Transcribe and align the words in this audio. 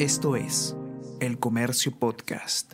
Esto 0.00 0.34
es 0.34 0.74
El 1.20 1.38
Comercio 1.38 1.92
Podcast. 1.92 2.72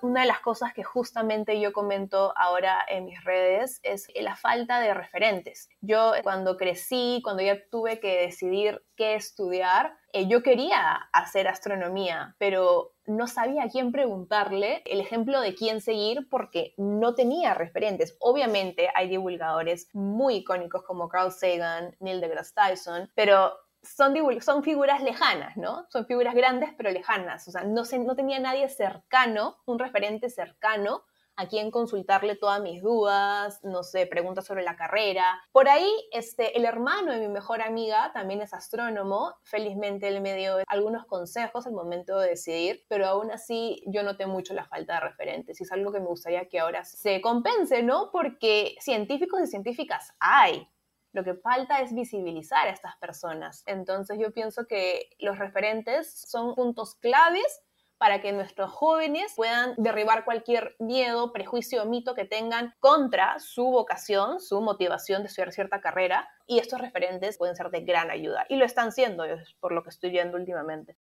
Una 0.00 0.22
de 0.22 0.26
las 0.26 0.40
cosas 0.40 0.72
que 0.72 0.82
justamente 0.82 1.60
yo 1.60 1.74
comento 1.74 2.32
ahora 2.38 2.82
en 2.88 3.04
mis 3.04 3.22
redes 3.22 3.80
es 3.82 4.06
la 4.18 4.34
falta 4.34 4.80
de 4.80 4.94
referentes. 4.94 5.68
Yo 5.82 6.12
cuando 6.22 6.56
crecí, 6.56 7.20
cuando 7.22 7.42
ya 7.42 7.58
tuve 7.70 8.00
que 8.00 8.22
decidir 8.22 8.82
qué 8.96 9.14
estudiar, 9.14 9.94
eh, 10.14 10.26
yo 10.26 10.42
quería 10.42 10.94
hacer 11.12 11.48
astronomía, 11.48 12.34
pero 12.38 12.94
no 13.04 13.26
sabía 13.26 13.64
a 13.64 13.68
quién 13.68 13.92
preguntarle 13.92 14.80
el 14.86 15.02
ejemplo 15.02 15.42
de 15.42 15.54
quién 15.54 15.82
seguir 15.82 16.28
porque 16.30 16.72
no 16.78 17.14
tenía 17.14 17.52
referentes. 17.52 18.16
Obviamente 18.20 18.88
hay 18.94 19.10
divulgadores 19.10 19.90
muy 19.92 20.36
icónicos 20.36 20.82
como 20.82 21.10
Carl 21.10 21.30
Sagan, 21.30 21.94
Neil 22.00 22.22
deGrasse 22.22 22.54
Tyson, 22.54 23.10
pero 23.14 23.52
son, 23.94 24.62
figuras 24.62 25.02
lejanas, 25.02 25.56
¿no? 25.56 25.86
Son 25.90 26.06
figuras 26.06 26.34
grandes 26.34 26.70
pero 26.76 26.90
lejanas. 26.90 27.46
O 27.48 27.50
sea, 27.50 27.64
no, 27.64 27.84
se, 27.84 27.98
no 27.98 28.16
tenía 28.16 28.40
nadie 28.40 28.68
cercano, 28.68 29.56
un 29.66 29.78
referente 29.78 30.30
cercano 30.30 31.04
a 31.36 31.46
quien 31.48 31.70
consultarle 31.70 32.34
todas 32.36 32.60
mis 32.60 32.82
dudas, 32.82 33.60
no 33.62 33.82
sé, 33.82 34.06
preguntas 34.06 34.46
sobre 34.46 34.64
la 34.64 34.76
carrera. 34.76 35.38
Por 35.52 35.68
ahí, 35.68 35.90
este, 36.10 36.56
el 36.56 36.64
hermano 36.64 37.12
de 37.12 37.20
mi 37.20 37.28
mejor 37.28 37.60
amiga 37.60 38.10
también 38.12 38.40
es 38.40 38.54
astrónomo. 38.54 39.34
Felizmente 39.42 40.08
él 40.08 40.22
me 40.22 40.34
dio 40.34 40.56
algunos 40.66 41.04
consejos 41.06 41.66
al 41.66 41.74
momento 41.74 42.18
de 42.18 42.30
decidir, 42.30 42.84
pero 42.88 43.06
aún 43.06 43.30
así 43.30 43.82
yo 43.86 44.02
noté 44.02 44.26
mucho 44.26 44.54
la 44.54 44.64
falta 44.64 44.94
de 44.94 45.00
referentes 45.00 45.60
y 45.60 45.64
es 45.64 45.72
algo 45.72 45.92
que 45.92 46.00
me 46.00 46.06
gustaría 46.06 46.48
que 46.48 46.58
ahora 46.58 46.84
se 46.84 47.20
compense, 47.20 47.82
¿no? 47.82 48.10
Porque 48.10 48.74
científicos 48.80 49.40
y 49.42 49.46
científicas 49.46 50.14
hay, 50.18 50.66
lo 51.16 51.24
que 51.24 51.34
falta 51.34 51.80
es 51.80 51.94
visibilizar 51.94 52.68
a 52.68 52.70
estas 52.70 52.94
personas. 52.98 53.62
Entonces 53.64 54.18
yo 54.20 54.32
pienso 54.32 54.66
que 54.66 55.08
los 55.18 55.38
referentes 55.38 56.12
son 56.28 56.54
puntos 56.54 56.94
claves 56.96 57.62
para 57.96 58.20
que 58.20 58.32
nuestros 58.32 58.70
jóvenes 58.70 59.32
puedan 59.34 59.72
derribar 59.78 60.26
cualquier 60.26 60.76
miedo, 60.78 61.32
prejuicio 61.32 61.82
o 61.82 61.86
mito 61.86 62.14
que 62.14 62.26
tengan 62.26 62.74
contra 62.80 63.38
su 63.38 63.64
vocación, 63.64 64.40
su 64.40 64.60
motivación 64.60 65.22
de 65.22 65.28
estudiar 65.28 65.52
cierta 65.52 65.80
carrera. 65.80 66.28
Y 66.46 66.58
estos 66.58 66.82
referentes 66.82 67.38
pueden 67.38 67.56
ser 67.56 67.70
de 67.70 67.80
gran 67.80 68.10
ayuda. 68.10 68.44
Y 68.50 68.56
lo 68.56 68.66
están 68.66 68.92
siendo, 68.92 69.24
por 69.58 69.72
lo 69.72 69.82
que 69.82 69.88
estoy 69.88 70.10
viendo 70.10 70.36
últimamente. 70.36 70.98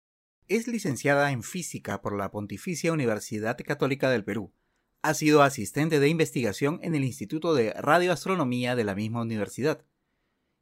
Es 0.47 0.69
licenciada 0.69 1.29
en 1.31 1.43
física 1.43 2.01
por 2.01 2.15
la 2.15 2.31
Pontificia 2.31 2.93
Universidad 2.93 3.57
Católica 3.57 4.09
del 4.09 4.23
Perú. 4.23 4.53
Ha 5.01 5.13
sido 5.13 5.43
asistente 5.43 5.99
de 5.99 6.07
investigación 6.07 6.79
en 6.83 6.95
el 6.95 7.03
Instituto 7.03 7.53
de 7.53 7.73
Radioastronomía 7.73 8.77
de 8.77 8.85
la 8.85 8.95
misma 8.95 9.21
universidad 9.21 9.83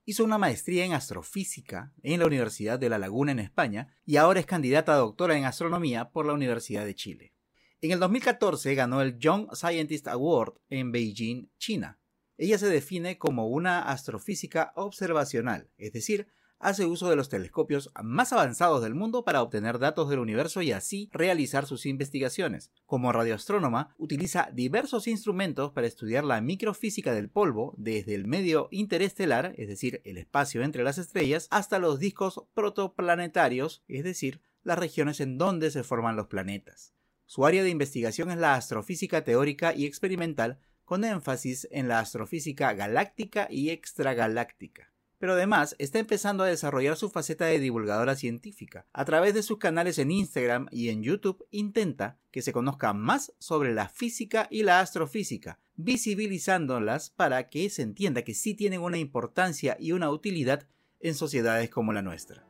Hizo 0.05 0.25
una 0.25 0.37
maestría 0.37 0.83
en 0.83 0.91
astrofísica 0.91 1.93
en 2.03 2.19
la 2.19 2.25
Universidad 2.25 2.77
de 2.77 2.89
La 2.89 2.97
Laguna 2.97 3.31
en 3.31 3.39
España 3.39 3.95
y 4.05 4.17
ahora 4.17 4.41
es 4.41 4.45
candidata 4.45 4.93
a 4.93 4.97
doctora 4.97 5.37
en 5.37 5.45
astronomía 5.45 6.09
por 6.09 6.25
la 6.25 6.33
Universidad 6.33 6.85
de 6.85 6.93
Chile. 6.93 7.33
En 7.79 7.91
el 7.91 7.99
2014 7.99 8.75
ganó 8.75 9.01
el 9.01 9.17
Young 9.17 9.47
Scientist 9.53 10.09
Award 10.09 10.55
en 10.69 10.91
Beijing, 10.91 11.47
China. 11.57 11.99
Ella 12.37 12.57
se 12.57 12.67
define 12.67 13.17
como 13.17 13.47
una 13.47 13.83
astrofísica 13.83 14.73
observacional, 14.75 15.69
es 15.77 15.93
decir, 15.93 16.27
hace 16.64 16.86
uso 16.86 17.09
de 17.09 17.16
los 17.17 17.28
telescopios 17.28 17.92
más 18.02 18.31
avanzados 18.31 18.81
del 18.81 18.95
mundo 18.95 19.25
para 19.25 19.42
obtener 19.42 19.80
datos 19.80 20.09
del 20.09 20.19
universo 20.19 20.61
y 20.61 20.72
así 20.72 21.09
realizar 21.11 21.66
sus 21.66 21.86
investigaciones. 21.86 22.72
Como 22.86 23.11
radioastrónoma, 23.11 23.94
utiliza 23.97 24.50
diversos 24.53 25.08
instrumentos 25.08 25.72
para 25.73 25.88
estudiar 25.88 26.23
la 26.23 26.39
microfísica 26.39 27.14
del 27.14 27.30
polvo, 27.30 27.73
desde 27.78 28.16
el 28.16 28.28
medio 28.28 28.69
interestelar, 28.72 29.53
es 29.58 29.67
decir, 29.67 30.02
el 30.06 30.17
espacio 30.17 30.64
entre 30.64 30.84
las 30.84 30.97
estrellas, 30.97 31.47
hasta 31.52 31.80
los 31.80 32.00
discos 32.00 32.45
protoplanetarios, 32.53 33.84
es 33.89 34.06
decir, 34.06 34.41
las 34.64 34.80
regiones 34.80 35.19
en 35.19 35.38
donde 35.38 35.69
se 35.69 35.84
forman 35.84 36.16
los 36.16 36.28
planetas. 36.28 36.94
Su 37.25 37.45
área 37.45 37.64
de 37.64 37.69
investigación 37.72 38.31
es 38.31 38.38
la 38.38 38.56
astrofísica 38.56 39.25
teórica 39.25 39.75
y 39.75 39.86
experimental, 39.86 40.59
con 40.85 41.03
énfasis 41.03 41.68
en 41.72 41.90
la 41.90 42.00
astrofísica 42.00 42.73
galáctica 42.73 43.47
y 43.50 43.69
extragaláctica 43.69 44.92
pero 45.18 45.34
además 45.34 45.75
está 45.79 46.00
empezando 46.00 46.44
a 46.44 46.47
desarrollar 46.47 46.97
su 46.97 47.09
faceta 47.09 47.46
de 47.46 47.59
divulgadora 47.59 48.16
científica. 48.16 48.85
A 48.94 49.06
través 49.06 49.34
de 49.34 49.44
sus 49.44 49.57
canales 49.57 49.97
en 49.97 50.12
Instagram 50.12 50.68
y 50.72 50.90
en 50.90 51.03
YouTube 51.03 51.46
intenta 51.51 52.19
que 52.31 52.41
se 52.41 52.53
conozca 52.53 52.94
más 52.94 53.34
sobre 53.40 53.73
la 53.73 53.90
física 53.90 54.47
y 54.50 54.63
la 54.63 54.79
astrofísica, 54.79 55.59
visibilizándolas 55.75 57.09
para 57.12 57.50
que 57.50 57.69
se 57.69 57.84
entienda 57.84 58.23
que 58.23 58.34
sí 58.34 58.53
tienen 58.53 58.81
una 58.81 58.97
importancia 58.97 59.78
y 59.79 59.91
una 59.91 60.09
utilidad 60.09 60.68
en 61.00 61.16
sociedades 61.16 61.69
como 61.69 61.94
la 61.94 62.02
nuestra. 62.02 62.46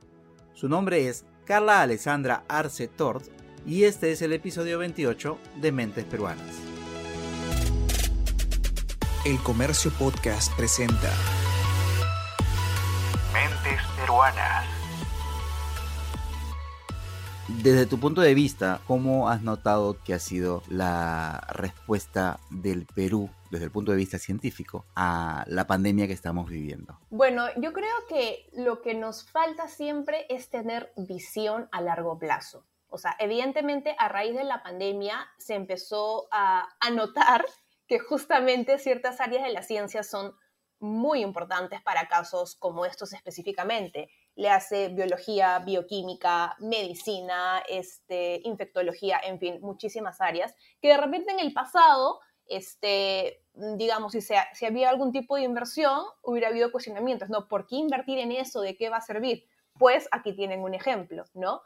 Su 0.53 0.69
nombre 0.69 1.07
es 1.07 1.25
Carla 1.45 1.81
Alessandra 1.81 2.45
Arce 2.47 2.87
Tort 2.87 3.25
y 3.65 3.83
este 3.83 4.11
es 4.11 4.21
el 4.21 4.33
episodio 4.33 4.77
28 4.79 5.37
de 5.61 5.71
Mentes 5.71 6.05
Peruanas. 6.05 6.55
El 9.25 9.37
Comercio 9.39 9.91
Podcast 9.91 10.53
presenta 10.55 11.09
peruanas. 13.97 14.65
Desde 17.47 17.85
tu 17.85 17.99
punto 17.99 18.21
de 18.21 18.33
vista, 18.33 18.81
¿cómo 18.87 19.29
has 19.29 19.41
notado 19.41 19.97
que 20.03 20.13
ha 20.13 20.19
sido 20.19 20.63
la 20.69 21.45
respuesta 21.49 22.39
del 22.49 22.85
Perú 22.85 23.29
desde 23.51 23.65
el 23.65 23.71
punto 23.71 23.91
de 23.91 23.97
vista 23.97 24.17
científico 24.17 24.85
a 24.95 25.43
la 25.47 25.67
pandemia 25.67 26.07
que 26.07 26.13
estamos 26.13 26.49
viviendo? 26.49 26.99
Bueno, 27.09 27.47
yo 27.57 27.73
creo 27.73 27.95
que 28.07 28.49
lo 28.53 28.81
que 28.81 28.93
nos 28.93 29.29
falta 29.29 29.67
siempre 29.67 30.25
es 30.29 30.49
tener 30.49 30.93
visión 30.95 31.67
a 31.71 31.81
largo 31.81 32.17
plazo. 32.17 32.65
O 32.87 32.97
sea, 32.97 33.15
evidentemente 33.19 33.95
a 33.97 34.07
raíz 34.07 34.35
de 34.35 34.43
la 34.43 34.63
pandemia 34.63 35.27
se 35.37 35.55
empezó 35.55 36.27
a, 36.31 36.69
a 36.79 36.89
notar 36.91 37.43
que 37.87 37.99
justamente 37.99 38.77
ciertas 38.77 39.19
áreas 39.19 39.43
de 39.43 39.51
la 39.51 39.63
ciencia 39.63 40.03
son 40.03 40.33
muy 40.83 41.21
importantes 41.21 41.81
para 41.81 42.07
casos 42.07 42.55
como 42.55 42.85
estos 42.85 43.13
específicamente. 43.13 44.09
Le 44.35 44.49
hace 44.49 44.89
biología, 44.89 45.59
bioquímica, 45.59 46.55
medicina, 46.59 47.63
este, 47.69 48.41
infectología, 48.43 49.19
en 49.23 49.39
fin, 49.39 49.59
muchísimas 49.61 50.19
áreas 50.19 50.53
que 50.81 50.89
de 50.89 50.97
repente 50.97 51.31
en 51.31 51.39
el 51.39 51.53
pasado, 51.53 52.19
este, 52.47 53.41
digamos, 53.53 54.11
si, 54.11 54.21
se, 54.21 54.35
si 54.53 54.65
había 54.65 54.89
algún 54.89 55.13
tipo 55.13 55.37
de 55.37 55.43
inversión, 55.43 56.01
hubiera 56.21 56.49
habido 56.49 56.71
cuestionamientos, 56.71 57.29
¿no? 57.29 57.47
¿Por 57.47 57.65
qué 57.65 57.77
invertir 57.77 58.19
en 58.19 58.33
eso? 58.33 58.59
¿De 58.59 58.75
qué 58.75 58.89
va 58.89 58.97
a 58.97 59.01
servir? 59.01 59.47
Pues 59.79 60.09
aquí 60.11 60.33
tienen 60.33 60.61
un 60.61 60.73
ejemplo, 60.73 61.23
¿no? 61.33 61.61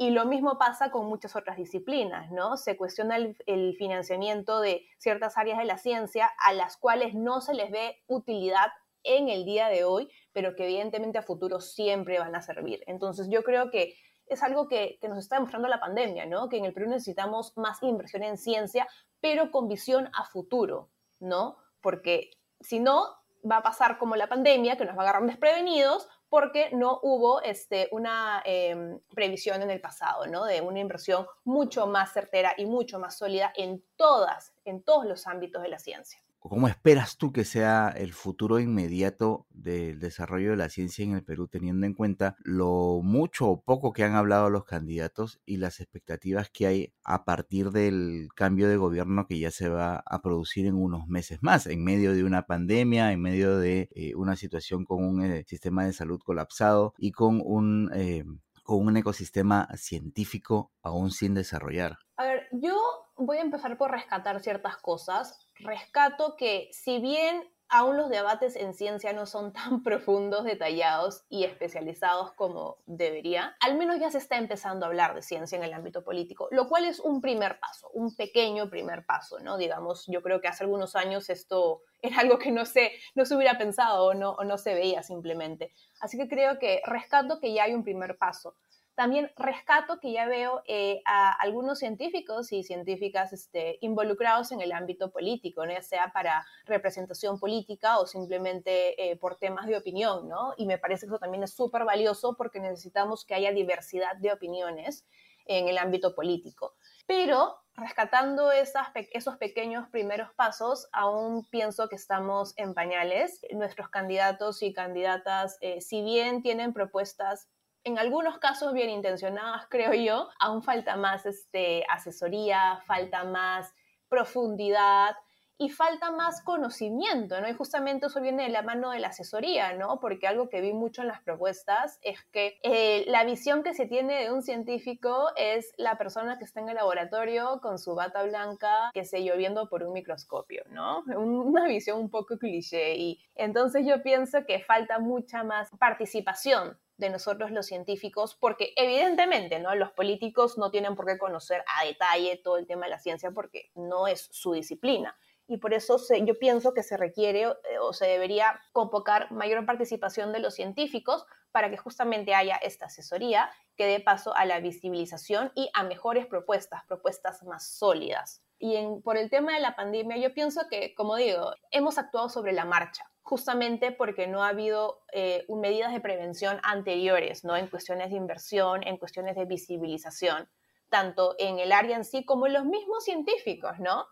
Y 0.00 0.08
lo 0.12 0.24
mismo 0.24 0.56
pasa 0.56 0.90
con 0.90 1.04
muchas 1.04 1.36
otras 1.36 1.58
disciplinas, 1.58 2.30
¿no? 2.30 2.56
Se 2.56 2.74
cuestiona 2.74 3.16
el, 3.16 3.76
financiamiento 3.76 4.58
de 4.58 4.86
ciertas 4.96 5.36
áreas 5.36 5.58
de 5.58 5.66
la 5.66 5.76
ciencia 5.76 6.30
a 6.42 6.54
las 6.54 6.78
cuales 6.78 7.12
no 7.12 7.42
se 7.42 7.52
les 7.52 7.70
ve 7.70 8.02
utilidad 8.06 8.68
en 9.02 9.28
el 9.28 9.44
día 9.44 9.68
de 9.68 9.84
hoy, 9.84 10.10
pero 10.32 10.56
que 10.56 10.64
evidentemente 10.64 11.18
a 11.18 11.22
futuro 11.22 11.60
siempre 11.60 12.18
van 12.18 12.34
a 12.34 12.40
servir. 12.40 12.82
Entonces 12.86 13.28
yo 13.28 13.42
creo 13.42 13.70
que 13.70 13.94
es 14.24 14.42
algo 14.42 14.68
que, 14.68 14.96
que, 15.02 15.08
nos 15.08 15.18
está 15.18 15.36
demostrando 15.36 15.68
la 15.68 15.80
pandemia, 15.80 16.24
¿no? 16.24 16.48
Que 16.48 16.56
en 16.56 16.64
el 16.64 16.72
Perú 16.72 16.88
necesitamos 16.88 17.54
más 17.58 17.82
inversión 17.82 18.22
en 18.22 18.38
ciencia, 18.38 18.88
pero 19.20 19.50
con 19.50 19.68
visión 19.68 20.08
a 20.14 20.24
futuro, 20.24 20.88
¿no? 21.18 21.58
Porque 21.82 22.30
si 22.58 22.80
no, 22.80 23.20
va 23.44 23.58
a 23.58 23.62
pasar 23.62 23.98
como 23.98 24.16
la 24.16 24.28
pandemia, 24.30 24.78
que 24.78 24.86
nos 24.86 24.96
va 24.96 25.00
a 25.00 25.10
agarrar 25.10 25.26
desprevenidos, 25.26 26.08
porque 26.30 26.70
no 26.72 27.00
hubo 27.02 27.42
este, 27.42 27.88
una 27.90 28.40
em, 28.46 29.00
previsión 29.14 29.60
en 29.62 29.70
el 29.70 29.80
pasado, 29.80 30.26
¿no? 30.26 30.44
De 30.44 30.60
una 30.60 30.78
inversión 30.78 31.26
mucho 31.44 31.86
más 31.86 32.12
certera 32.12 32.54
y 32.56 32.64
mucho 32.64 32.98
más 32.98 33.18
sólida 33.18 33.52
en 33.56 33.84
todas, 33.96 34.54
en 34.64 34.82
todos 34.82 35.04
los 35.04 35.26
ámbitos 35.26 35.62
de 35.62 35.68
la 35.68 35.78
ciencia. 35.78 36.22
¿Cómo 36.42 36.68
esperas 36.68 37.18
tú 37.18 37.32
que 37.32 37.44
sea 37.44 37.90
el 37.90 38.14
futuro 38.14 38.60
inmediato 38.60 39.46
del 39.50 40.00
desarrollo 40.00 40.52
de 40.52 40.56
la 40.56 40.70
ciencia 40.70 41.04
en 41.04 41.12
el 41.12 41.22
Perú, 41.22 41.48
teniendo 41.48 41.84
en 41.84 41.92
cuenta 41.92 42.36
lo 42.40 43.02
mucho 43.02 43.46
o 43.46 43.60
poco 43.60 43.92
que 43.92 44.04
han 44.04 44.14
hablado 44.14 44.48
los 44.48 44.64
candidatos 44.64 45.38
y 45.44 45.58
las 45.58 45.80
expectativas 45.80 46.48
que 46.48 46.66
hay 46.66 46.94
a 47.04 47.26
partir 47.26 47.72
del 47.72 48.28
cambio 48.34 48.70
de 48.70 48.78
gobierno 48.78 49.26
que 49.26 49.38
ya 49.38 49.50
se 49.50 49.68
va 49.68 50.02
a 50.06 50.22
producir 50.22 50.64
en 50.66 50.76
unos 50.76 51.06
meses 51.08 51.40
más, 51.42 51.66
en 51.66 51.84
medio 51.84 52.14
de 52.14 52.24
una 52.24 52.46
pandemia, 52.46 53.12
en 53.12 53.20
medio 53.20 53.58
de 53.58 53.90
eh, 53.94 54.14
una 54.14 54.34
situación 54.34 54.86
con 54.86 55.04
un 55.04 55.22
eh, 55.22 55.44
sistema 55.46 55.84
de 55.84 55.92
salud 55.92 56.20
colapsado 56.24 56.94
y 56.96 57.12
con 57.12 57.42
un, 57.44 57.90
eh, 57.94 58.24
con 58.62 58.86
un 58.86 58.96
ecosistema 58.96 59.68
científico 59.76 60.72
aún 60.82 61.10
sin 61.10 61.34
desarrollar? 61.34 61.98
A 62.16 62.24
ver, 62.24 62.48
yo 62.52 62.78
voy 63.16 63.38
a 63.38 63.42
empezar 63.42 63.76
por 63.76 63.90
rescatar 63.90 64.40
ciertas 64.40 64.76
cosas. 64.76 65.49
Rescato 65.62 66.36
que 66.36 66.68
si 66.72 66.98
bien 67.00 67.48
aún 67.70 67.96
los 67.96 68.10
debates 68.10 68.56
en 68.56 68.74
ciencia 68.74 69.12
no 69.12 69.26
son 69.26 69.52
tan 69.52 69.82
profundos, 69.82 70.44
detallados 70.44 71.24
y 71.28 71.44
especializados 71.44 72.32
como 72.32 72.78
debería, 72.86 73.56
al 73.60 73.76
menos 73.76 73.98
ya 74.00 74.10
se 74.10 74.18
está 74.18 74.36
empezando 74.36 74.84
a 74.84 74.88
hablar 74.88 75.14
de 75.14 75.22
ciencia 75.22 75.56
en 75.56 75.64
el 75.64 75.72
ámbito 75.72 76.02
político, 76.02 76.48
lo 76.50 76.68
cual 76.68 76.84
es 76.84 77.00
un 77.00 77.20
primer 77.20 77.60
paso, 77.60 77.88
un 77.94 78.14
pequeño 78.14 78.68
primer 78.68 79.06
paso, 79.06 79.38
¿no? 79.38 79.56
Digamos, 79.56 80.04
yo 80.08 80.22
creo 80.22 80.40
que 80.40 80.48
hace 80.48 80.64
algunos 80.64 80.96
años 80.96 81.30
esto 81.30 81.82
era 82.02 82.18
algo 82.20 82.38
que 82.38 82.50
no 82.50 82.66
se, 82.66 82.92
no 83.14 83.24
se 83.24 83.36
hubiera 83.36 83.56
pensado 83.56 84.06
o 84.06 84.14
no, 84.14 84.32
o 84.32 84.44
no 84.44 84.58
se 84.58 84.74
veía 84.74 85.02
simplemente. 85.02 85.72
Así 86.00 86.18
que 86.18 86.28
creo 86.28 86.58
que 86.58 86.82
rescato 86.84 87.38
que 87.40 87.54
ya 87.54 87.64
hay 87.64 87.74
un 87.74 87.84
primer 87.84 88.18
paso. 88.18 88.56
También 89.00 89.32
rescato 89.34 89.98
que 89.98 90.12
ya 90.12 90.26
veo 90.26 90.60
eh, 90.66 91.00
a 91.06 91.32
algunos 91.32 91.78
científicos 91.78 92.52
y 92.52 92.62
científicas 92.64 93.32
este, 93.32 93.78
involucrados 93.80 94.52
en 94.52 94.60
el 94.60 94.72
ámbito 94.72 95.10
político, 95.10 95.64
ya 95.64 95.80
sea 95.80 96.12
para 96.12 96.44
representación 96.66 97.40
política 97.40 97.98
o 97.98 98.06
simplemente 98.06 99.10
eh, 99.10 99.16
por 99.16 99.36
temas 99.36 99.66
de 99.66 99.78
opinión, 99.78 100.28
¿no? 100.28 100.52
Y 100.58 100.66
me 100.66 100.76
parece 100.76 101.06
que 101.06 101.12
eso 101.12 101.18
también 101.18 101.42
es 101.42 101.54
súper 101.54 101.86
valioso 101.86 102.36
porque 102.36 102.60
necesitamos 102.60 103.24
que 103.24 103.32
haya 103.32 103.52
diversidad 103.52 104.16
de 104.16 104.32
opiniones 104.32 105.06
en 105.46 105.68
el 105.68 105.78
ámbito 105.78 106.14
político. 106.14 106.74
Pero 107.06 107.56
rescatando 107.76 108.52
esas, 108.52 108.88
esos 109.12 109.38
pequeños 109.38 109.88
primeros 109.88 110.28
pasos, 110.34 110.90
aún 110.92 111.46
pienso 111.46 111.88
que 111.88 111.96
estamos 111.96 112.52
en 112.58 112.74
pañales. 112.74 113.40
Nuestros 113.52 113.88
candidatos 113.88 114.62
y 114.62 114.74
candidatas, 114.74 115.56
eh, 115.62 115.80
si 115.80 116.02
bien 116.02 116.42
tienen 116.42 116.74
propuestas 116.74 117.48
en 117.84 117.98
algunos 117.98 118.38
casos 118.38 118.72
bien 118.72 118.90
intencionadas, 118.90 119.66
creo 119.68 119.94
yo, 119.94 120.28
aún 120.38 120.62
falta 120.62 120.96
más 120.96 121.26
este, 121.26 121.84
asesoría, 121.88 122.82
falta 122.86 123.24
más 123.24 123.72
profundidad 124.08 125.16
y 125.60 125.68
falta 125.68 126.10
más 126.10 126.40
conocimiento, 126.42 127.38
¿no? 127.38 127.46
Y 127.46 127.52
justamente 127.52 128.06
eso 128.06 128.22
viene 128.22 128.44
de 128.44 128.48
la 128.48 128.62
mano 128.62 128.92
de 128.92 128.98
la 128.98 129.08
asesoría, 129.08 129.74
¿no? 129.74 130.00
Porque 130.00 130.26
algo 130.26 130.48
que 130.48 130.62
vi 130.62 130.72
mucho 130.72 131.02
en 131.02 131.08
las 131.08 131.20
propuestas 131.20 131.98
es 132.00 132.24
que 132.32 132.58
eh, 132.62 133.04
la 133.08 133.24
visión 133.24 133.62
que 133.62 133.74
se 133.74 133.84
tiene 133.84 134.22
de 134.22 134.32
un 134.32 134.42
científico 134.42 135.28
es 135.36 135.74
la 135.76 135.98
persona 135.98 136.38
que 136.38 136.44
está 136.44 136.60
en 136.60 136.70
el 136.70 136.76
laboratorio 136.76 137.60
con 137.60 137.78
su 137.78 137.94
bata 137.94 138.22
blanca, 138.22 138.90
que 138.94 139.04
se 139.04 139.22
lloviendo 139.22 139.68
por 139.68 139.82
un 139.82 139.92
microscopio, 139.92 140.64
¿no? 140.70 141.02
Una 141.14 141.66
visión 141.66 141.98
un 141.98 142.08
poco 142.08 142.38
cliché. 142.38 142.96
Y 142.96 143.20
entonces 143.34 143.84
yo 143.86 144.02
pienso 144.02 144.46
que 144.46 144.60
falta 144.60 144.98
mucha 144.98 145.44
más 145.44 145.68
participación 145.78 146.78
de 147.00 147.10
nosotros 147.10 147.50
los 147.50 147.66
científicos, 147.66 148.36
porque 148.38 148.72
evidentemente, 148.76 149.58
¿no? 149.58 149.74
Los 149.74 149.90
políticos 149.92 150.58
no 150.58 150.70
tienen 150.70 150.94
por 150.94 151.06
qué 151.06 151.18
conocer 151.18 151.64
a 151.80 151.84
detalle 151.84 152.40
todo 152.44 152.58
el 152.58 152.66
tema 152.66 152.86
de 152.86 152.90
la 152.90 152.98
ciencia 152.98 153.32
porque 153.32 153.70
no 153.74 154.06
es 154.06 154.28
su 154.30 154.52
disciplina 154.52 155.16
y 155.50 155.56
por 155.56 155.74
eso 155.74 155.98
yo 156.24 156.38
pienso 156.38 156.74
que 156.74 156.84
se 156.84 156.96
requiere 156.96 157.42
eh, 157.42 157.78
o 157.80 157.92
se 157.92 158.06
debería 158.06 158.60
convocar 158.70 159.32
mayor 159.32 159.66
participación 159.66 160.32
de 160.32 160.38
los 160.38 160.54
científicos 160.54 161.26
para 161.50 161.68
que 161.70 161.76
justamente 161.76 162.36
haya 162.36 162.54
esta 162.54 162.86
asesoría 162.86 163.50
que 163.74 163.86
dé 163.86 163.98
paso 163.98 164.32
a 164.36 164.44
la 164.44 164.60
visibilización 164.60 165.50
y 165.56 165.68
a 165.74 165.82
mejores 165.82 166.26
propuestas, 166.26 166.84
propuestas 166.86 167.42
más 167.42 167.66
sólidas. 167.66 168.44
Y 168.60 168.76
en, 168.76 169.02
por 169.02 169.16
el 169.16 169.28
tema 169.28 169.54
de 169.54 169.60
la 169.60 169.74
pandemia, 169.74 170.18
yo 170.18 170.32
pienso 170.32 170.68
que, 170.70 170.94
como 170.94 171.16
digo, 171.16 171.52
hemos 171.72 171.98
actuado 171.98 172.28
sobre 172.28 172.52
la 172.52 172.64
marcha, 172.64 173.10
justamente 173.30 173.92
porque 173.92 174.26
no 174.26 174.42
ha 174.42 174.48
habido 174.48 175.02
eh, 175.12 175.46
medidas 175.48 175.92
de 175.92 176.00
prevención 176.00 176.60
anteriores, 176.62 177.44
¿no? 177.44 177.56
En 177.56 177.68
cuestiones 177.68 178.10
de 178.10 178.16
inversión, 178.16 178.86
en 178.86 178.98
cuestiones 178.98 179.36
de 179.36 179.46
visibilización, 179.46 180.50
tanto 180.90 181.36
en 181.38 181.58
el 181.58 181.72
área 181.72 181.96
en 181.96 182.04
sí 182.04 182.24
como 182.24 182.46
en 182.46 182.52
los 182.52 182.64
mismos 182.64 183.04
científicos, 183.04 183.78
¿no? 183.78 184.06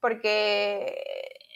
porque 0.00 1.02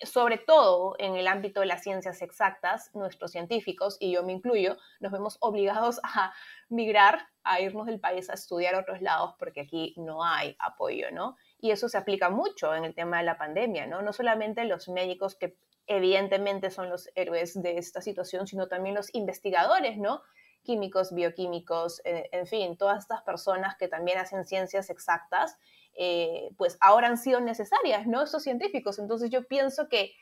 sobre 0.03 0.37
todo 0.37 0.97
en 0.99 1.15
el 1.15 1.29
ámbito 1.29 1.61
de 1.61 1.67
las 1.67 1.83
ciencias 1.83 2.23
exactas, 2.23 2.91
nuestros 2.95 3.31
científicos, 3.31 3.97
y 4.01 4.13
yo 4.13 4.25
me 4.25 4.33
incluyo, 4.33 4.77
nos 5.01 5.13
vemos 5.13 5.37
obligados 5.41 6.01
a 6.03 6.33
migrar, 6.69 7.29
a 7.45 7.61
irnos 7.61 7.87
del 7.87 8.01
país 8.01 8.31
a 8.31 8.35
estudiar 8.35 8.75
a 8.75 8.81
otros 8.81 9.01
lados 9.01 9.35
porque 9.39 9.61
aquí 9.61 9.95
no 9.97 10.25
hay 10.25 10.57
apoyo, 10.59 11.11
¿no? 11.13 11.37
Y 11.59 11.71
eso 11.71 11.89
se 11.89 11.99
aplica 11.99 12.31
mucho 12.31 12.75
en 12.75 12.85
el 12.85 12.95
tema 12.95 13.19
de 13.19 13.25
la 13.25 13.39
pandemia, 13.39 13.87
¿no? 13.87 14.03
No 14.03 14.13
solamente 14.13 14.65
los 14.65 14.89
médicos 14.89 15.37
que 15.37 15.57
evidentemente 15.97 16.71
son 16.71 16.89
los 16.89 17.11
héroes 17.15 17.61
de 17.61 17.79
esta 17.79 18.01
situación, 18.01 18.47
sino 18.47 18.69
también 18.69 18.95
los 18.95 19.15
investigadores, 19.15 19.99
¿no? 19.99 20.23
Químicos, 20.63 21.15
bioquímicos, 21.15 22.01
eh, 22.05 22.29
en 22.33 22.47
fin, 22.47 22.77
todas 22.77 23.01
estas 23.01 23.23
personas 23.23 23.77
que 23.77 23.89
también 23.89 24.19
hacen 24.19 24.45
ciencias 24.45 24.91
exactas 24.91 25.59
eh, 25.95 26.51
pues 26.57 26.79
ahora 26.81 27.09
han 27.09 27.19
sido 27.19 27.41
necesarias, 27.41 28.07
¿no? 28.07 28.23
Estos 28.23 28.43
científicos. 28.43 28.99
Entonces 28.99 29.31
yo 29.31 29.47
pienso 29.47 29.89
que 29.89 30.15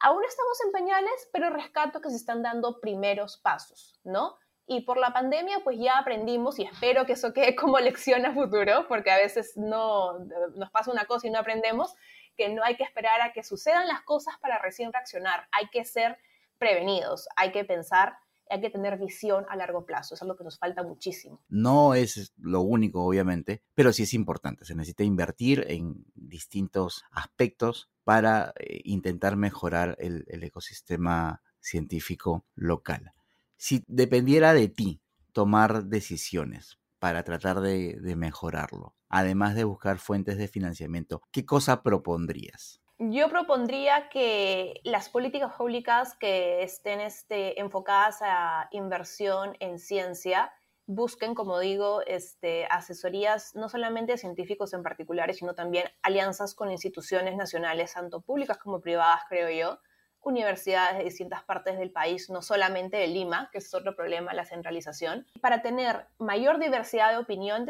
aún 0.00 0.24
estamos 0.24 0.60
en 0.64 0.72
pañales, 0.72 1.28
pero 1.32 1.50
rescato 1.50 2.00
que 2.00 2.10
se 2.10 2.16
están 2.16 2.42
dando 2.42 2.80
primeros 2.80 3.36
pasos, 3.36 4.00
¿no? 4.04 4.36
Y 4.66 4.82
por 4.82 4.98
la 4.98 5.12
pandemia, 5.12 5.60
pues 5.64 5.78
ya 5.80 5.98
aprendimos 5.98 6.58
y 6.58 6.62
espero 6.62 7.04
que 7.04 7.14
eso 7.14 7.32
quede 7.32 7.56
como 7.56 7.78
lección 7.80 8.24
a 8.26 8.34
futuro, 8.34 8.86
porque 8.88 9.10
a 9.10 9.16
veces 9.16 9.56
no 9.56 10.18
nos 10.54 10.70
pasa 10.70 10.90
una 10.90 11.06
cosa 11.06 11.26
y 11.26 11.30
no 11.30 11.38
aprendemos, 11.38 11.94
que 12.36 12.48
no 12.48 12.64
hay 12.64 12.76
que 12.76 12.84
esperar 12.84 13.20
a 13.20 13.32
que 13.32 13.42
sucedan 13.42 13.86
las 13.86 14.02
cosas 14.02 14.34
para 14.40 14.58
recién 14.58 14.92
reaccionar, 14.92 15.48
hay 15.52 15.68
que 15.68 15.84
ser 15.84 16.18
prevenidos, 16.58 17.28
hay 17.36 17.52
que 17.52 17.64
pensar 17.64 18.16
hay 18.50 18.60
que 18.60 18.70
tener 18.70 18.98
visión 18.98 19.46
a 19.48 19.56
largo 19.56 19.86
plazo, 19.86 20.14
es 20.14 20.22
algo 20.22 20.36
que 20.36 20.44
nos 20.44 20.58
falta 20.58 20.82
muchísimo. 20.82 21.40
No 21.48 21.94
es 21.94 22.32
lo 22.36 22.60
único, 22.62 23.04
obviamente, 23.04 23.62
pero 23.74 23.92
sí 23.92 24.02
es 24.02 24.12
importante, 24.12 24.64
se 24.64 24.74
necesita 24.74 25.04
invertir 25.04 25.64
en 25.68 26.04
distintos 26.14 27.04
aspectos 27.12 27.88
para 28.04 28.52
eh, 28.58 28.80
intentar 28.84 29.36
mejorar 29.36 29.96
el, 30.00 30.24
ecosistema 30.42 31.42
científico 31.60 32.44
local. 32.54 33.12
Si 33.56 33.84
dependiera 33.86 34.52
de 34.52 34.68
ti 34.68 35.00
tomar 35.32 35.84
decisiones 35.84 36.79
para 37.00 37.24
tratar 37.24 37.60
de 37.60 38.14
mejorarlo, 38.16 38.94
además 39.08 39.56
de 39.56 39.64
buscar 39.64 39.98
fuentes 39.98 40.38
de 40.38 40.46
financiamiento, 40.46 41.22
¿qué 41.32 41.44
cosa 41.44 41.82
propondrías? 41.82 42.80
Yo 43.02 43.30
propondría 43.30 44.10
que 44.10 44.82
las 44.84 45.08
políticas 45.08 45.54
públicas 45.54 46.14
que 46.20 46.62
estén 46.62 47.00
este, 47.00 47.58
enfocadas 47.58 48.18
a 48.20 48.68
inversión 48.72 49.56
en 49.58 49.78
ciencia 49.78 50.52
busquen, 50.84 51.34
como 51.34 51.58
digo, 51.58 52.02
este, 52.06 52.66
asesorías 52.66 53.54
no 53.54 53.70
solamente 53.70 54.12
de 54.12 54.18
científicos 54.18 54.74
en 54.74 54.82
particulares, 54.82 55.38
sino 55.38 55.54
también 55.54 55.86
alianzas 56.02 56.54
con 56.54 56.70
instituciones 56.70 57.38
nacionales, 57.38 57.94
tanto 57.94 58.20
públicas 58.20 58.58
como 58.58 58.82
privadas, 58.82 59.22
creo 59.30 59.48
yo, 59.48 59.78
universidades 60.22 60.98
de 60.98 61.04
distintas 61.04 61.42
partes 61.44 61.78
del 61.78 61.90
país, 61.90 62.30
no 62.30 62.42
solamente 62.42 62.96
de 62.96 63.08
Lima, 63.08 63.48
que 63.52 63.58
es 63.58 63.72
otro 63.74 63.96
problema, 63.96 64.34
la 64.34 64.44
centralización, 64.44 65.26
para 65.40 65.62
tener 65.62 66.06
mayor 66.18 66.58
diversidad 66.58 67.10
de, 67.12 67.18
opiniones 67.18 67.66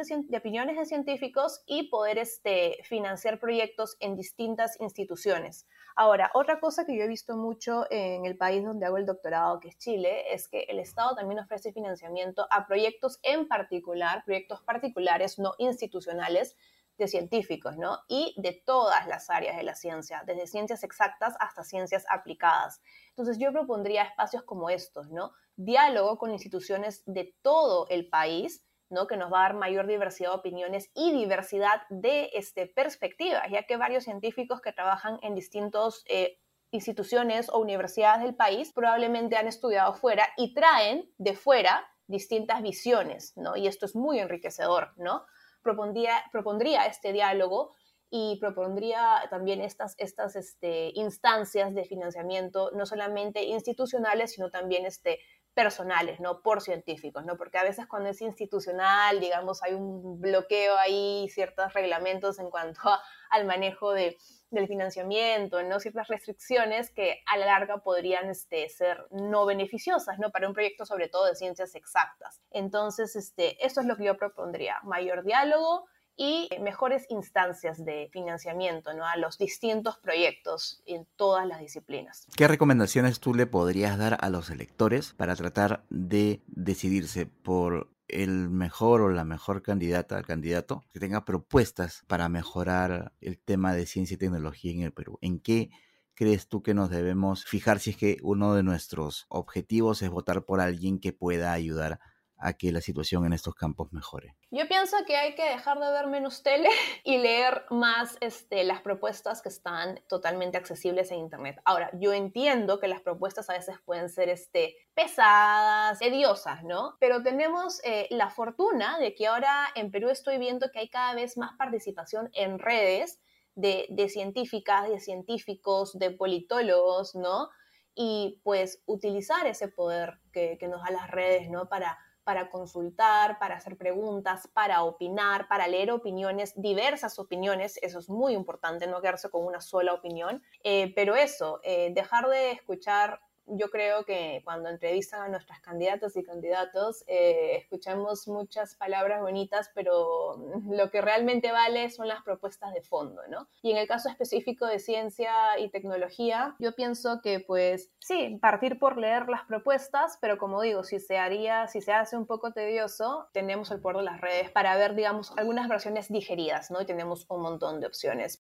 de, 0.77 0.85
científicos 0.85 1.63
y 1.67 1.89
poder 1.89 2.19
este, 2.19 2.79
financiar 2.85 3.39
proyectos 3.39 3.97
en 4.01 4.17
distintas 4.17 4.81
instituciones. 4.81 5.67
Ahora, 5.97 6.31
otra 6.35 6.61
cosa 6.61 6.87
que 6.87 6.97
yo 6.97 7.05
he 7.05 7.09
visto 7.09 7.37
mucho 7.37 7.87
en 7.91 8.25
el 8.25 8.37
país 8.37 8.65
donde 8.65 8.87
hago 8.87 8.97
el 8.97 9.07
doctorado, 9.07 9.61
que 9.61 9.69
es 9.69 9.79
Chile, 9.79 10.33
es 10.33 10.49
que 10.49 10.63
el 10.69 10.79
Estado 10.79 11.15
también 11.15 11.41
ofrece 11.41 11.73
financiamiento 11.73 12.47
a 12.51 12.67
proyectos 12.67 13.19
en 13.23 13.49
particular, 13.49 14.25
proyectos 14.25 14.63
particulares, 14.63 15.39
no 15.39 15.53
institucionales, 15.59 16.57
de 17.01 17.09
científicos, 17.09 17.77
¿no? 17.77 17.99
Y 18.09 18.35
de 18.37 18.53
todas 18.53 19.07
las 19.09 19.31
áreas 19.31 19.57
de 19.57 19.65
la 19.65 19.75
ciencia, 19.75 20.23
desde 20.27 20.47
ciencias 20.47 20.85
exactas 20.85 21.35
hasta 21.41 21.65
ciencias 21.65 22.05
aplicadas. 22.09 22.81
Entonces 23.09 23.39
yo 23.39 23.53
propondría 23.53 24.03
espacios 24.03 24.45
como 24.45 24.71
estos, 24.71 25.11
¿no? 25.11 25.33
Diálogo 25.57 26.19
con 26.19 26.31
instituciones 26.31 27.03
de 27.07 27.35
todo 27.43 27.87
el 27.89 28.09
país, 28.09 28.65
¿no? 28.91 29.07
Que 29.07 29.17
nos 29.17 29.33
va 29.33 29.41
a 29.41 29.43
dar 29.49 29.55
mayor 29.55 29.87
diversidad 29.87 30.31
de 30.31 30.37
opiniones 30.37 30.91
y 30.95 31.13
diversidad 31.13 31.83
de 31.89 32.31
este, 32.35 32.67
perspectivas, 32.67 33.51
ya 33.51 33.65
que 33.65 33.77
varios 33.77 34.05
científicos 34.05 34.61
que 34.61 34.73
trabajan 34.73 35.19
en 35.23 35.35
distintos... 35.35 36.05
Eh, 36.07 36.39
instituciones 36.73 37.51
o 37.51 37.59
universidades 37.59 38.23
del 38.23 38.37
país 38.37 38.73
probablemente 38.73 39.37
han 39.37 39.49
estudiado 39.49 39.93
fuera 39.93 40.29
y 40.37 40.55
traen 40.55 41.13
de 41.19 41.35
fuera 41.35 41.85
distintas 42.07 42.63
visiones, 42.63 43.33
¿no? 43.37 43.57
Y 43.57 43.67
esto 43.67 43.87
es 43.87 43.97
muy 43.97 44.21
enriquecedor, 44.21 44.93
¿no? 44.97 45.25
Propondría, 45.63 46.23
propondría 46.33 46.87
este 46.87 47.13
diálogo 47.13 47.75
y 48.11 48.39
propondría 48.41 49.23
también 49.31 49.61
estas, 49.61 49.95
estas 49.99 50.35
este, 50.35 50.91
instancias 50.95 51.75
de 51.75 51.85
financiamiento, 51.85 52.71
no 52.73 52.85
solamente 52.85 53.45
institucionales, 53.45 54.33
sino 54.33 54.51
también 54.51 54.85
este, 54.85 55.21
personales, 55.61 56.21
¿no? 56.21 56.41
Por 56.41 56.63
científicos, 56.63 57.23
¿no? 57.27 57.37
Porque 57.37 57.59
a 57.59 57.63
veces 57.63 57.87
cuando 57.87 58.09
es 58.09 58.23
institucional, 58.23 59.21
digamos, 59.21 59.63
hay 59.63 59.75
un 59.75 60.19
bloqueo 60.19 60.75
ahí, 60.79 61.29
ciertos 61.29 61.75
reglamentos 61.75 62.39
en 62.39 62.49
cuanto 62.49 62.81
al 63.29 63.45
manejo 63.45 63.93
de, 63.93 64.17
del 64.51 64.67
financiamiento, 64.67 65.63
¿no? 65.63 65.79
Ciertas 65.79 66.09
restricciones 66.09 66.91
que 66.91 67.21
a 67.27 67.37
la 67.37 67.45
larga 67.45 67.83
podrían 67.83 68.31
este, 68.31 68.71
ser 68.71 69.07
no 69.11 69.45
beneficiosas, 69.45 70.19
¿no? 70.19 70.31
Para 70.31 70.49
un 70.49 70.55
proyecto 70.55 70.87
sobre 70.87 71.09
todo 71.09 71.27
de 71.27 71.35
ciencias 71.35 71.75
exactas. 71.75 72.41
Entonces, 72.51 73.15
este, 73.15 73.63
eso 73.63 73.83
es 73.83 73.87
lo 73.87 73.99
que 73.99 74.05
yo 74.05 74.17
propondría, 74.17 74.81
mayor 74.83 75.25
diálogo 75.25 75.85
y 76.21 76.51
mejores 76.61 77.07
instancias 77.09 77.83
de 77.83 78.11
financiamiento 78.13 78.93
¿no? 78.93 79.07
a 79.07 79.17
los 79.17 79.39
distintos 79.39 79.97
proyectos 79.97 80.83
en 80.85 81.07
todas 81.17 81.47
las 81.47 81.61
disciplinas. 81.61 82.27
¿Qué 82.37 82.47
recomendaciones 82.47 83.21
tú 83.21 83.33
le 83.33 83.47
podrías 83.47 83.97
dar 83.97 84.19
a 84.21 84.29
los 84.29 84.51
electores 84.51 85.15
para 85.15 85.35
tratar 85.35 85.83
de 85.89 86.43
decidirse 86.47 87.25
por 87.25 87.89
el 88.07 88.51
mejor 88.51 89.01
o 89.01 89.09
la 89.09 89.25
mejor 89.25 89.63
candidata, 89.63 90.19
al 90.19 90.27
candidato, 90.27 90.85
que 90.93 91.01
tenga 91.01 91.25
propuestas 91.25 92.05
para 92.07 92.29
mejorar 92.29 93.15
el 93.23 93.39
tema 93.39 93.73
de 93.73 93.87
ciencia 93.87 94.17
y 94.17 94.19
tecnología 94.19 94.73
en 94.73 94.83
el 94.83 94.93
Perú. 94.93 95.17
¿En 95.23 95.41
qué 95.41 95.71
crees 96.15 96.49
tú 96.49 96.63
que 96.63 96.75
nos 96.75 96.91
debemos 96.91 97.47
fijar 97.47 97.81
si 97.81 97.91
es 97.91 97.97
que 97.97 98.19
uno 98.23 98.53
de 98.53 98.63
nuestros 98.63 99.25
objetivos 99.31 100.03
es 100.03 100.11
votar 100.11 100.45
por 100.45 100.61
alguien 100.61 101.01
que 101.01 101.15
pueda 101.15 101.55
ayudar 101.55 101.99
a 102.41 102.55
que 102.55 102.73
la 102.73 102.81
situación 102.81 103.25
en 103.27 103.33
estos 103.33 103.55
campos 103.55 103.93
mejore? 103.93 104.35
Yo 104.51 104.67
pienso 104.67 104.97
que 105.07 105.17
hay 105.17 105.35
que 105.35 105.45
dejar 105.45 105.79
de 105.79 105.91
ver 105.91 106.07
menos 106.07 106.43
tele 106.43 106.69
y 107.05 107.19
leer 107.19 107.65
más 107.71 108.17
este, 108.21 108.65
las 108.65 108.81
propuestas 108.81 109.43
que 109.43 109.49
están 109.49 110.01
totalmente 110.09 110.57
accesibles 110.57 111.11
en 111.11 111.19
Internet. 111.19 111.61
Ahora, 111.65 111.91
yo 111.95 112.13
entiendo 112.13 112.81
que 112.81 112.89
las 112.89 113.01
propuestas 113.01 113.49
a 113.51 113.55
veces 113.55 113.77
pueden 113.85 114.09
ser 114.09 114.29
este, 114.29 114.77
pesadas, 114.95 115.99
tediosas, 115.99 116.65
¿no? 116.65 116.97
Pero 116.99 117.23
tenemos 117.23 117.81
eh, 117.85 118.07
la 118.11 118.31
fortuna 118.31 118.99
de 118.99 119.15
que 119.15 119.27
ahora 119.27 119.69
en 119.75 119.91
Perú 119.91 120.09
estoy 120.09 120.39
viendo 120.39 120.71
que 120.71 120.81
hay 120.81 120.89
cada 120.89 121.15
vez 121.15 121.37
más 121.37 121.53
participación 121.57 122.31
en 122.33 122.59
redes 122.59 123.21
de, 123.55 123.87
de 123.91 124.09
científicas, 124.09 124.89
de 124.89 125.01
científicos, 125.01 125.99
de 125.99 126.11
politólogos, 126.11 127.15
¿no? 127.15 127.49
Y 127.95 128.41
pues 128.45 128.83
utilizar 128.87 129.47
ese 129.47 129.69
poder 129.69 130.21
que, 130.33 130.57
que 130.59 130.69
nos 130.69 130.83
da 130.83 130.91
las 130.91 131.11
redes, 131.11 131.51
¿no? 131.51 131.69
Para 131.69 131.99
para 132.31 132.49
consultar, 132.49 133.41
para 133.41 133.57
hacer 133.57 133.77
preguntas, 133.77 134.49
para 134.55 134.85
opinar, 134.85 135.49
para 135.49 135.67
leer 135.67 135.91
opiniones, 135.91 136.53
diversas 136.55 137.19
opiniones, 137.19 137.77
eso 137.83 137.99
es 137.99 138.09
muy 138.09 138.35
importante, 138.35 138.87
no 138.87 139.01
quedarse 139.01 139.31
con 139.31 139.45
una 139.45 139.61
sola 139.61 139.95
opinión, 139.95 140.41
eh, 140.63 140.93
pero 140.95 141.17
eso, 141.17 141.59
eh, 141.65 141.91
dejar 141.93 142.29
de 142.29 142.53
escuchar 142.53 143.21
yo 143.51 143.71
creo 143.71 144.05
que 144.05 144.43
cuando 144.45 144.69
entrevistan 144.69 145.23
a 145.23 145.29
nuestras 145.29 145.61
candidatas 145.61 146.17
y 146.17 146.23
candidatos, 146.23 147.05
eh, 147.07 147.57
escuchamos 147.57 148.29
muchas 148.29 148.75
palabras 148.75 149.21
bonitas, 149.21 149.71
pero 149.75 150.37
lo 150.69 150.91
que 150.91 151.01
realmente 151.01 151.53
vale 151.53 151.91
son 151.91 152.09
las 152.09 152.23
propuestas 152.23 152.73
de 152.73 152.83
fondo, 152.83 153.23
¿no? 153.29 153.49
Y 153.63 153.73
en 153.73 153.77
el 153.77 153.89
caso 153.89 154.09
específico 154.09 154.67
de 154.67 154.79
ciencia 154.79 155.59
y 155.59 155.71
tecnología, 155.71 156.57
yo 156.59 156.75
pienso 156.75 157.21
que, 157.23 157.41
pues, 157.41 157.91
sí, 157.99 158.39
partir 158.41 158.79
por 158.79 158.99
leer 158.99 159.29
las 159.29 159.45
propuestas, 159.45 160.19
pero 160.21 160.39
como 160.39 160.63
digo, 160.63 160.85
si 160.85 161.01
se 161.01 161.19
haría, 161.19 161.67
si 161.69 161.81
se 161.81 161.93
hace 161.93 162.17
un 162.17 162.27
poco 162.27 162.53
tedioso, 162.53 163.29
tenemos 163.33 163.71
el 163.71 163.81
poder 163.81 163.99
de 163.99 164.03
las 164.05 164.21
redes 164.21 164.51
para 164.51 164.77
ver, 164.77 164.95
digamos, 164.95 165.33
algunas 165.37 165.69
versiones 165.69 166.09
digeridas, 166.09 166.71
¿no? 166.71 166.81
Y 166.81 166.87
tenemos 166.87 167.27
un 167.29 167.43
montón 167.43 167.81
de 167.81 167.87
opciones. 167.87 168.43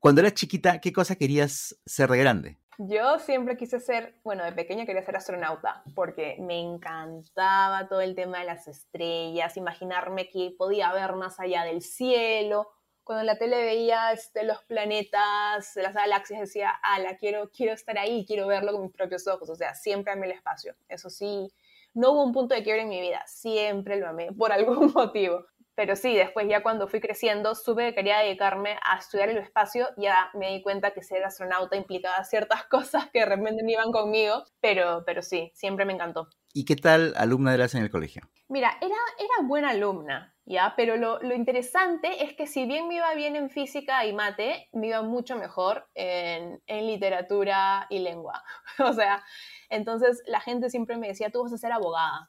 Cuando 0.00 0.22
eras 0.22 0.32
chiquita, 0.32 0.80
¿qué 0.80 0.94
cosa 0.94 1.14
querías 1.14 1.78
ser 1.84 2.08
de 2.08 2.16
grande? 2.16 2.56
Yo 2.78 3.18
siempre 3.18 3.58
quise 3.58 3.80
ser, 3.80 4.14
bueno, 4.24 4.42
de 4.42 4.52
pequeña 4.52 4.86
quería 4.86 5.04
ser 5.04 5.14
astronauta, 5.14 5.82
porque 5.94 6.38
me 6.40 6.58
encantaba 6.58 7.86
todo 7.86 8.00
el 8.00 8.14
tema 8.14 8.38
de 8.38 8.46
las 8.46 8.66
estrellas, 8.66 9.58
imaginarme 9.58 10.30
que 10.30 10.54
podía 10.56 10.90
ver 10.94 11.12
más 11.16 11.38
allá 11.38 11.64
del 11.64 11.82
cielo. 11.82 12.70
Cuando 13.04 13.20
en 13.20 13.26
la 13.26 13.36
tele 13.36 13.58
veía 13.58 14.10
este, 14.12 14.42
los 14.44 14.62
planetas, 14.62 15.76
las 15.76 15.94
galaxias, 15.94 16.40
decía, 16.40 16.70
ala, 16.82 17.18
quiero, 17.18 17.50
quiero 17.50 17.74
estar 17.74 17.98
ahí, 17.98 18.24
quiero 18.26 18.46
verlo 18.46 18.72
con 18.72 18.80
mis 18.80 18.92
propios 18.92 19.28
ojos. 19.28 19.50
O 19.50 19.54
sea, 19.54 19.74
siempre 19.74 20.14
amé 20.14 20.28
el 20.28 20.32
espacio. 20.32 20.74
Eso 20.88 21.10
sí, 21.10 21.52
no 21.92 22.12
hubo 22.12 22.24
un 22.24 22.32
punto 22.32 22.54
de 22.54 22.62
quiebre 22.62 22.82
en 22.82 22.88
mi 22.88 23.02
vida, 23.02 23.22
siempre 23.26 23.98
lo 23.98 24.08
amé 24.08 24.32
por 24.32 24.50
algún 24.50 24.92
motivo. 24.94 25.44
Pero 25.80 25.96
sí, 25.96 26.14
después 26.14 26.46
ya 26.46 26.62
cuando 26.62 26.88
fui 26.88 27.00
creciendo, 27.00 27.54
supe 27.54 27.86
que 27.86 27.94
quería 27.94 28.18
dedicarme 28.18 28.76
a 28.84 28.98
estudiar 28.98 29.30
el 29.30 29.38
espacio, 29.38 29.88
ya 29.96 30.28
me 30.34 30.50
di 30.50 30.60
cuenta 30.60 30.90
que 30.90 31.02
ser 31.02 31.24
astronauta 31.24 31.74
implicaba 31.74 32.22
ciertas 32.24 32.64
cosas 32.68 33.08
que 33.10 33.20
de 33.20 33.24
repente 33.24 33.62
no 33.62 33.70
iban 33.70 33.90
conmigo, 33.90 34.44
pero, 34.60 35.04
pero 35.06 35.22
sí, 35.22 35.50
siempre 35.54 35.86
me 35.86 35.94
encantó. 35.94 36.28
¿Y 36.52 36.66
qué 36.66 36.76
tal 36.76 37.14
alumna 37.16 37.54
eras 37.54 37.74
en 37.74 37.82
el 37.82 37.90
colegio? 37.90 38.28
Mira, 38.48 38.76
era, 38.82 38.94
era 39.18 39.48
buena 39.48 39.70
alumna, 39.70 40.36
¿ya? 40.44 40.74
Pero 40.76 40.98
lo, 40.98 41.18
lo, 41.22 41.34
interesante 41.34 42.24
es 42.24 42.34
que 42.34 42.46
si 42.46 42.66
bien 42.66 42.86
me 42.86 42.96
iba 42.96 43.14
bien 43.14 43.34
en 43.34 43.48
física 43.48 44.04
y 44.04 44.12
mate, 44.12 44.68
me 44.72 44.88
iba 44.88 45.00
mucho 45.00 45.36
mejor 45.36 45.88
en, 45.94 46.60
en 46.66 46.86
literatura 46.88 47.86
y 47.88 48.00
lengua. 48.00 48.42
o 48.80 48.92
sea, 48.92 49.24
entonces 49.70 50.22
la 50.26 50.40
gente 50.40 50.68
siempre 50.68 50.98
me 50.98 51.08
decía, 51.08 51.30
tú 51.30 51.42
vas 51.42 51.54
a 51.54 51.56
ser 51.56 51.72
abogada 51.72 52.28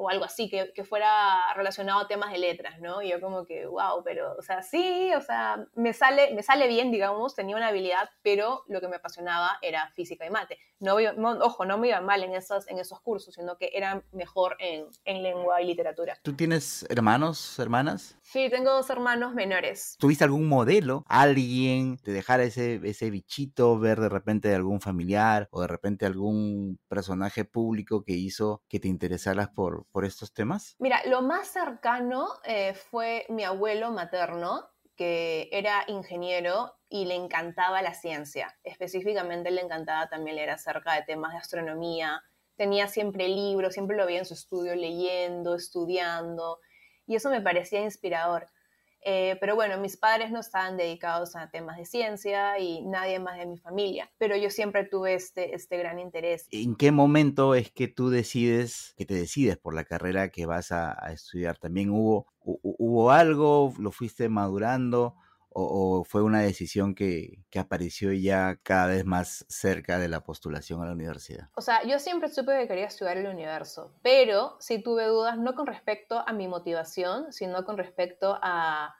o 0.00 0.08
algo 0.08 0.24
así, 0.24 0.48
que, 0.48 0.72
que, 0.72 0.82
fuera 0.82 1.52
relacionado 1.54 2.00
a 2.00 2.08
temas 2.08 2.32
de 2.32 2.38
letras, 2.38 2.80
¿no? 2.80 3.02
Y 3.02 3.10
yo 3.10 3.20
como 3.20 3.44
que, 3.44 3.66
wow, 3.66 4.02
pero, 4.02 4.34
o 4.38 4.42
sea, 4.42 4.62
sí, 4.62 5.12
o 5.14 5.20
sea, 5.20 5.66
me 5.74 5.92
sale, 5.92 6.32
me 6.34 6.42
sale 6.42 6.68
bien, 6.68 6.90
digamos, 6.90 7.34
tenía 7.34 7.54
una 7.54 7.68
habilidad, 7.68 8.08
pero 8.22 8.64
lo 8.68 8.80
que 8.80 8.88
me 8.88 8.96
apasionaba 8.96 9.58
era 9.60 9.92
física 9.94 10.24
y 10.24 10.30
mate. 10.30 10.56
No, 10.78 10.96
ojo, 11.42 11.66
no 11.66 11.76
me 11.76 11.88
iba 11.88 12.00
mal 12.00 12.22
en 12.22 12.34
esos, 12.34 12.66
en 12.68 12.78
esos 12.78 13.00
cursos, 13.02 13.34
sino 13.34 13.58
que 13.58 13.70
era 13.74 14.02
mejor 14.12 14.56
en, 14.58 14.86
en 15.04 15.22
lengua 15.22 15.60
y 15.60 15.66
literatura. 15.66 16.18
¿Tú 16.22 16.32
tienes 16.32 16.86
hermanos, 16.88 17.58
hermanas? 17.58 18.16
Sí, 18.22 18.48
tengo 18.48 18.72
dos 18.72 18.88
hermanos 18.88 19.34
menores. 19.34 19.96
¿Tuviste 19.98 20.24
algún 20.24 20.48
modelo? 20.48 21.04
¿Alguien 21.08 21.98
te 21.98 22.12
dejara 22.12 22.44
ese, 22.44 22.80
ese 22.84 23.10
bichito, 23.10 23.78
ver 23.78 24.00
de 24.00 24.08
repente 24.08 24.54
algún 24.54 24.80
familiar 24.80 25.48
o 25.50 25.60
de 25.60 25.66
repente 25.66 26.06
algún 26.06 26.78
personaje 26.88 27.44
público 27.44 28.02
que 28.02 28.14
hizo 28.14 28.62
que 28.68 28.80
te 28.80 28.88
interesaras 28.88 29.50
por, 29.50 29.86
por 29.92 30.04
estos 30.04 30.32
temas? 30.32 30.76
Mira, 30.78 31.02
lo 31.06 31.22
más 31.22 31.48
cercano 31.48 32.28
eh, 32.44 32.74
fue 32.74 33.26
mi 33.28 33.44
abuelo 33.44 33.90
materno, 33.90 34.68
que 34.96 35.48
era 35.52 35.84
ingeniero 35.88 36.74
y 36.88 37.06
le 37.06 37.14
encantaba 37.14 37.82
la 37.82 37.94
ciencia. 37.94 38.58
Específicamente 38.64 39.50
le 39.50 39.62
encantaba 39.62 40.08
también 40.08 40.36
leer 40.36 40.50
acerca 40.50 40.94
de 40.94 41.02
temas 41.02 41.32
de 41.32 41.38
astronomía. 41.38 42.22
Tenía 42.56 42.88
siempre 42.88 43.28
libros, 43.28 43.72
siempre 43.72 43.96
lo 43.96 44.06
veía 44.06 44.18
en 44.18 44.26
su 44.26 44.34
estudio 44.34 44.74
leyendo, 44.74 45.54
estudiando 45.54 46.58
y 47.10 47.16
eso 47.16 47.28
me 47.28 47.40
parecía 47.40 47.80
inspirador. 47.80 48.46
Eh, 49.02 49.36
pero 49.40 49.54
bueno, 49.54 49.78
mis 49.78 49.96
padres 49.96 50.30
no 50.30 50.40
estaban 50.40 50.76
dedicados 50.76 51.34
a 51.36 51.50
temas 51.50 51.78
de 51.78 51.86
ciencia 51.86 52.58
y 52.58 52.82
nadie 52.82 53.18
más 53.18 53.38
de 53.38 53.46
mi 53.46 53.56
familia, 53.56 54.10
pero 54.18 54.36
yo 54.36 54.50
siempre 54.50 54.84
tuve 54.84 55.14
este, 55.14 55.54
este 55.54 55.78
gran 55.78 55.98
interés. 55.98 56.46
¿En 56.50 56.76
qué 56.76 56.92
momento 56.92 57.54
es 57.54 57.70
que 57.70 57.88
tú 57.88 58.10
decides, 58.10 58.94
que 58.98 59.06
te 59.06 59.14
decides 59.14 59.56
por 59.56 59.74
la 59.74 59.84
carrera 59.84 60.28
que 60.28 60.44
vas 60.46 60.70
a, 60.70 60.96
a 61.02 61.12
estudiar? 61.12 61.56
¿También 61.56 61.90
hubo, 61.90 62.26
hubo 62.42 63.10
algo? 63.10 63.72
¿Lo 63.78 63.90
fuiste 63.90 64.28
madurando? 64.28 65.16
O, 65.52 66.04
fue 66.04 66.22
una 66.22 66.40
decisión 66.40 66.94
que, 66.94 67.44
que, 67.50 67.58
apareció 67.58 68.12
ya 68.12 68.56
cada 68.62 68.86
vez 68.86 69.04
más 69.04 69.44
cerca 69.48 69.98
de 69.98 70.08
la 70.08 70.22
postulación 70.22 70.82
a 70.82 70.86
la 70.86 70.92
universidad? 70.92 71.48
O 71.54 71.60
sea, 71.60 71.82
yo 71.84 71.98
siempre 71.98 72.28
supe 72.28 72.58
que 72.58 72.68
quería 72.68 72.86
estudiar 72.86 73.16
el 73.16 73.26
universo, 73.26 73.94
pero 74.02 74.56
sí 74.60 74.82
tuve 74.82 75.06
dudas 75.06 75.38
no 75.38 75.54
con 75.54 75.66
respecto 75.66 76.22
a 76.26 76.32
mi 76.32 76.48
motivación, 76.48 77.32
sino 77.32 77.64
con 77.64 77.78
respecto 77.78 78.38
a, 78.40 78.94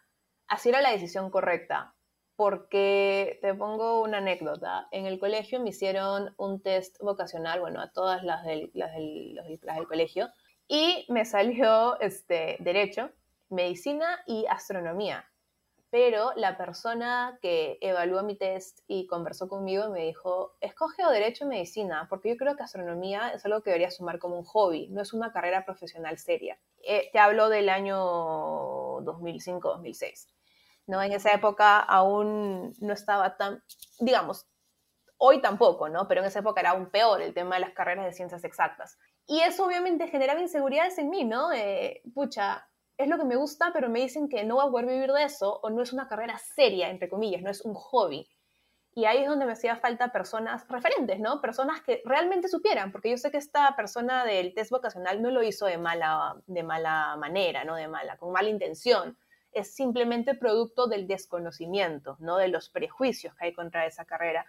a 0.49 0.59
si 0.59 0.69
era 0.69 0.83
la 0.83 0.91
decisión 0.91 1.31
correcta. 1.31 1.95
Porque 2.37 3.39
te 3.43 3.53
pongo 3.53 4.03
una 4.03 4.17
anécdota. 4.17 4.89
En 4.93 5.05
el 5.05 5.19
colegio 5.19 5.61
me 5.61 5.69
hicieron 5.69 6.35
un 6.39 6.63
test 6.63 6.97
vocacional, 7.01 7.61
bueno, 7.61 7.83
a 7.83 7.93
todas 7.93 8.25
las 8.25 8.45
del, 8.45 8.71
las 8.73 8.95
del, 8.95 9.35
las 9.35 9.77
del 9.77 9.87
colegio, 9.87 10.31
y 10.67 11.05
me 11.11 11.27
salió 11.27 12.01
este, 12.01 12.57
derecho, 12.61 13.11
medicina 13.51 14.21
y 14.27 14.47
astronomía 14.49 15.30
pero 15.91 16.33
la 16.37 16.57
persona 16.57 17.39
que 17.43 17.79
evaluó 17.81 18.23
mi 18.23 18.37
test 18.37 18.81
y 18.87 19.07
conversó 19.07 19.49
conmigo 19.49 19.91
me 19.91 20.07
dijo, 20.07 20.57
escoge 20.61 21.05
o 21.05 21.11
derecho 21.11 21.45
o 21.45 21.49
medicina, 21.49 22.07
porque 22.09 22.31
yo 22.31 22.37
creo 22.37 22.57
que 22.57 22.63
astronomía 22.63 23.31
es 23.31 23.45
algo 23.45 23.63
que 23.63 23.71
deberías 23.71 23.97
sumar 23.97 24.19
como 24.19 24.39
un 24.39 24.45
hobby, 24.45 24.89
no 24.89 25.03
es 25.03 25.13
una 25.13 25.33
carrera 25.33 25.65
profesional 25.65 26.17
seria. 26.19 26.59
Eh, 26.83 27.11
te 27.13 27.19
hablo 27.19 27.49
del 27.49 27.69
año 27.69 27.97
2005-2006. 29.01 30.29
¿no? 30.87 31.03
En 31.03 31.13
esa 31.13 31.33
época 31.33 31.79
aún 31.79 32.75
no 32.81 32.93
estaba 32.93 33.37
tan, 33.37 33.63
digamos, 33.99 34.47
hoy 35.17 35.41
tampoco, 35.41 35.89
¿no? 35.89 36.09
Pero 36.09 36.23
en 36.23 36.29
esa 36.29 36.41
época 36.41 36.61
era 36.61 36.71
aún 36.71 36.91
peor 36.91 37.21
el 37.21 37.35
tema 37.35 37.57
de 37.57 37.61
las 37.61 37.73
carreras 37.73 38.07
de 38.07 38.13
ciencias 38.13 38.43
exactas. 38.45 38.99
Y 39.27 39.41
eso 39.41 39.67
obviamente 39.67 40.09
generaba 40.09 40.41
inseguridades 40.41 40.99
en 40.99 41.11
mí, 41.11 41.25
¿no? 41.25 41.53
Eh, 41.53 42.03
pucha, 42.15 42.70
es 43.01 43.09
lo 43.09 43.17
que 43.17 43.25
me 43.25 43.37
gusta, 43.37 43.71
pero 43.73 43.89
me 43.89 44.01
dicen 44.01 44.29
que 44.29 44.45
no 44.45 44.57
voy 44.57 44.69
a 44.69 44.71
poder 44.71 44.87
vivir 44.87 45.11
de 45.11 45.25
eso 45.25 45.59
o 45.63 45.71
no 45.71 45.83
es 45.83 45.93
una 45.93 46.07
carrera 46.07 46.37
seria, 46.39 46.91
entre 46.91 47.09
comillas, 47.09 47.43
no 47.43 47.51
es 47.51 47.63
un 47.63 47.75
hobby. 47.75 48.29
Y 48.93 49.07
ahí 49.07 49.23
es 49.23 49.29
donde 49.29 49.47
me 49.47 49.53
hacía 49.53 49.77
falta 49.77 50.13
personas 50.13 50.69
referentes, 50.69 51.19
¿no? 51.19 51.41
Personas 51.41 51.81
que 51.81 52.03
realmente 52.05 52.49
supieran, 52.49 52.93
porque 52.93 53.11
yo 53.11 53.17
sé 53.17 53.31
que 53.31 53.39
esta 53.39 53.75
persona 53.75 54.25
del 54.27 54.53
test 54.53 54.71
vocacional 54.71 55.23
no 55.23 55.31
lo 55.31 55.43
hizo 55.43 55.65
de 55.65 55.79
mala, 55.79 56.35
de 56.47 56.63
mala 56.63 57.17
manera, 57.17 57.65
¿no? 57.65 57.77
De 57.77 57.89
mala, 57.89 58.19
con 58.19 58.33
mala 58.33 58.51
intención. 58.51 59.17
Es 59.53 59.75
simplemente 59.75 60.35
producto 60.35 60.87
del 60.87 61.07
desconocimiento, 61.07 62.17
¿no? 62.21 62.37
De 62.37 62.49
los 62.49 62.69
prejuicios 62.69 63.35
que 63.35 63.47
hay 63.47 63.53
contra 63.55 63.87
esa 63.87 64.05
carrera 64.05 64.45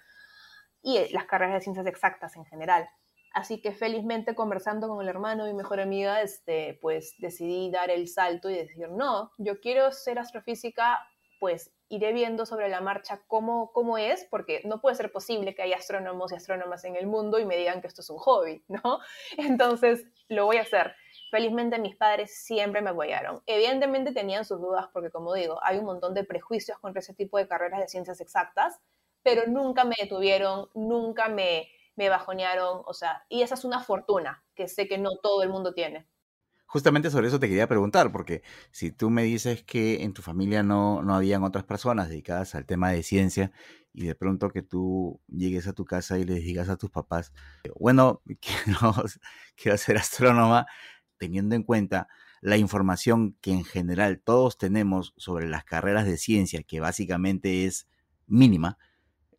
y 0.82 1.14
las 1.14 1.26
carreras 1.26 1.54
de 1.54 1.62
ciencias 1.62 1.86
exactas 1.86 2.36
en 2.36 2.46
general. 2.46 2.90
Así 3.34 3.62
que 3.62 3.72
felizmente 3.72 4.36
conversando 4.36 4.90
con 4.90 5.02
el 5.02 5.08
hermano, 5.08 5.46
mi 5.46 5.54
mejor 5.54 5.80
amiga, 5.80 6.22
este, 6.22 6.78
pues 6.82 7.16
decidí 7.20 7.72
dar 7.72 7.90
el 7.90 8.08
salto 8.08 8.50
y 8.50 8.56
decir, 8.56 8.90
no, 8.90 9.32
yo 9.38 9.60
quiero 9.62 9.92
ser 9.92 10.20
astrofísica, 10.20 11.00
pues 11.40 11.72
iré 11.88 12.14
viendo 12.14 12.46
sobre 12.46 12.70
la 12.70 12.82
marcha 12.82 13.22
cómo, 13.28 13.72
cómo 13.74 13.98
es, 13.98 14.26
porque 14.30 14.62
no 14.66 14.80
puede 14.80 14.96
ser 14.96 15.12
posible 15.12 15.56
que 15.56 15.62
haya 15.62 15.78
astrónomos 15.78 16.32
y 16.32 16.36
astrónomas 16.36 16.84
en 16.86 16.96
el 16.96 17.08
mundo 17.08 17.40
y 17.40 17.46
me 17.46 17.58
digan 17.58 17.82
que 17.82 17.88
esto 17.88 18.02
es 18.02 18.10
un 18.10 18.18
hobby, 18.18 18.64
¿no? 18.68 19.00
Entonces, 19.38 20.06
lo 20.28 20.46
voy 20.46 20.58
a 20.58 20.62
hacer. 20.62 20.94
Felizmente 21.32 21.80
mis 21.80 21.96
padres 21.96 22.44
siempre 22.44 22.82
me 22.82 22.90
apoyaron. 22.90 23.42
Evidentemente 23.46 24.14
tenían 24.14 24.46
sus 24.46 24.60
dudas 24.60 24.88
porque, 24.94 25.10
como 25.10 25.34
digo, 25.34 25.60
hay 25.64 25.78
un 25.78 25.86
montón 25.86 26.14
de 26.14 26.26
prejuicios 26.26 26.78
contra 26.80 27.00
ese 27.00 27.14
tipo 27.14 27.38
de 27.38 27.48
carreras 27.48 27.80
de 27.80 27.88
ciencias 27.88 28.20
exactas, 28.20 28.80
pero 29.24 29.48
nunca 29.48 29.84
me 29.84 29.96
detuvieron, 30.00 30.70
nunca 30.74 31.28
me, 31.28 31.68
me 32.02 32.10
bajonearon, 32.10 32.82
o 32.88 32.94
sea, 32.96 33.28
y 33.30 33.44
esa 33.44 33.54
es 33.54 33.64
una 33.64 33.80
fortuna 33.80 34.44
que 34.56 34.68
sé 34.68 34.88
que 34.88 34.98
no 34.98 35.12
todo 35.22 35.44
el 35.44 35.50
mundo 35.50 35.76
tiene. 35.76 36.08
Justamente 36.66 37.12
sobre 37.12 37.28
eso 37.28 37.40
te 37.40 37.48
quería 37.48 37.68
preguntar, 37.68 38.12
porque 38.12 38.42
si 38.72 38.92
tú 38.92 39.12
me 39.12 39.22
dices 39.22 39.62
que 39.62 40.02
en 40.02 40.12
tu 40.14 40.24
familia 40.24 40.64
no, 40.64 41.04
no 41.04 41.14
habían 41.14 41.44
otras 41.44 41.64
personas 41.64 42.10
dedicadas 42.10 42.56
al 42.56 42.66
tema 42.66 42.90
de 42.90 43.04
ciencia 43.04 43.52
y 43.94 44.06
de 44.06 44.16
pronto 44.16 44.50
que 44.50 44.64
tú 44.64 45.22
llegues 45.28 45.68
a 45.68 45.74
tu 45.74 45.86
casa 45.86 46.18
y 46.18 46.24
les 46.24 46.44
digas 46.44 46.70
a 46.70 46.78
tus 46.78 46.90
papás, 46.90 47.34
bueno, 47.80 48.24
quiero, 49.56 49.78
ser 49.78 49.98
astrónoma, 49.98 50.66
teniendo 51.18 51.54
en 51.54 51.62
cuenta 51.62 52.08
la 52.42 52.58
información 52.58 53.38
que 53.42 53.52
en 53.52 53.64
general 53.64 54.24
todos 54.26 54.58
tenemos 54.58 55.14
sobre 55.18 55.48
las 55.48 55.66
carreras 55.66 56.08
de 56.08 56.18
ciencia, 56.18 56.64
que 56.64 56.80
básicamente 56.80 57.66
es 57.66 57.88
mínima, 58.26 58.80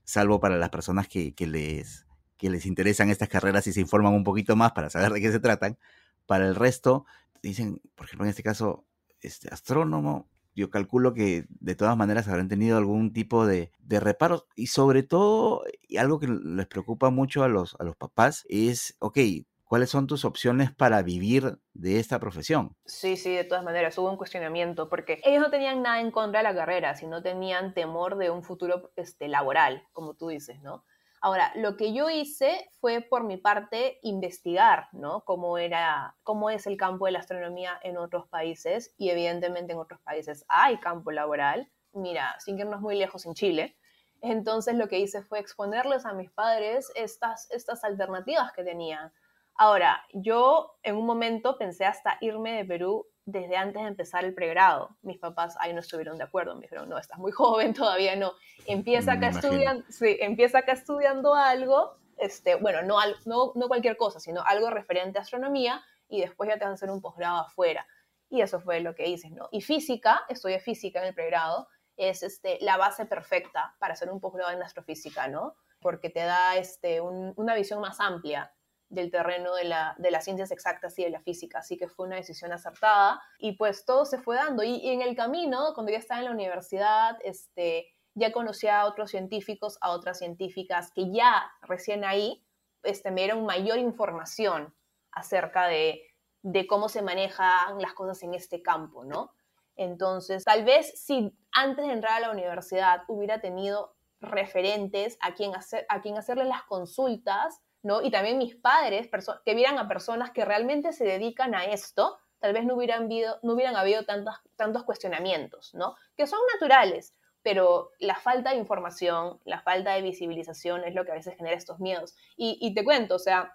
salvo 0.05 0.39
para 0.39 0.59
las 0.59 0.71
personas 0.71 1.09
que 1.09 1.35
les, 1.41 2.07
que 2.43 2.51
les 2.51 2.67
interesan 2.67 3.09
estas 3.09 3.29
carreras 3.29 3.69
y 3.69 3.73
se 3.73 3.81
informan 3.81 4.15
un 4.15 4.25
poquito 4.25 4.57
más 4.57 4.73
para 4.73 4.91
saber 4.91 5.13
de 5.13 5.21
qué 5.21 5.31
se 5.31 5.39
tratan. 5.39 5.79
Para 6.27 6.49
el 6.49 6.57
resto, 6.57 7.07
dicen, 7.41 7.81
por 7.95 8.07
ejemplo, 8.07 8.27
en 8.27 8.31
este 8.31 8.43
caso, 8.43 8.85
este 9.21 9.49
astrónomo, 9.55 10.29
yo 10.57 10.69
calculo 10.69 11.15
que 11.15 11.45
de 11.49 11.77
todas 11.77 11.97
maneras 11.97 12.27
habrán 12.27 12.49
tenido 12.49 12.79
algún 12.79 13.13
tipo 13.13 13.47
de, 13.47 13.71
reparos 13.89 14.47
y 14.57 14.67
sobre 14.67 15.05
todo, 15.05 15.63
algo 15.97 16.19
que 16.19 16.27
les 16.27 16.67
preocupa 16.67 17.11
mucho 17.11 17.45
a 17.45 17.49
los, 17.49 17.77
a 17.79 17.85
los 17.85 17.95
papás 17.95 18.45
es, 18.49 18.97
ok, 18.99 19.19
¿cuáles 19.63 19.91
son 19.91 20.09
tus 20.09 20.25
opciones 20.25 20.73
para 20.73 21.01
vivir 21.03 21.61
de 21.75 22.01
esta 22.01 22.19
profesión? 22.19 22.75
Sí, 22.87 23.17
sí, 23.17 23.33
de 23.33 23.45
todas 23.45 23.63
maneras, 23.63 23.97
hubo 23.99 24.11
un 24.11 24.17
cuestionamiento 24.17 24.89
porque 24.89 25.21
ellos 25.23 25.43
no 25.43 25.51
tenían 25.51 25.81
nada 25.81 26.01
en 26.01 26.11
contra 26.11 26.41
de 26.41 26.45
la 26.45 26.57
carrera, 26.57 26.97
sino 26.97 27.23
tenían 27.23 27.73
temor 27.73 28.19
de 28.19 28.31
un 28.31 28.43
futuro 28.43 28.91
este, 28.97 29.29
laboral, 29.29 29.85
como 29.93 30.15
tú 30.15 30.27
dices, 30.27 30.61
¿no? 30.61 30.85
Ahora, 31.25 31.53
lo 31.55 31.77
que 31.77 31.93
yo 31.93 32.11
hice 32.11 32.69
fue 32.81 33.01
por 33.01 33.23
mi 33.23 33.37
parte 33.37 34.01
investigar, 34.03 34.89
¿no? 34.91 35.21
Cómo 35.25 35.57
era, 35.57 36.17
cómo 36.25 36.51
es 36.51 36.67
el 36.67 36.77
campo 36.77 37.07
de 37.07 37.13
la 37.13 37.21
astronomía 37.21 37.79
en 37.85 37.97
otros 37.97 38.27
países 38.27 38.93
y 38.99 39.11
evidentemente 39.11 39.73
en 39.73 39.79
otros 39.79 40.01
países 40.01 40.45
hay 40.49 40.79
campo 40.79 41.13
laboral. 41.13 41.71
Mira, 41.93 42.35
sin 42.41 42.59
irnos 42.59 42.81
muy 42.81 42.97
lejos 42.97 43.25
en 43.25 43.35
Chile. 43.35 43.77
Entonces 44.21 44.75
lo 44.75 44.89
que 44.89 44.99
hice 44.99 45.23
fue 45.23 45.39
exponerles 45.39 46.07
a 46.07 46.13
mis 46.13 46.29
padres 46.33 46.91
estas, 46.97 47.49
estas 47.53 47.85
alternativas 47.85 48.53
que 48.53 48.65
tenían. 48.65 49.13
Ahora, 49.55 50.05
yo 50.13 50.77
en 50.83 50.97
un 50.97 51.07
momento 51.07 51.57
pensé 51.57 51.85
hasta 51.85 52.19
irme 52.21 52.57
de 52.57 52.65
Perú 52.65 53.07
desde 53.25 53.57
antes 53.57 53.83
de 53.83 53.89
empezar 53.89 54.25
el 54.25 54.35
pregrado. 54.35 54.97
Mis 55.03 55.19
papás 55.19 55.57
ahí 55.61 55.73
no 55.73 55.81
estuvieron 55.81 56.19
de 56.19 56.25
acuerdo, 56.25 56.55
me 56.55 56.63
dijeron, 56.63 56.89
no, 56.89 56.99
estás 56.99 57.19
muy 57.19 57.33
joven, 57.33 57.75
todavía 57.75 58.17
no. 58.17 58.33
Empieza 58.67 59.13
acá, 59.13 59.29
estudiando, 59.29 59.85
sí, 59.89 60.17
empieza 60.21 60.59
acá 60.59 60.73
estudiando 60.73 61.35
algo, 61.35 61.97
este, 62.19 62.57
bueno, 62.57 62.83
no, 62.83 62.99
no, 63.27 63.53
no 63.55 63.69
cualquier 63.69 63.97
cosa, 63.97 64.21
sino 64.21 64.43
algo 64.43 64.71
referente 64.71 65.19
a 65.19 65.23
astronomía 65.23 65.83
y 66.09 66.21
después 66.21 66.49
ya 66.49 66.57
te 66.57 66.65
van 66.65 66.73
a 66.73 66.75
hacer 66.75 66.91
un 66.91 67.01
posgrado 67.01 67.39
afuera. 67.39 67.87
Y 68.29 68.41
eso 68.41 68.61
fue 68.61 68.81
lo 68.81 68.95
que 68.95 69.09
hice, 69.09 69.31
¿no? 69.31 69.49
Y 69.53 69.61
física, 69.61 70.23
estudié 70.29 70.59
física 70.59 71.01
en 71.01 71.09
el 71.09 71.15
pregrado, 71.15 71.69
es 71.97 72.23
este, 72.23 72.59
la 72.61 72.77
base 72.79 73.05
perfecta 73.05 73.77
para 73.79 73.93
hacer 73.93 74.11
un 74.11 74.21
posgrado 74.21 74.51
en 74.51 74.63
astrofísica, 74.63 75.29
¿no? 75.29 75.55
Porque 75.81 76.11
te 76.11 76.21
da 76.21 76.57
este, 76.57 77.01
una 77.01 77.55
visión 77.55 77.81
más 77.81 78.01
amplia 78.01 78.53
del 78.93 79.11
terreno 79.11 79.55
de, 79.55 79.65
la, 79.65 79.95
de, 79.99 80.11
las 80.11 80.25
ciencias 80.25 80.51
exactas 80.51 80.99
y 80.99 81.05
de 81.05 81.11
la 81.11 81.21
física, 81.21 81.61
así 81.61 81.79
que 81.79 81.89
fue 81.89 82.07
una 82.07 82.17
decisión 82.17 82.53
acertada 82.53 83.23
y 83.39 83.53
pues 83.53 83.87
todo 83.87 84.05
se 84.05 84.19
fue 84.19 84.37
dando. 84.37 84.63
Y, 84.63 84.87
en 84.91 85.01
el 85.01 85.17
camino, 85.17 85.73
cuando 85.75 85.91
ya 85.91 85.99
estaba 85.99 86.21
en 86.21 86.27
la 86.27 86.33
universidad, 86.33 87.17
este, 87.25 87.87
ya 88.15 88.33
conocía 88.33 88.83
a 88.83 88.87
otros 88.87 89.11
científicos, 89.11 89.79
a 89.81 89.93
otras 89.93 90.19
científicas 90.19 90.93
que 90.95 91.11
ya 91.11 91.51
recién 91.63 92.05
ahí 92.05 92.45
este, 92.83 93.11
me 93.11 93.23
dieron 93.23 93.47
mayor 93.47 93.79
información 93.79 94.75
acerca 95.11 95.69
de, 95.69 96.03
de 96.43 96.67
cómo 96.67 96.91
se 96.91 97.01
manejan 97.01 97.81
las 97.81 97.95
cosas 97.95 98.23
en 98.23 98.35
este 98.35 98.61
campo, 98.61 99.05
¿no? 99.05 99.33
Entonces, 99.75 100.45
tal 100.45 100.65
vez 100.65 100.93
si 101.03 101.35
antes 101.51 101.87
de 101.87 101.95
entrar 101.95 102.13
a 102.13 102.21
la 102.21 102.31
universidad 102.31 103.05
hubiera 103.09 103.41
tenido 103.41 103.95
referentes 104.21 105.17
a 105.23 105.33
quien, 105.33 105.57
hacer, 105.57 105.87
a 105.89 106.03
quien 106.03 106.19
hacerle 106.19 106.45
las 106.45 106.63
consultas, 106.65 107.63
¿no? 107.83 108.03
Y 108.03 108.11
también 108.11 108.39
mis 108.39 108.57
padres, 108.57 109.09
que 109.45 109.55
vieran 109.55 109.79
a 109.79 109.89
personas 109.89 110.31
que 110.31 110.45
realmente 110.45 110.93
se 110.93 111.05
dedican 111.05 111.55
a 111.55 111.65
esto, 111.65 112.19
tal 112.39 112.53
vez 112.53 112.65
no 112.65 112.75
hubieran 112.75 113.05
habido, 113.05 113.39
no 113.43 113.55
hubieran 113.55 113.77
habido 113.77 114.05
tantos, 114.05 114.35
tantos 114.57 114.85
cuestionamientos, 114.85 115.75
¿no? 115.75 115.95
Que 116.17 116.27
son 116.27 116.41
naturales, 116.55 117.15
pero 117.43 117.91
la 117.99 118.15
falta 118.15 118.51
de 118.51 118.57
información, 118.57 119.41
la 119.45 119.61
falta 119.61 119.95
de 119.95 120.03
visibilización 120.03 120.85
es 120.85 120.95
lo 120.95 121.05
que 121.05 121.13
a 121.13 121.17
veces 121.17 121.37
genera 121.37 121.57
estos 121.57 121.81
miedos. 121.81 122.15
Y, 122.37 122.73
te 122.75 122.85
cuento, 122.85 123.17
o 123.17 123.19
sea, 123.19 123.53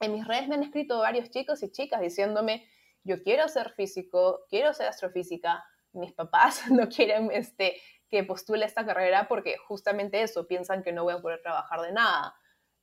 en 0.00 0.12
mis 0.12 0.26
redes 0.26 0.46
me 0.48 0.56
han 0.56 0.62
escrito 0.62 0.98
varios 0.98 1.30
chicos 1.30 1.62
y 1.62 1.70
chicas 1.70 2.00
diciéndome, 2.00 2.68
yo 3.02 3.22
quiero 3.22 3.48
ser 3.48 3.70
físico, 3.72 4.44
quiero 4.48 4.72
ser 4.74 4.88
astrofísica, 4.88 5.64
mis 5.92 6.12
papás 6.12 6.64
no 6.70 6.88
quieren 6.88 7.30
este, 7.32 7.80
que 8.10 8.24
postule 8.24 8.66
esta 8.66 8.84
carrera 8.84 9.26
porque 9.28 9.56
justamente 9.66 10.22
eso, 10.22 10.46
piensan 10.46 10.82
que 10.82 10.92
no 10.92 11.04
voy 11.04 11.14
a 11.14 11.22
poder 11.22 11.40
trabajar 11.42 11.80
de 11.80 11.92
nada. 11.92 12.34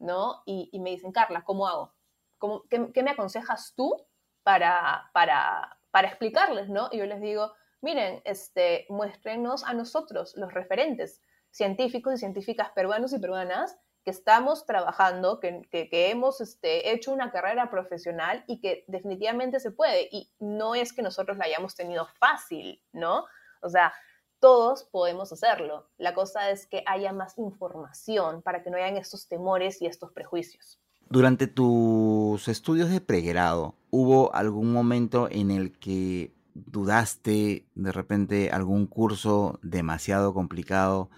¿No? 0.02 0.44
Y, 0.46 0.78
me 0.80 0.92
dicen, 0.92 1.12
Carla, 1.12 1.44
¿cómo 1.44 1.68
hago? 1.68 1.94
¿Cómo, 2.38 2.64
qué, 2.70 3.04
me 3.04 3.12
aconsejas 3.12 3.74
tú 3.76 3.96
para, 4.44 5.10
para, 5.14 5.80
para 5.92 6.08
explicarles, 6.08 6.70
¿no? 6.70 6.90
Y 6.92 6.98
yo 6.98 7.06
les 7.06 7.22
digo, 7.22 7.54
miren, 7.82 8.22
este, 8.26 8.86
muéstrenos 8.90 9.64
a 9.64 9.74
nosotros, 9.74 10.36
los 10.36 10.54
referentes 10.54 11.22
científicos 11.52 12.14
y 12.14 12.18
científicas 12.18 12.72
peruanos 12.72 13.14
y 13.14 13.20
peruanas, 13.20 13.78
que 14.04 14.12
estamos 14.12 14.66
trabajando, 14.66 15.40
que, 15.40 15.62
que, 15.70 16.10
hemos 16.10 16.42
este, 16.42 16.92
hecho 16.92 17.12
una 17.12 17.32
carrera 17.32 17.70
profesional 17.70 18.44
y 18.48 18.60
que 18.60 18.84
definitivamente 18.88 19.60
se 19.60 19.72
puede. 19.72 20.08
Y 20.12 20.32
no 20.40 20.74
es 20.74 20.92
que 20.92 21.04
nosotros 21.04 21.38
la 21.38 21.46
hayamos 21.46 21.76
tenido 21.76 22.08
fácil, 22.20 22.82
¿no? 22.94 23.26
O 23.62 23.70
sea, 23.70 23.94
todos 24.42 24.84
podemos 24.84 25.32
hacerlo. 25.32 25.88
La 25.98 26.14
cosa 26.14 26.50
es 26.50 26.66
que 26.66 26.84
haya 26.86 27.14
más 27.14 27.38
información 27.38 28.42
para 28.42 28.64
que 28.64 28.72
no 28.72 28.78
hayan 28.78 28.98
estos 28.98 29.28
temores 29.28 29.82
y 29.82 29.86
estos 29.86 30.12
prejuicios. 30.12 30.80
Durante 31.10 31.48
tus 31.48 32.48
estudios 32.48 32.90
de 32.90 33.02
pregrado, 33.02 33.76
¿hubo 33.92 34.34
algún 34.34 34.74
momento 34.74 35.30
en 35.30 35.52
el 35.52 35.78
que 35.78 36.34
dudaste 36.54 37.68
de 37.76 37.92
repente 37.92 38.50
algún 38.50 38.88
curso 38.88 39.60
demasiado 39.62 40.34
complicado 40.34 41.10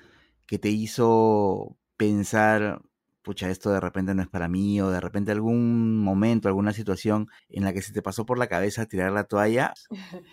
que 0.46 0.60
te 0.60 0.70
hizo 0.70 1.78
pensar, 1.96 2.82
pucha, 3.22 3.50
esto 3.50 3.72
de 3.72 3.80
repente 3.80 4.14
no 4.14 4.22
es 4.22 4.28
para 4.28 4.50
mí, 4.50 4.82
o 4.82 4.90
de 4.90 5.00
repente 5.00 5.32
algún 5.32 5.98
momento, 6.04 6.50
alguna 6.50 6.74
situación 6.74 7.30
en 7.50 7.64
la 7.64 7.72
que 7.72 7.82
se 7.82 7.94
te 7.94 8.02
pasó 8.02 8.26
por 8.26 8.38
la 8.38 8.48
cabeza 8.48 8.86
tirar 8.86 9.12
la 9.12 9.24
toalla? 9.24 9.74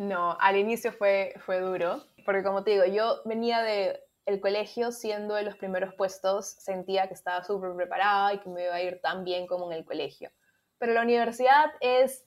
No, 0.00 0.34
al 0.40 0.56
inicio 0.56 0.92
fue, 0.92 1.34
fue 1.44 1.60
duro, 1.60 2.02
porque 2.24 2.42
como 2.42 2.64
te 2.64 2.72
digo, 2.72 2.84
yo 2.86 3.22
venía 3.24 3.62
de 3.62 4.00
el 4.26 4.40
colegio 4.40 4.92
siendo 4.92 5.34
de 5.34 5.42
los 5.42 5.56
primeros 5.56 5.94
puestos, 5.94 6.46
sentía 6.46 7.08
que 7.08 7.14
estaba 7.14 7.42
súper 7.42 7.74
preparada 7.74 8.34
y 8.34 8.38
que 8.38 8.48
me 8.48 8.64
iba 8.64 8.74
a 8.74 8.82
ir 8.82 9.00
tan 9.00 9.24
bien 9.24 9.46
como 9.46 9.70
en 9.70 9.78
el 9.78 9.84
colegio. 9.84 10.30
Pero 10.78 10.92
la 10.92 11.02
universidad 11.02 11.72
es 11.80 12.24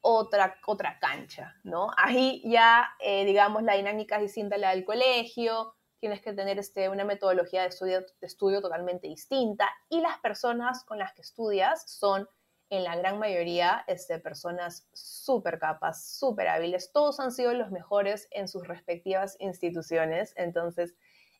otra, 0.00 0.56
otra 0.66 0.98
cancha, 1.00 1.54
¿no? 1.64 1.90
Ahí 1.96 2.42
ya, 2.44 2.88
eh, 3.00 3.24
digamos, 3.24 3.62
la 3.62 3.74
dinámica 3.74 4.16
es 4.16 4.22
distinta 4.22 4.54
a 4.54 4.58
la 4.58 4.70
del 4.70 4.84
colegio, 4.84 5.74
tienes 5.98 6.20
que 6.22 6.32
tener 6.32 6.58
este, 6.58 6.88
una 6.88 7.04
metodología 7.04 7.62
de 7.62 7.68
estudio, 7.68 8.00
de 8.00 8.26
estudio 8.26 8.60
totalmente 8.60 9.08
distinta 9.08 9.68
y 9.88 10.00
las 10.00 10.18
personas 10.18 10.84
con 10.84 10.98
las 10.98 11.12
que 11.14 11.22
estudias 11.22 11.90
son 11.90 12.28
en 12.70 12.84
la 12.84 12.96
gran 12.96 13.18
mayoría 13.18 13.84
este, 13.86 14.18
personas 14.18 14.88
súper 14.92 15.58
capas, 15.58 16.18
súper 16.18 16.48
hábiles. 16.48 16.90
Todos 16.92 17.20
han 17.20 17.32
sido 17.32 17.54
los 17.54 17.70
mejores 17.70 18.28
en 18.30 18.48
sus 18.48 18.66
respectivas 18.66 19.36
instituciones. 19.38 20.32
Entonces, 20.36 20.94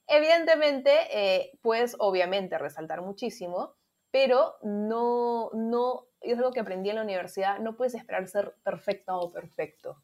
evidentemente, 0.07 0.93
eh, 1.11 1.59
puedes 1.62 1.97
obviamente 1.99 2.59
resaltar 2.59 3.03
muchísimo, 3.03 3.75
pero 4.11 4.57
no, 4.62 5.51
no, 5.53 6.07
es 6.21 6.39
algo 6.39 6.53
que 6.53 6.61
aprendí 6.61 6.91
en 6.91 6.97
la 6.97 7.03
universidad, 7.03 7.59
no 7.59 7.77
puedes 7.77 7.95
esperar 7.95 8.27
ser 8.29 8.55
perfecta 8.62 9.17
o 9.17 9.33
perfecto. 9.33 10.03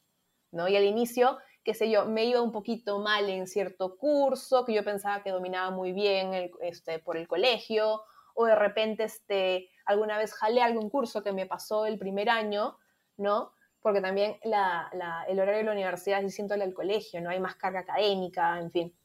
¿no? 0.51 0.69
Y 0.69 0.77
al 0.77 0.85
inicio, 0.85 1.39
qué 1.65 1.73
sé 1.75 1.91
yo, 1.91 2.05
me 2.05 2.25
iba 2.27 2.43
un 2.43 2.53
poquito 2.53 2.99
mal 2.99 3.29
en 3.29 3.47
cierto 3.47 3.97
curso 3.97 4.65
que 4.65 4.75
yo 4.75 4.85
pensaba 4.85 5.23
que 5.23 5.31
dominaba 5.31 5.71
muy 5.71 5.93
bien 5.93 6.51
este, 6.61 6.99
por 6.99 7.17
el 7.17 7.27
colegio, 7.27 8.03
o 8.35 8.47
de 8.47 8.55
repente 8.55 9.05
este, 9.05 9.71
alguna 9.87 10.19
vez 10.19 10.33
jalé 10.35 10.63
algún 10.63 10.91
curso 10.91 11.23
que 11.23 11.33
me 11.33 11.47
pasó 11.47 11.87
el 11.87 11.99
primer 11.99 12.29
año, 12.29 12.79
¿no? 13.17 13.53
Porque 13.81 14.01
también 14.01 14.39
el 14.43 15.41
horario 15.41 15.59
de 15.59 15.65
la 15.65 15.73
universidad 15.73 16.21
es 16.21 16.27
distinto 16.27 16.55
al 16.55 16.61
del 16.61 16.75
colegio, 16.75 17.21
¿no? 17.21 17.31
Hay 17.31 17.41
más 17.41 17.57
carga 17.57 17.81
académica, 17.81 18.59
en 18.59 18.71
fin. 18.71 18.97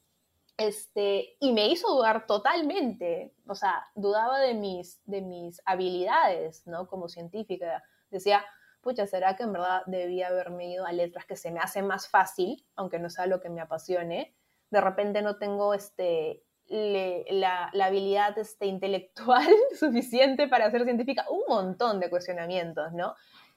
Este, 0.56 1.36
y 1.38 1.52
me 1.52 1.68
hizo 1.68 1.88
dudar 1.88 2.26
totalmente, 2.26 3.32
o 3.46 3.54
sea, 3.54 3.86
dudaba 3.94 4.40
de 4.40 4.54
mis, 4.54 5.00
de 5.04 5.22
mis 5.22 5.62
habilidades, 5.64 6.66
¿no? 6.66 6.88
Como 6.88 7.08
científica. 7.08 7.82
Decía, 8.10 8.44
pucha, 8.80 9.06
¿será 9.06 9.36
que 9.36 9.44
en 9.44 9.52
verdad 9.52 9.82
debía 9.86 10.28
haberme 10.28 10.70
ido 10.72 10.84
a 10.84 10.92
letras 10.92 11.26
que 11.26 11.36
se 11.36 11.52
me 11.52 11.60
hace 11.60 11.82
más 11.82 12.08
fácil, 12.08 12.66
aunque 12.74 12.98
no 12.98 13.08
sea 13.08 13.26
lo 13.26 13.40
que 13.40 13.50
me 13.50 13.60
apasione? 13.60 14.34
De 14.70 14.80
repente 14.80 15.22
no 15.22 15.38
tengo 15.38 15.74
este, 15.74 16.42
la, 16.68 17.70
habilidad 17.84 18.38
este, 18.38 18.66
intelectual 18.66 19.46
suficiente 19.78 20.48
para 20.48 20.70
ser 20.70 20.84
científica, 20.84 21.24
un 21.30 21.42
montón 21.48 22.00
de 22.00 22.10
cuestionamientos, 22.10 22.92
¿no? 22.92 23.14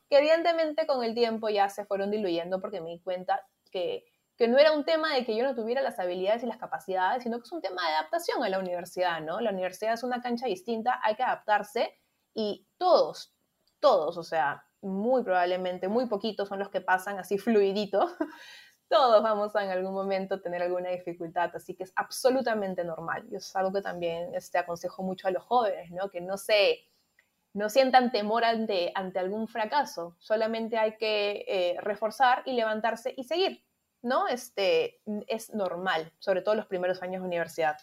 Que 0.10 0.20
evidentemente 0.20 0.86
con 0.88 1.04
el 1.04 1.14
tiempo 1.14 1.50
ya 1.50 1.70
se 1.70 1.86
fueron 1.86 2.12
diluyendo 2.12 2.60
porque 2.60 2.82
me 2.82 2.90
di 2.90 3.00
cuenta 3.00 3.46
que, 3.72 4.06
que 4.38 4.48
no 4.48 4.58
era 4.58 4.72
un 4.72 4.86
tema 4.86 5.14
de 5.14 5.26
que 5.26 5.36
yo 5.36 5.44
no 5.44 5.56
tuviera 5.56 5.82
las 5.82 6.00
habilidades 6.00 6.44
y 6.44 6.48
las 6.48 6.58
capacidades, 6.58 7.24
sino 7.24 7.38
que 7.38 7.44
es 7.44 7.52
un 7.52 7.62
tema 7.62 7.82
de 7.88 7.96
adaptación 7.96 8.44
a 8.44 8.50
la 8.50 8.60
universidad, 8.60 9.22
¿no? 9.22 9.40
La 9.40 9.52
universidad 9.52 9.94
es 9.94 10.04
una 10.04 10.22
cancha 10.22 10.48
distinta, 10.48 11.00
hay 11.04 11.16
que 11.16 11.24
adaptarse 11.24 11.98
y 12.34 12.68
todos, 12.78 13.34
todos, 13.80 14.18
o 14.18 14.24
sea, 14.24 14.66
muy 14.82 15.24
probablemente, 15.24 15.88
muy 15.88 16.08
poquitos 16.08 16.50
son 16.50 16.60
los 16.60 16.70
que 16.70 16.82
pasan 16.82 17.20
así 17.20 17.38
fluidito 17.38 18.10
todos 18.92 19.24
vamos 19.24 19.56
a 19.56 19.64
en 19.64 19.72
algún 19.72 19.94
momento 19.94 20.42
tener 20.42 20.62
alguna 20.62 20.90
dificultad, 20.90 21.50
así 21.56 21.74
que 21.74 21.84
es 21.84 21.94
absolutamente 21.96 22.84
normal. 22.84 23.26
Y 23.32 23.38
es 23.38 23.56
algo 23.56 23.72
que 23.72 23.82
también 23.82 24.36
este, 24.36 24.58
aconsejo 24.58 25.02
mucho 25.02 25.30
a 25.30 25.32
los 25.32 25.44
jóvenes, 25.44 25.90
¿no? 25.92 26.10
Que 26.10 26.20
no 26.20 26.38
se, 26.38 26.82
no 27.54 27.70
sientan 27.70 28.12
temor 28.12 28.44
ante, 28.44 28.92
ante 28.94 29.18
algún 29.20 29.48
fracaso, 29.48 30.18
solamente 30.20 30.78
hay 30.78 30.98
que 30.98 31.46
eh, 31.48 31.78
reforzar 31.80 32.44
y 32.46 32.52
levantarse 32.52 33.14
y 33.16 33.24
seguir, 33.24 33.64
¿no? 34.02 34.28
Este, 34.28 35.02
es 35.28 35.54
normal, 35.54 36.12
sobre 36.20 36.42
todo 36.42 36.56
los 36.56 36.68
primeros 36.68 37.02
años 37.02 37.22
de 37.22 37.28
universidad. 37.28 37.78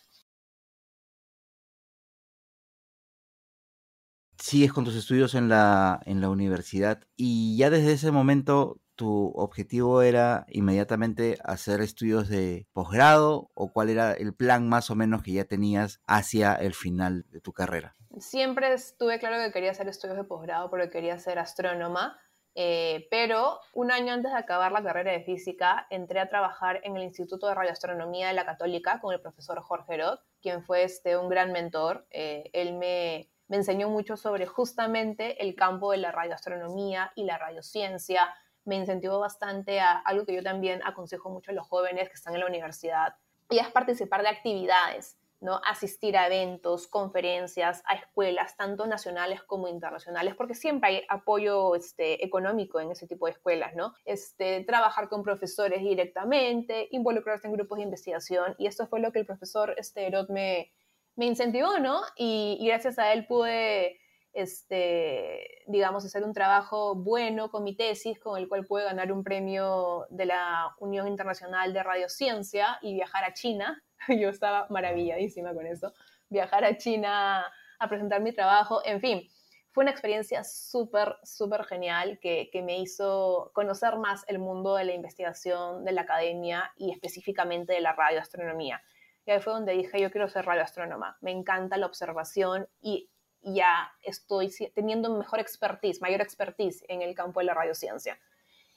Sigues 4.38 4.74
con 4.74 4.84
tus 4.84 4.94
estudios 4.94 5.34
en 5.34 5.48
la, 5.48 6.00
en 6.04 6.20
la 6.20 6.28
universidad 6.28 7.02
y 7.16 7.56
ya 7.56 7.70
desde 7.70 7.92
ese 7.92 8.10
momento 8.12 8.78
tu 8.98 9.32
objetivo 9.36 10.02
era 10.02 10.44
inmediatamente 10.48 11.38
hacer 11.44 11.80
estudios 11.80 12.28
de 12.28 12.66
posgrado 12.72 13.48
o 13.54 13.72
cuál 13.72 13.90
era 13.90 14.12
el 14.12 14.34
plan 14.34 14.68
más 14.68 14.90
o 14.90 14.96
menos 14.96 15.22
que 15.22 15.32
ya 15.32 15.44
tenías 15.44 16.00
hacia 16.08 16.54
el 16.54 16.74
final 16.74 17.24
de 17.30 17.40
tu 17.40 17.52
carrera? 17.52 17.94
Siempre 18.18 18.72
estuve 18.72 19.20
claro 19.20 19.36
que 19.36 19.52
quería 19.52 19.70
hacer 19.70 19.86
estudios 19.86 20.16
de 20.16 20.24
posgrado 20.24 20.68
porque 20.68 20.90
quería 20.90 21.16
ser 21.20 21.38
astrónoma, 21.38 22.18
eh, 22.56 23.06
pero 23.08 23.60
un 23.72 23.92
año 23.92 24.12
antes 24.12 24.32
de 24.32 24.38
acabar 24.38 24.72
la 24.72 24.82
carrera 24.82 25.12
de 25.12 25.22
física 25.22 25.86
entré 25.90 26.18
a 26.18 26.28
trabajar 26.28 26.80
en 26.82 26.96
el 26.96 27.04
Instituto 27.04 27.46
de 27.46 27.54
Radioastronomía 27.54 28.26
de 28.26 28.34
la 28.34 28.44
Católica 28.44 29.00
con 29.00 29.14
el 29.14 29.20
profesor 29.20 29.60
Jorge 29.62 29.94
Herod, 29.94 30.18
quien 30.42 30.64
fue 30.64 30.82
este, 30.82 31.16
un 31.16 31.28
gran 31.28 31.52
mentor. 31.52 32.04
Eh, 32.10 32.50
él 32.52 32.74
me, 32.74 33.30
me 33.46 33.58
enseñó 33.58 33.88
mucho 33.90 34.16
sobre 34.16 34.46
justamente 34.46 35.40
el 35.40 35.54
campo 35.54 35.92
de 35.92 35.98
la 35.98 36.10
radioastronomía 36.10 37.12
y 37.14 37.26
la 37.26 37.38
radiociencia, 37.38 38.34
me 38.68 38.76
incentivó 38.76 39.18
bastante 39.18 39.80
a 39.80 39.98
algo 39.98 40.26
que 40.26 40.34
yo 40.34 40.42
también 40.42 40.80
aconsejo 40.84 41.30
mucho 41.30 41.50
a 41.50 41.54
los 41.54 41.66
jóvenes 41.66 42.08
que 42.08 42.14
están 42.14 42.34
en 42.34 42.40
la 42.40 42.46
universidad, 42.46 43.14
y 43.50 43.58
es 43.58 43.68
participar 43.68 44.22
de 44.22 44.28
actividades, 44.28 45.18
¿no? 45.40 45.60
Asistir 45.66 46.18
a 46.18 46.26
eventos, 46.26 46.86
conferencias, 46.86 47.82
a 47.86 47.94
escuelas, 47.94 48.56
tanto 48.56 48.86
nacionales 48.86 49.42
como 49.42 49.68
internacionales, 49.68 50.34
porque 50.34 50.54
siempre 50.54 50.90
hay 50.90 51.02
apoyo 51.08 51.74
este, 51.74 52.22
económico 52.24 52.78
en 52.78 52.90
ese 52.90 53.06
tipo 53.06 53.24
de 53.24 53.32
escuelas, 53.32 53.74
¿no? 53.74 53.94
Este, 54.04 54.64
trabajar 54.64 55.08
con 55.08 55.22
profesores 55.22 55.80
directamente, 55.80 56.88
involucrarse 56.90 57.46
en 57.46 57.54
grupos 57.54 57.78
de 57.78 57.84
investigación, 57.84 58.54
y 58.58 58.66
esto 58.66 58.86
fue 58.86 59.00
lo 59.00 59.12
que 59.12 59.20
el 59.20 59.26
profesor 59.26 59.74
este, 59.78 60.10
me, 60.28 60.72
me 61.16 61.24
incentivó, 61.24 61.78
¿no? 61.78 62.02
y 62.16 62.64
gracias 62.66 62.98
a 62.98 63.14
él 63.14 63.26
pude 63.26 63.98
este, 64.32 65.62
digamos, 65.66 66.04
hacer 66.04 66.22
un 66.22 66.32
trabajo 66.32 66.94
bueno 66.94 67.50
con 67.50 67.64
mi 67.64 67.74
tesis, 67.76 68.18
con 68.18 68.38
el 68.38 68.48
cual 68.48 68.66
pude 68.66 68.84
ganar 68.84 69.12
un 69.12 69.24
premio 69.24 70.06
de 70.10 70.26
la 70.26 70.74
Unión 70.78 71.08
Internacional 71.08 71.72
de 71.72 71.82
Radiociencia 71.82 72.78
y 72.82 72.94
viajar 72.94 73.24
a 73.24 73.32
China. 73.32 73.82
Yo 74.08 74.28
estaba 74.28 74.66
maravilladísima 74.70 75.54
con 75.54 75.66
eso. 75.66 75.92
Viajar 76.28 76.64
a 76.64 76.76
China 76.76 77.44
a 77.78 77.88
presentar 77.88 78.20
mi 78.20 78.32
trabajo, 78.32 78.80
en 78.84 79.00
fin. 79.00 79.28
Fue 79.70 79.84
una 79.84 79.90
experiencia 79.90 80.42
súper, 80.44 81.16
súper 81.22 81.64
genial 81.64 82.18
que, 82.20 82.48
que 82.52 82.62
me 82.62 82.78
hizo 82.78 83.50
conocer 83.54 83.96
más 83.96 84.24
el 84.26 84.38
mundo 84.38 84.74
de 84.74 84.84
la 84.84 84.92
investigación, 84.92 85.84
de 85.84 85.92
la 85.92 86.02
academia 86.02 86.72
y 86.76 86.90
específicamente 86.90 87.74
de 87.74 87.80
la 87.80 87.92
radioastronomía. 87.92 88.82
Y 89.28 89.30
ahí 89.30 89.40
fue 89.40 89.52
donde 89.52 89.72
dije, 89.72 90.00
yo 90.00 90.10
quiero 90.10 90.26
ser 90.28 90.46
radioastrónoma. 90.46 91.18
Me 91.20 91.30
encanta 91.30 91.76
la 91.76 91.84
observación 91.84 92.66
y 92.80 93.10
ya 93.42 93.92
estoy 94.02 94.50
teniendo 94.74 95.16
mejor 95.16 95.40
expertise, 95.40 96.00
mayor 96.00 96.20
expertise 96.20 96.84
en 96.88 97.02
el 97.02 97.14
campo 97.14 97.40
de 97.40 97.46
la 97.46 97.54
radiociencia. 97.54 98.18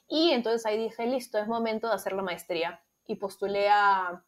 Y 0.08 0.32
entonces 0.32 0.66
ahí 0.66 0.78
dije, 0.78 1.06
listo, 1.08 1.38
es 1.40 1.48
momento 1.48 1.88
de 1.88 1.94
hacer 1.94 2.14
la 2.14 2.22
maestría. 2.22 2.84
Y 3.06 3.16
postulé 3.16 3.70
a, 3.70 4.24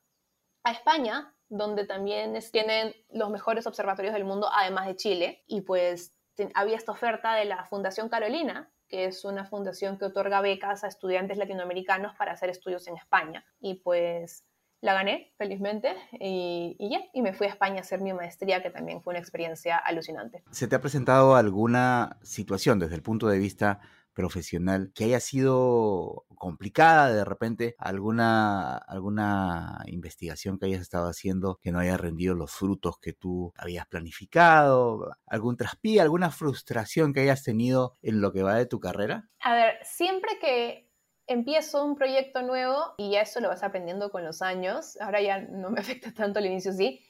a 0.63 0.71
España, 0.71 1.35
donde 1.49 1.85
también 1.85 2.37
tienen 2.51 2.95
los 3.09 3.29
mejores 3.29 3.67
observatorios 3.67 4.13
del 4.13 4.25
mundo, 4.25 4.49
además 4.51 4.87
de 4.87 4.95
Chile. 4.95 5.43
Y 5.47 5.61
pues 5.61 6.15
había 6.55 6.77
esta 6.77 6.93
oferta 6.93 7.35
de 7.35 7.45
la 7.45 7.65
Fundación 7.65 8.09
Carolina, 8.09 8.71
que 8.87 9.05
es 9.05 9.25
una 9.25 9.45
fundación 9.45 9.97
que 9.97 10.05
otorga 10.05 10.41
becas 10.41 10.83
a 10.83 10.87
estudiantes 10.87 11.37
latinoamericanos 11.37 12.15
para 12.15 12.31
hacer 12.31 12.49
estudios 12.49 12.87
en 12.87 12.95
España. 12.95 13.45
Y 13.59 13.75
pues 13.75 14.45
la 14.83 14.93
gané, 14.93 15.33
felizmente, 15.37 15.95
y, 16.19 16.75
ya, 16.91 16.99
y 17.13 17.21
me 17.21 17.31
fui 17.31 17.47
a 17.47 17.49
España 17.49 17.77
a 17.77 17.79
hacer 17.79 18.01
mi 18.01 18.11
maestría, 18.11 18.61
que 18.61 18.69
también 18.69 19.01
fue 19.01 19.13
una 19.13 19.19
experiencia 19.19 19.77
alucinante. 19.77 20.43
¿Se 20.51 20.67
te 20.67 20.75
ha 20.75 20.81
presentado 20.81 21.37
alguna 21.37 22.17
situación 22.21 22.79
desde 22.79 22.95
el 22.95 23.01
punto 23.01 23.27
de 23.27 23.39
vista 23.39 23.79
profesional 24.13 24.91
que 24.93 25.05
haya 25.05 25.21
sido 25.21 26.25
complicada 26.35 27.11
de 27.11 27.25
repente 27.25 27.75
alguna 27.79 28.77
alguna 28.77 29.81
investigación 29.87 30.59
que 30.59 30.67
hayas 30.67 30.81
estado 30.81 31.07
haciendo 31.07 31.57
que 31.63 31.71
no 31.71 31.79
haya 31.79 31.97
rendido 31.97 32.35
los 32.35 32.51
frutos 32.51 32.99
que 32.99 33.13
tú 33.13 33.53
habías 33.57 33.87
planificado 33.87 35.17
algún 35.25 35.57
traspié 35.57 35.99
alguna 35.99 36.29
frustración 36.29 37.11
que 37.11 37.21
hayas 37.21 37.41
tenido 37.41 37.97
en 38.03 38.21
lo 38.21 38.31
que 38.31 38.43
va 38.43 38.53
de 38.53 38.67
tu 38.67 38.79
carrera 38.79 39.31
a 39.39 39.55
ver 39.55 39.79
siempre 39.83 40.37
que 40.39 40.92
empiezo 41.27 41.83
un 41.83 41.95
proyecto 41.95 42.41
nuevo 42.41 42.93
y 42.97 43.11
ya 43.11 43.21
eso 43.21 43.39
lo 43.39 43.49
vas 43.49 43.63
aprendiendo 43.63 44.11
con 44.11 44.23
los 44.23 44.41
años, 44.41 44.97
ahora 44.99 45.21
ya 45.21 45.39
no 45.39 45.69
me 45.69 45.79
afecta 45.81 46.13
tanto 46.13 46.39
al 46.39 46.45
inicio, 46.45 46.73
sí, 46.73 47.01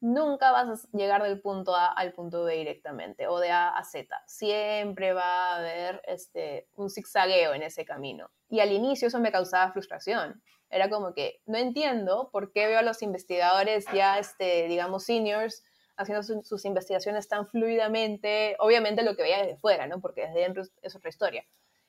nunca 0.00 0.52
vas 0.52 0.84
a 0.84 0.96
llegar 0.96 1.22
del 1.22 1.40
punto 1.40 1.74
A 1.74 1.86
al 1.86 2.12
punto 2.12 2.44
B 2.44 2.56
directamente 2.56 3.26
o 3.26 3.38
de 3.40 3.50
A 3.50 3.68
a 3.68 3.84
Z. 3.84 4.14
Siempre 4.26 5.12
va 5.12 5.52
a 5.52 5.56
haber 5.58 6.02
este, 6.06 6.68
un 6.76 6.90
zigzagueo 6.90 7.54
en 7.54 7.62
ese 7.62 7.84
camino. 7.84 8.30
Y 8.48 8.60
al 8.60 8.72
inicio 8.72 9.08
eso 9.08 9.20
me 9.20 9.32
causaba 9.32 9.72
frustración. 9.72 10.42
Era 10.70 10.90
como 10.90 11.14
que 11.14 11.40
no 11.46 11.58
entiendo 11.58 12.30
por 12.30 12.52
qué 12.52 12.66
veo 12.66 12.78
a 12.78 12.82
los 12.82 13.02
investigadores 13.02 13.86
ya, 13.92 14.18
este, 14.18 14.68
digamos, 14.68 15.04
seniors, 15.04 15.64
haciendo 15.96 16.22
sus 16.22 16.64
investigaciones 16.64 17.26
tan 17.26 17.46
fluidamente. 17.46 18.54
Obviamente 18.60 19.02
lo 19.02 19.16
que 19.16 19.22
veía 19.22 19.38
desde 19.38 19.56
fuera, 19.56 19.86
¿no? 19.86 20.00
Porque 20.00 20.26
desde 20.26 20.40
dentro 20.40 20.62
es 20.82 20.94
otra 20.94 21.08
historia. 21.08 21.44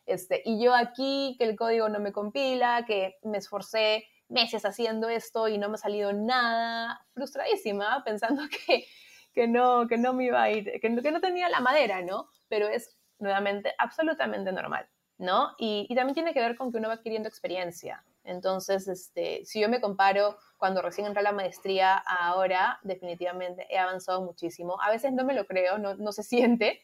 Este, 0.10 0.42
y 0.44 0.64
yo 0.64 0.74
aquí, 0.74 1.36
que 1.38 1.46
el 1.46 1.56
código 1.56 1.88
no 1.88 2.00
me 2.00 2.12
compila, 2.12 2.84
que 2.86 3.20
me 3.24 3.38
esforcé 3.38 4.08
meses 4.28 4.66
haciendo 4.66 5.08
esto 5.08 5.48
y 5.48 5.58
no 5.58 5.70
me 5.70 5.76
ha 5.76 5.78
salido 5.78 6.14
nada, 6.14 7.06
frustradísima, 7.14 8.04
pensando 8.04 8.42
que, 8.68 8.86
que, 9.34 9.48
no, 9.48 9.88
que 9.88 9.98
no 9.98 10.14
me 10.14 10.26
iba 10.26 10.42
a 10.42 10.50
ir, 10.50 10.80
que, 10.80 10.80
que 10.80 11.12
no 11.12 11.22
tenía 11.22 11.48
la 11.50 11.60
madera, 11.60 12.02
¿no? 12.02 12.30
Pero 12.48 12.68
es 12.68 12.98
nuevamente 13.20 13.74
absolutamente 13.78 14.52
normal, 14.52 14.88
¿no? 15.20 15.52
Y, 15.60 15.86
y, 15.90 15.96
también 15.96 16.16
tiene 16.16 16.34
que 16.34 16.40
ver 16.40 16.56
con 16.56 16.72
que 16.72 16.78
uno 16.78 16.88
va 16.88 16.96
adquiriendo 16.96 17.30
experiencia. 17.30 18.04
Entonces, 18.24 18.88
este, 18.88 19.46
si 19.46 19.60
yo 19.60 19.70
me 19.70 19.82
comparo 19.82 20.38
cuando 20.58 20.82
recién 20.82 21.06
entré 21.08 21.20
a 21.22 21.24
la 21.24 21.32
maestría 21.32 21.96
ahora, 21.98 22.80
definitivamente 22.84 23.68
he 23.70 23.78
avanzado 23.78 24.22
muchísimo. 24.22 24.82
A 24.82 24.90
veces 24.90 25.14
no 25.14 25.24
me 25.24 25.34
lo 25.34 25.46
creo, 25.46 25.78
no, 25.78 25.96
no 25.96 26.12
se 26.12 26.24
siente, 26.24 26.82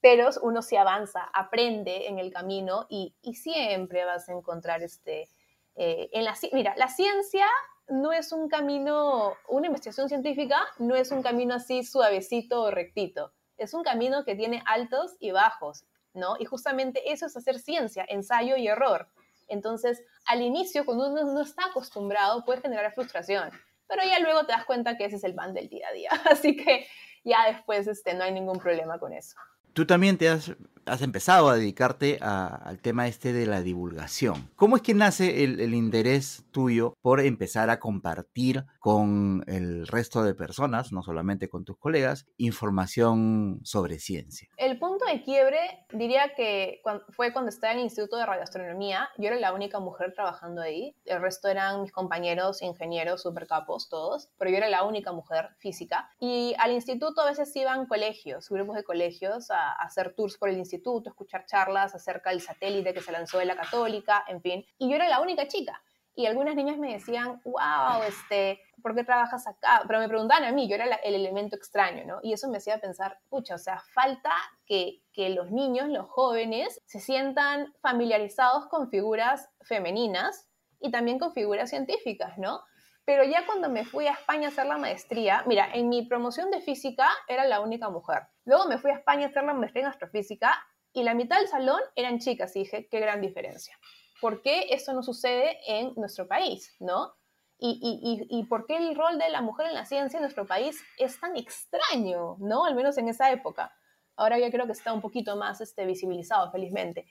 pero 0.00 0.30
uno 0.42 0.62
se 0.62 0.78
avanza, 0.78 1.28
aprende 1.32 2.06
en 2.08 2.18
el 2.18 2.32
camino 2.32 2.86
y, 2.88 3.14
siempre 3.34 4.04
vas 4.04 4.28
a 4.28 4.32
encontrar 4.32 4.82
este... 4.82 5.28
Eh, 5.74 6.10
en 6.12 6.24
la, 6.24 6.34
mira, 6.52 6.74
la 6.76 6.88
ciencia 6.88 7.46
no 7.88 8.12
es 8.12 8.32
un 8.32 8.48
camino, 8.48 9.34
una 9.48 9.66
investigación 9.66 10.08
científica 10.08 10.60
no 10.78 10.96
es 10.96 11.10
un 11.10 11.22
camino 11.22 11.54
así 11.54 11.84
suavecito 11.84 12.62
o 12.62 12.70
rectito, 12.70 13.32
es 13.56 13.74
un 13.74 13.82
camino 13.82 14.24
que 14.24 14.34
tiene 14.34 14.62
altos 14.66 15.16
y 15.20 15.30
bajos, 15.30 15.84
¿no? 16.14 16.36
Y 16.38 16.44
justamente 16.44 17.12
eso 17.12 17.26
es 17.26 17.36
hacer 17.36 17.58
ciencia, 17.58 18.04
ensayo 18.08 18.56
y 18.56 18.68
error. 18.68 19.08
Entonces, 19.46 20.02
al 20.26 20.42
inicio, 20.42 20.84
cuando 20.84 21.08
uno 21.08 21.24
no 21.24 21.40
está 21.40 21.66
acostumbrado, 21.66 22.44
puede 22.44 22.60
generar 22.60 22.92
frustración, 22.92 23.50
pero 23.86 24.02
ya 24.04 24.18
luego 24.18 24.44
te 24.44 24.52
das 24.52 24.66
cuenta 24.66 24.96
que 24.96 25.06
ese 25.06 25.16
es 25.16 25.24
el 25.24 25.34
pan 25.34 25.54
del 25.54 25.68
día 25.68 25.88
a 25.88 25.92
día, 25.92 26.10
así 26.30 26.56
que 26.56 26.86
ya 27.24 27.46
después 27.46 27.86
este, 27.86 28.14
no 28.14 28.24
hay 28.24 28.32
ningún 28.32 28.58
problema 28.58 28.98
con 28.98 29.12
eso. 29.12 29.36
Tú 29.78 29.86
también 29.86 30.18
te 30.18 30.28
has 30.28 30.50
has 30.88 31.02
empezado 31.02 31.48
a 31.48 31.56
dedicarte 31.56 32.18
al 32.20 32.78
tema 32.80 33.06
este 33.06 33.32
de 33.32 33.46
la 33.46 33.62
divulgación. 33.62 34.50
¿Cómo 34.56 34.76
es 34.76 34.82
que 34.82 34.94
nace 34.94 35.44
el, 35.44 35.60
el 35.60 35.74
interés 35.74 36.44
tuyo 36.50 36.94
por 37.02 37.20
empezar 37.20 37.70
a 37.70 37.78
compartir 37.78 38.64
con 38.80 39.44
el 39.46 39.86
resto 39.86 40.22
de 40.22 40.34
personas, 40.34 40.92
no 40.92 41.02
solamente 41.02 41.48
con 41.48 41.64
tus 41.64 41.78
colegas, 41.78 42.26
información 42.36 43.60
sobre 43.64 43.98
ciencia? 43.98 44.48
El 44.56 44.78
punto 44.78 45.04
de 45.04 45.22
quiebre 45.22 45.58
diría 45.92 46.34
que 46.36 46.80
fue 47.10 47.32
cuando 47.32 47.50
estaba 47.50 47.72
en 47.72 47.80
el 47.80 47.84
Instituto 47.84 48.16
de 48.16 48.26
Radioastronomía. 48.26 49.08
Yo 49.18 49.28
era 49.28 49.36
la 49.36 49.52
única 49.52 49.80
mujer 49.80 50.12
trabajando 50.14 50.62
ahí. 50.62 50.96
El 51.04 51.20
resto 51.20 51.48
eran 51.48 51.82
mis 51.82 51.92
compañeros 51.92 52.62
ingenieros 52.62 53.22
super 53.22 53.46
capos, 53.46 53.88
todos, 53.88 54.30
pero 54.38 54.50
yo 54.50 54.56
era 54.56 54.68
la 54.68 54.84
única 54.84 55.12
mujer 55.12 55.50
física. 55.58 56.10
Y 56.20 56.54
al 56.58 56.72
instituto 56.72 57.20
a 57.20 57.26
veces 57.26 57.54
iban 57.56 57.86
colegios, 57.86 58.48
grupos 58.48 58.76
de 58.76 58.84
colegios, 58.84 59.50
a, 59.50 59.72
a 59.72 59.84
hacer 59.84 60.14
tours 60.14 60.36
por 60.36 60.48
el 60.48 60.58
instituto, 60.58 60.77
escuchar 61.06 61.46
charlas 61.46 61.94
acerca 61.94 62.30
del 62.30 62.40
satélite 62.40 62.94
que 62.94 63.00
se 63.00 63.12
lanzó 63.12 63.38
de 63.38 63.44
la 63.44 63.56
católica, 63.56 64.24
en 64.28 64.40
fin. 64.40 64.66
Y 64.78 64.88
yo 64.88 64.96
era 64.96 65.08
la 65.08 65.20
única 65.20 65.46
chica 65.48 65.82
y 66.18 66.26
algunas 66.26 66.56
niñas 66.56 66.78
me 66.78 66.92
decían, 66.92 67.40
wow, 67.44 68.02
este, 68.04 68.60
¿por 68.82 68.92
qué 68.96 69.04
trabajas 69.04 69.46
acá? 69.46 69.84
Pero 69.86 70.00
me 70.00 70.08
preguntaban 70.08 70.42
a 70.42 70.50
mí, 70.50 70.68
yo 70.68 70.74
era 70.74 70.96
el 70.96 71.14
elemento 71.14 71.54
extraño, 71.54 72.04
¿no? 72.06 72.18
Y 72.24 72.32
eso 72.32 72.48
me 72.48 72.56
hacía 72.56 72.80
pensar, 72.80 73.20
pucha, 73.28 73.54
o 73.54 73.58
sea, 73.58 73.80
falta 73.94 74.32
que, 74.66 75.00
que 75.12 75.30
los 75.30 75.52
niños, 75.52 75.88
los 75.88 76.08
jóvenes, 76.10 76.82
se 76.86 76.98
sientan 76.98 77.72
familiarizados 77.82 78.66
con 78.66 78.90
figuras 78.90 79.48
femeninas 79.60 80.48
y 80.80 80.90
también 80.90 81.20
con 81.20 81.32
figuras 81.32 81.70
científicas, 81.70 82.36
¿no? 82.36 82.62
Pero 83.08 83.24
ya 83.24 83.46
cuando 83.46 83.70
me 83.70 83.86
fui 83.86 84.06
a 84.06 84.12
España 84.12 84.48
a 84.48 84.50
hacer 84.50 84.66
la 84.66 84.76
maestría, 84.76 85.42
mira, 85.46 85.70
en 85.72 85.88
mi 85.88 86.04
promoción 86.04 86.50
de 86.50 86.60
física 86.60 87.08
era 87.26 87.46
la 87.46 87.62
única 87.62 87.88
mujer. 87.88 88.24
Luego 88.44 88.66
me 88.66 88.76
fui 88.76 88.90
a 88.90 88.96
España 88.96 89.24
a 89.24 89.28
hacer 89.30 89.44
la 89.44 89.54
maestría 89.54 89.84
en 89.84 89.88
astrofísica 89.88 90.62
y 90.92 91.04
la 91.04 91.14
mitad 91.14 91.38
del 91.38 91.48
salón 91.48 91.80
eran 91.96 92.18
chicas 92.18 92.54
y 92.54 92.64
dije, 92.64 92.86
qué 92.90 93.00
gran 93.00 93.22
diferencia. 93.22 93.78
¿Por 94.20 94.42
qué 94.42 94.66
eso 94.74 94.92
no 94.92 95.02
sucede 95.02 95.56
en 95.66 95.94
nuestro 95.96 96.28
país? 96.28 96.76
¿no? 96.80 97.14
Y, 97.58 98.44
por 98.50 98.66
qué 98.66 98.76
el 98.76 98.94
rol 98.94 99.18
de 99.18 99.30
la 99.30 99.40
mujer 99.40 99.68
en 99.68 99.74
la 99.74 99.86
ciencia 99.86 100.18
en 100.18 100.24
nuestro 100.24 100.46
país 100.46 100.78
es 100.98 101.18
tan 101.18 101.34
extraño, 101.34 102.36
¿no? 102.40 102.66
Al 102.66 102.74
menos 102.74 102.98
en 102.98 103.08
esa 103.08 103.32
época. 103.32 103.72
Ahora 104.16 104.38
ya 104.38 104.50
creo 104.50 104.66
que 104.66 104.72
está 104.72 104.92
un 104.92 105.00
poquito 105.00 105.34
más 105.34 105.62
este, 105.62 105.86
visibilizado, 105.86 106.52
felizmente. 106.52 107.06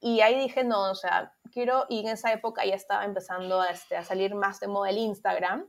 Y 0.00 0.20
ahí 0.20 0.38
dije, 0.38 0.64
no, 0.64 0.90
o 0.90 0.94
sea, 0.94 1.32
quiero, 1.52 1.86
y 1.88 2.00
en 2.00 2.08
esa 2.08 2.32
época 2.32 2.64
ya 2.64 2.74
estaba 2.74 3.04
empezando 3.04 3.60
a, 3.60 3.70
este, 3.70 3.96
a 3.96 4.04
salir 4.04 4.34
más 4.34 4.60
de 4.60 4.68
moda 4.68 4.90
el 4.90 4.98
Instagram, 4.98 5.68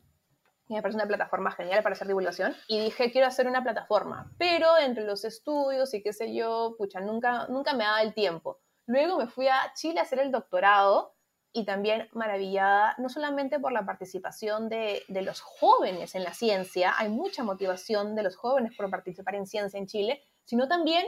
y 0.67 0.75
me 0.75 0.83
parece 0.83 0.97
una 0.97 1.07
plataforma 1.07 1.49
genial 1.51 1.81
para 1.81 1.93
hacer 1.93 2.07
divulgación, 2.07 2.55
y 2.67 2.79
dije, 2.79 3.11
quiero 3.11 3.27
hacer 3.27 3.47
una 3.47 3.63
plataforma, 3.63 4.31
pero 4.37 4.77
entre 4.77 5.03
los 5.03 5.25
estudios 5.25 5.93
y 5.93 6.03
qué 6.03 6.13
sé 6.13 6.33
yo, 6.33 6.75
pucha, 6.77 7.01
nunca, 7.01 7.47
nunca 7.47 7.73
me 7.73 7.85
daba 7.85 8.01
el 8.03 8.13
tiempo. 8.13 8.59
Luego 8.85 9.17
me 9.17 9.27
fui 9.27 9.47
a 9.47 9.71
Chile 9.75 9.99
a 9.99 10.03
hacer 10.03 10.19
el 10.19 10.31
doctorado 10.31 11.15
y 11.51 11.65
también 11.65 12.07
maravillada, 12.13 12.95
no 12.99 13.09
solamente 13.09 13.59
por 13.59 13.71
la 13.71 13.85
participación 13.85 14.69
de, 14.69 15.03
los 15.09 15.41
jóvenes 15.41 16.15
en 16.15 16.23
la 16.23 16.33
ciencia, 16.33 16.93
hay 16.97 17.09
mucha 17.09 17.43
motivación 17.43 18.15
de 18.15 18.23
los 18.23 18.35
jóvenes 18.35 18.75
por 18.77 18.89
participar 18.89 19.35
en 19.35 19.47
ciencia 19.47 19.79
en 19.79 19.87
Chile, 19.87 20.23
sino 20.43 20.67
también 20.67 21.05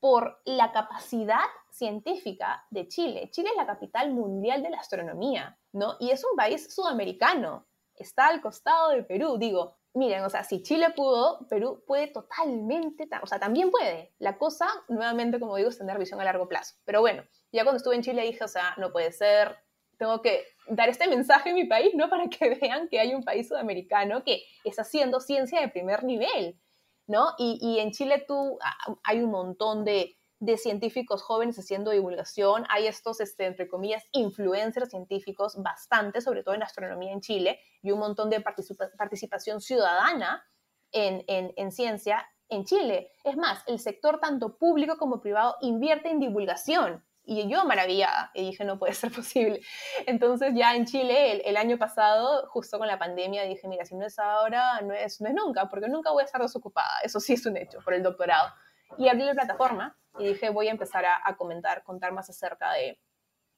por 0.00 0.40
la 0.44 0.72
capacidad 0.72 1.44
científica 1.70 2.64
de 2.70 2.88
Chile. 2.88 3.30
Chile 3.30 3.50
es 3.50 3.56
la 3.56 3.66
capital 3.66 4.12
mundial 4.12 4.62
de 4.62 4.70
la 4.70 4.78
astronomía, 4.78 5.58
¿no? 5.72 5.96
Y 6.00 6.10
es 6.10 6.24
un 6.24 6.36
país 6.36 6.74
sudamericano, 6.74 7.66
está 7.94 8.28
al 8.28 8.40
costado 8.40 8.90
de 8.90 9.02
Perú, 9.02 9.36
digo, 9.38 9.76
miren, 9.94 10.22
o 10.24 10.30
sea, 10.30 10.44
si 10.44 10.62
Chile 10.62 10.90
pudo, 10.94 11.46
Perú 11.48 11.82
puede 11.86 12.08
totalmente, 12.08 13.08
o 13.22 13.26
sea, 13.26 13.40
también 13.40 13.70
puede. 13.70 14.12
La 14.18 14.36
cosa, 14.36 14.68
nuevamente, 14.88 15.40
como 15.40 15.56
digo, 15.56 15.70
es 15.70 15.78
tener 15.78 15.98
visión 15.98 16.20
a 16.20 16.24
largo 16.24 16.48
plazo. 16.48 16.74
Pero 16.84 17.00
bueno, 17.00 17.24
ya 17.50 17.64
cuando 17.64 17.78
estuve 17.78 17.94
en 17.94 18.02
Chile 18.02 18.22
dije, 18.22 18.44
o 18.44 18.48
sea, 18.48 18.74
no 18.76 18.92
puede 18.92 19.10
ser, 19.12 19.56
tengo 19.98 20.20
que 20.20 20.44
dar 20.68 20.88
este 20.88 21.08
mensaje 21.08 21.50
en 21.50 21.54
mi 21.54 21.64
país, 21.64 21.94
¿no? 21.94 22.10
Para 22.10 22.28
que 22.28 22.50
vean 22.60 22.88
que 22.88 23.00
hay 23.00 23.14
un 23.14 23.24
país 23.24 23.48
sudamericano 23.48 24.22
que 24.22 24.42
está 24.64 24.82
haciendo 24.82 25.20
ciencia 25.20 25.60
de 25.60 25.68
primer 25.68 26.04
nivel, 26.04 26.60
¿no? 27.06 27.34
Y, 27.38 27.58
y 27.60 27.78
en 27.80 27.92
Chile 27.92 28.24
tú, 28.26 28.58
hay 29.04 29.22
un 29.22 29.30
montón 29.30 29.84
de 29.84 30.16
de 30.38 30.58
científicos 30.58 31.22
jóvenes 31.22 31.58
haciendo 31.58 31.90
divulgación. 31.90 32.64
Hay 32.68 32.86
estos, 32.86 33.20
este, 33.20 33.46
entre 33.46 33.68
comillas, 33.68 34.04
influencers 34.12 34.90
científicos, 34.90 35.56
bastante, 35.62 36.20
sobre 36.20 36.42
todo 36.42 36.54
en 36.54 36.62
astronomía 36.62 37.12
en 37.12 37.20
Chile, 37.20 37.60
y 37.82 37.90
un 37.90 38.00
montón 38.00 38.30
de 38.30 38.40
participación 38.40 39.60
ciudadana 39.60 40.44
en, 40.92 41.24
en, 41.26 41.72
ciencia 41.72 42.26
en 42.48 42.64
Chile. 42.64 43.12
Es 43.24 43.36
más, 43.36 43.62
el 43.66 43.78
sector 43.78 44.20
tanto 44.20 44.58
público 44.58 44.98
como 44.98 45.20
privado 45.20 45.56
invierte 45.62 46.10
en 46.10 46.20
divulgación. 46.20 47.04
Y 47.28 47.48
yo 47.48 47.64
maravillada, 47.64 48.30
y 48.34 48.44
dije, 48.46 48.64
no 48.64 48.78
puede 48.78 48.94
ser 48.94 49.10
posible. 49.14 49.60
Entonces 50.06 50.52
ya 50.54 50.76
en 50.76 50.86
Chile, 50.86 51.42
el, 51.44 51.56
año 51.56 51.76
pasado, 51.76 52.46
justo 52.48 52.78
con 52.78 52.86
la 52.86 52.98
pandemia, 52.98 53.42
dije, 53.42 53.66
mira, 53.66 53.84
si 53.84 53.96
no 53.96 54.06
es 54.06 54.18
ahora, 54.18 54.80
no 54.82 54.94
es, 54.94 55.20
no 55.20 55.28
es 55.28 55.34
nunca, 55.34 55.68
porque 55.68 55.88
nunca 55.88 56.12
voy 56.12 56.22
a 56.22 56.26
estar 56.26 56.40
desocupada. 56.40 57.00
Eso 57.02 57.18
sí 57.18 57.32
es 57.32 57.44
un 57.44 57.56
hecho, 57.56 57.80
por 57.84 57.94
el 57.94 58.02
doctorado. 58.02 58.52
Y 58.96 59.08
abrí 59.08 59.24
la 59.24 59.34
plataforma 59.34 59.98
y 60.18 60.28
dije, 60.28 60.50
voy 60.50 60.68
a 60.68 60.70
empezar 60.70 61.04
a, 61.04 61.36
comentar, 61.36 61.82
contar 61.82 62.12
más 62.12 62.30
acerca 62.30 62.72
de, 62.72 63.00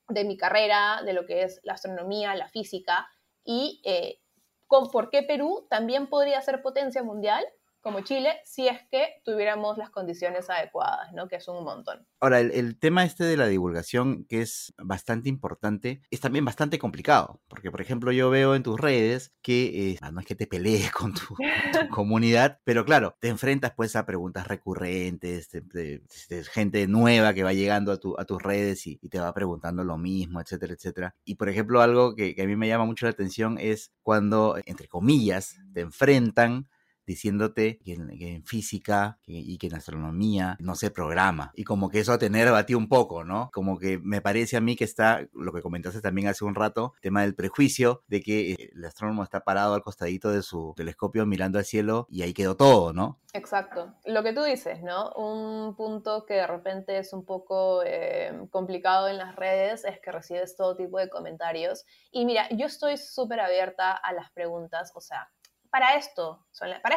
de, 0.08 0.24
mi 0.24 0.38
carrera, 0.38 1.02
de 1.04 1.12
lo 1.12 1.26
que 1.26 1.42
es 1.42 1.60
la 1.62 1.74
astronomía, 1.74 2.34
la 2.34 2.48
física 2.48 3.06
y 3.44 3.82
eh, 3.84 4.20
con 4.66 4.90
por 4.90 5.10
qué 5.10 5.22
Perú 5.22 5.66
también 5.70 6.08
podría 6.08 6.40
ser 6.42 6.62
potencia 6.62 7.02
mundial 7.02 7.44
como 7.80 8.00
Chile 8.00 8.40
si 8.44 8.68
es 8.68 8.80
que 8.90 9.20
tuviéramos 9.24 9.78
las 9.78 9.90
condiciones 9.90 10.50
adecuadas, 10.50 11.12
¿no? 11.12 11.28
Que 11.28 11.36
es 11.36 11.48
un 11.48 11.64
montón. 11.64 12.06
Ahora, 12.20 12.40
el, 12.40 12.78
tema 12.78 13.04
este 13.04 13.24
de 13.24 13.36
la 13.36 13.46
divulgación, 13.46 14.24
que 14.24 14.42
es 14.42 14.74
bastante 14.78 15.28
importante, 15.28 16.02
es 16.10 16.20
también 16.20 16.44
bastante 16.44 16.78
complicado, 16.78 17.40
porque 17.48 17.70
por 17.70 17.80
ejemplo 17.80 18.12
yo 18.12 18.30
veo 18.30 18.54
en 18.54 18.62
tus 18.62 18.78
redes 18.80 19.32
que 19.42 19.92
eh, 19.92 19.98
no 20.12 20.20
es 20.20 20.26
que 20.26 20.34
te 20.34 20.46
pelees 20.46 20.90
con 20.92 21.14
tu, 21.14 21.36
comunidad, 21.90 22.60
pero 22.64 22.84
claro, 22.84 23.16
te 23.20 23.28
enfrentas 23.28 23.72
pues 23.76 23.96
a 23.96 24.06
preguntas 24.06 24.46
recurrentes, 24.46 25.48
gente 26.52 26.86
nueva 26.86 27.34
que 27.34 27.44
va 27.44 27.52
llegando 27.52 27.92
a, 27.92 27.98
tu, 27.98 28.18
a 28.18 28.24
tus 28.24 28.42
redes 28.42 28.86
y, 28.86 28.98
te 29.08 29.18
va 29.18 29.32
preguntando 29.32 29.84
lo 29.84 29.96
mismo, 29.96 30.40
etcétera, 30.40 30.74
etcétera. 30.74 31.14
Y 31.24 31.36
por 31.36 31.48
ejemplo, 31.48 31.80
algo 31.80 32.14
que, 32.14 32.34
que 32.34 32.42
a 32.42 32.46
mí 32.46 32.56
me 32.56 32.68
llama 32.68 32.84
mucho 32.84 33.06
la 33.06 33.10
atención 33.10 33.56
es 33.58 33.90
cuando, 34.02 34.58
entre 34.66 34.86
comillas, 34.86 35.56
te 35.72 35.80
enfrentan 35.80 36.68
diciéndote 37.08 37.80
que 37.84 37.94
en, 37.94 38.44
física 38.44 39.18
y 39.26 39.56
que 39.56 39.68
en 39.68 39.74
astronomía 39.74 40.56
no 40.60 40.74
se 40.74 40.90
programa. 40.90 41.52
Y 41.54 41.64
como 41.64 41.88
que 41.88 42.00
eso 42.00 42.12
a 42.12 42.18
tener 42.18 42.48
a 42.48 42.66
ti 42.66 42.74
un 42.74 42.88
poco, 42.88 43.24
¿no? 43.24 43.50
Como 43.52 43.78
que 43.78 43.98
me 43.98 44.20
parece 44.20 44.58
a 44.58 44.60
mí 44.60 44.76
que 44.76 44.84
está, 44.84 45.26
lo 45.32 45.52
que 45.52 45.62
comentaste 45.62 46.02
también 46.02 46.28
hace 46.28 46.44
un 46.44 46.54
rato, 46.54 46.92
tema 47.00 47.22
del 47.22 47.34
prejuicio 47.34 48.02
de 48.08 48.20
que 48.20 48.52
eh, 48.52 48.70
el 48.74 48.84
astrónomo 48.84 49.24
está 49.24 49.40
parado 49.40 49.74
al 49.74 49.82
costadito 49.82 50.30
de 50.30 50.42
su 50.42 50.74
telescopio 50.76 51.24
mirando 51.24 51.58
al 51.58 51.64
cielo 51.64 52.06
y 52.10 52.22
ahí 52.22 52.34
quedó 52.34 52.56
todo, 52.56 52.92
¿no? 52.92 53.18
Exacto. 53.32 53.94
Lo 54.04 54.22
que 54.22 54.32
tú 54.32 54.42
dices, 54.42 54.82
¿no? 54.82 55.10
Un 55.12 55.76
punto 55.76 56.26
que 56.26 56.34
de 56.34 56.46
repente 56.46 56.98
es 56.98 57.12
un 57.12 57.24
poco 57.24 57.82
eh, 57.84 58.32
complicado 58.50 59.08
en 59.08 59.16
las 59.16 59.36
redes 59.36 59.84
es 59.84 60.00
que 60.00 60.12
recibes 60.12 60.56
todo 60.56 60.76
tipo 60.76 60.98
de 60.98 61.08
comentarios. 61.08 61.86
Y 62.10 62.26
mira, 62.26 62.48
yo 62.50 62.66
estoy 62.66 62.98
súper 62.98 63.40
abierta 63.40 63.92
a 63.92 64.12
las 64.12 64.30
preguntas, 64.32 64.92
o 64.94 65.00
sea, 65.00 65.30
para 65.70 65.96
esto, 65.96 66.46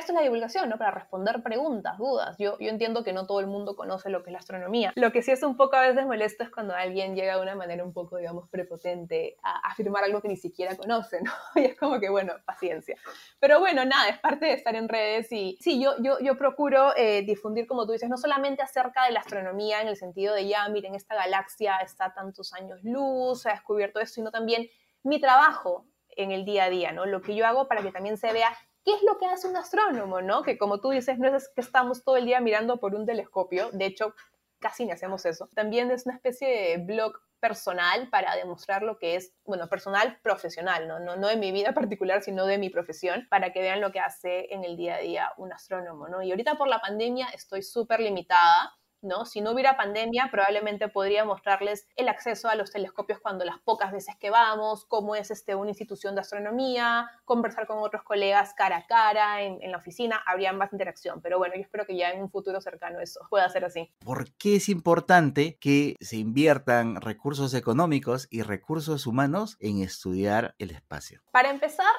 es 0.09 0.13
la 0.13 0.21
divulgación, 0.21 0.69
¿no? 0.69 0.77
Para 0.77 0.91
responder 0.91 1.43
preguntas, 1.43 1.97
dudas. 1.97 2.35
Yo, 2.39 2.57
entiendo 2.59 3.03
que 3.03 3.13
no 3.13 3.25
todo 3.25 3.39
el 3.39 3.47
mundo 3.47 3.75
conoce 3.75 4.09
lo 4.09 4.23
que 4.23 4.29
es 4.29 4.33
la 4.33 4.39
astronomía. 4.39 4.91
Lo 4.95 5.11
que 5.11 5.21
sí 5.21 5.31
es 5.31 5.43
un 5.43 5.57
poco 5.57 5.75
a 5.75 5.81
veces 5.81 6.05
molesto 6.05 6.43
es 6.43 6.49
cuando 6.49 6.73
alguien 6.73 7.15
llega 7.15 7.35
de 7.35 7.41
una 7.41 7.55
manera 7.55 7.83
un 7.83 7.93
poco, 7.93 8.17
digamos, 8.17 8.49
prepotente 8.49 9.37
a 9.43 9.69
afirmar 9.69 10.03
algo 10.03 10.21
que 10.21 10.27
ni 10.27 10.37
siquiera 10.37 10.75
conoce, 10.75 11.21
¿no? 11.21 11.31
Y 11.55 11.65
es 11.65 11.77
como 11.77 11.99
que, 11.99 12.09
bueno, 12.09 12.33
paciencia. 12.45 12.95
Pero 13.39 13.59
bueno, 13.59 13.85
nada, 13.85 14.09
es 14.09 14.19
parte 14.19 14.47
de 14.47 14.53
estar 14.53 14.75
en 14.75 14.89
redes 14.89 15.31
y 15.31 15.57
sí, 15.61 15.81
yo 15.81 16.37
procuro 16.37 16.95
eh, 16.95 17.21
difundir, 17.23 17.67
como 17.67 17.85
tú 17.85 17.91
dices, 17.91 18.09
no 18.09 18.17
solamente 18.17 18.61
acerca 18.61 19.05
de 19.05 19.11
la 19.11 19.19
astronomía 19.19 19.81
en 19.81 19.87
el 19.87 19.95
sentido 19.95 20.33
de 20.33 20.47
ya, 20.47 20.67
miren, 20.69 20.95
esta 20.95 21.15
galaxia 21.15 21.77
está 21.77 22.13
tantos 22.13 22.53
años 22.53 22.79
luz, 22.83 23.41
se 23.41 23.49
ha 23.49 23.53
descubierto 23.53 23.99
esto, 23.99 24.15
sino 24.15 24.31
también 24.31 24.67
mi 25.03 25.19
trabajo 25.19 25.85
en 26.17 26.31
el 26.31 26.45
día 26.45 26.65
a 26.65 26.69
día, 26.69 26.91
¿no? 26.91 27.05
Lo 27.05 27.21
que 27.21 27.35
yo 27.35 27.45
hago 27.45 27.67
para 27.67 27.81
que 27.81 27.91
también 27.91 28.17
se 28.17 28.31
vea 28.33 28.49
qué 28.83 28.93
es 28.93 29.03
lo 29.03 29.17
que 29.17 29.27
hace 29.27 29.47
un 29.47 29.57
astrónomo, 29.57 30.21
¿no? 30.21 30.43
Que 30.43 30.57
como 30.57 30.79
tú 30.79 30.89
dices, 30.89 31.19
no 31.19 31.35
es 31.35 31.49
que 31.55 31.61
estamos 31.61 32.03
todo 32.03 32.17
el 32.17 32.25
día 32.25 32.41
mirando 32.41 32.79
por 32.79 32.95
un 32.95 33.05
telescopio, 33.05 33.69
de 33.71 33.85
hecho, 33.85 34.15
casi 34.59 34.85
ni 34.85 34.91
hacemos 34.91 35.25
eso. 35.25 35.49
También 35.55 35.91
es 35.91 36.05
una 36.05 36.15
especie 36.15 36.47
de 36.47 36.77
blog 36.77 37.13
personal 37.39 38.07
para 38.09 38.35
demostrar 38.35 38.83
lo 38.83 38.97
que 38.99 39.15
es, 39.15 39.33
bueno, 39.43 39.67
personal 39.67 40.19
profesional, 40.21 40.87
¿no? 40.87 40.99
No, 40.99 41.15
no 41.15 41.27
de 41.27 41.37
mi 41.37 41.51
vida 41.51 41.73
particular, 41.73 42.23
sino 42.23 42.45
de 42.45 42.57
mi 42.57 42.69
profesión, 42.69 43.27
para 43.29 43.51
que 43.51 43.61
vean 43.61 43.81
lo 43.81 43.91
que 43.91 43.99
hace 43.99 44.53
en 44.53 44.63
el 44.63 44.77
día 44.77 44.95
a 44.95 44.99
día 44.99 45.33
un 45.37 45.51
astrónomo, 45.51 46.07
¿no? 46.07 46.21
Y 46.21 46.31
ahorita 46.31 46.55
por 46.55 46.67
la 46.67 46.79
pandemia 46.79 47.27
estoy 47.33 47.63
súper 47.63 47.99
limitada 47.99 48.75
¿no? 49.01 49.25
Si 49.25 49.41
no 49.41 49.51
hubiera 49.51 49.77
pandemia, 49.77 50.29
probablemente 50.31 50.87
podría 50.87 51.25
mostrarles 51.25 51.87
el 51.95 52.09
acceso 52.09 52.49
a 52.49 52.55
los 52.55 52.71
telescopios 52.71 53.19
cuando 53.19 53.45
las 53.45 53.59
pocas 53.59 53.91
veces 53.91 54.15
que 54.19 54.29
vamos, 54.29 54.85
cómo 54.85 55.15
es 55.15 55.31
este, 55.31 55.55
una 55.55 55.71
institución 55.71 56.15
de 56.15 56.21
astronomía, 56.21 57.09
conversar 57.25 57.67
con 57.67 57.79
otros 57.79 58.03
colegas 58.03 58.53
cara 58.53 58.77
a 58.77 58.87
cara 58.87 59.41
en, 59.41 59.61
en 59.61 59.71
la 59.71 59.77
oficina, 59.77 60.21
habría 60.25 60.53
más 60.53 60.71
interacción. 60.71 61.21
Pero 61.21 61.37
bueno, 61.37 61.55
yo 61.55 61.61
espero 61.61 61.85
que 61.85 61.95
ya 61.95 62.11
en 62.11 62.21
un 62.21 62.29
futuro 62.29 62.61
cercano 62.61 62.99
eso 62.99 63.19
pueda 63.29 63.47
ser 63.49 63.65
así. 63.65 63.91
¿Por 64.03 64.31
qué 64.33 64.57
es 64.57 64.69
importante 64.69 65.57
que 65.59 65.95
se 65.99 66.17
inviertan 66.17 67.01
recursos 67.01 67.53
económicos 67.53 68.27
y 68.29 68.41
recursos 68.41 69.07
humanos 69.07 69.57
en 69.59 69.81
estudiar 69.81 70.55
el 70.57 70.71
espacio? 70.71 71.21
Para 71.31 71.49
empezar, 71.49 71.93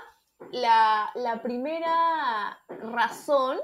la, 0.50 1.10
la 1.14 1.42
primera 1.42 2.58
razón 2.68 3.58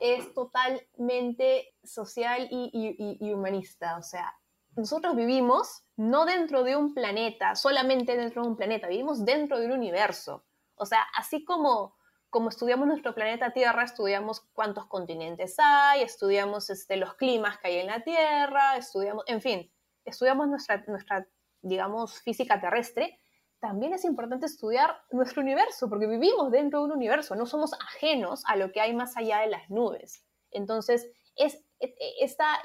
es 0.00 0.32
totalmente 0.34 1.74
social 1.84 2.48
y, 2.50 3.32
humanista. 3.32 3.96
O 3.98 4.02
sea, 4.02 4.32
nosotros 4.76 5.16
vivimos 5.16 5.84
no 5.96 6.26
dentro 6.26 6.62
de 6.62 6.76
un 6.76 6.94
planeta, 6.94 7.54
solamente 7.54 8.16
dentro 8.16 8.42
de 8.42 8.48
un 8.48 8.56
planeta, 8.56 8.88
vivimos 8.88 9.24
dentro 9.24 9.58
de 9.58 9.66
un 9.66 9.72
universo. 9.72 10.44
O 10.74 10.86
sea, 10.86 11.06
así 11.16 11.44
como, 11.44 11.96
como 12.28 12.50
estudiamos 12.50 12.86
nuestro 12.86 13.14
planeta 13.14 13.52
Tierra, 13.52 13.84
estudiamos 13.84 14.40
cuántos 14.52 14.86
continentes 14.86 15.56
hay, 15.58 16.02
estudiamos 16.02 16.68
este, 16.70 16.96
los 16.96 17.14
climas 17.14 17.58
que 17.58 17.68
hay 17.68 17.76
en 17.78 17.86
la 17.86 18.00
Tierra, 18.00 18.76
estudiamos, 18.76 19.24
en 19.26 19.40
fin, 19.40 19.72
estudiamos 20.04 20.48
nuestra, 20.48 20.84
nuestra, 20.86 21.26
digamos, 21.62 22.20
física 22.20 22.60
terrestre, 22.60 23.18
también 23.60 23.92
es 23.92 24.04
importante 24.04 24.46
estudiar 24.46 24.96
nuestro 25.10 25.42
universo, 25.42 25.88
porque 25.88 26.06
vivimos 26.06 26.50
dentro 26.50 26.80
de 26.80 26.86
un 26.86 26.92
universo, 26.92 27.34
no 27.34 27.46
somos 27.46 27.72
ajenos 27.74 28.42
a 28.46 28.56
lo 28.56 28.72
que 28.72 28.80
hay 28.80 28.94
más 28.94 29.16
allá 29.16 29.40
de 29.40 29.48
las 29.48 29.68
nubes. 29.70 30.24
Entonces, 30.50 31.10
es 31.36 31.64
e, 31.80 31.94
e, 31.98 32.24
esta, 32.24 32.60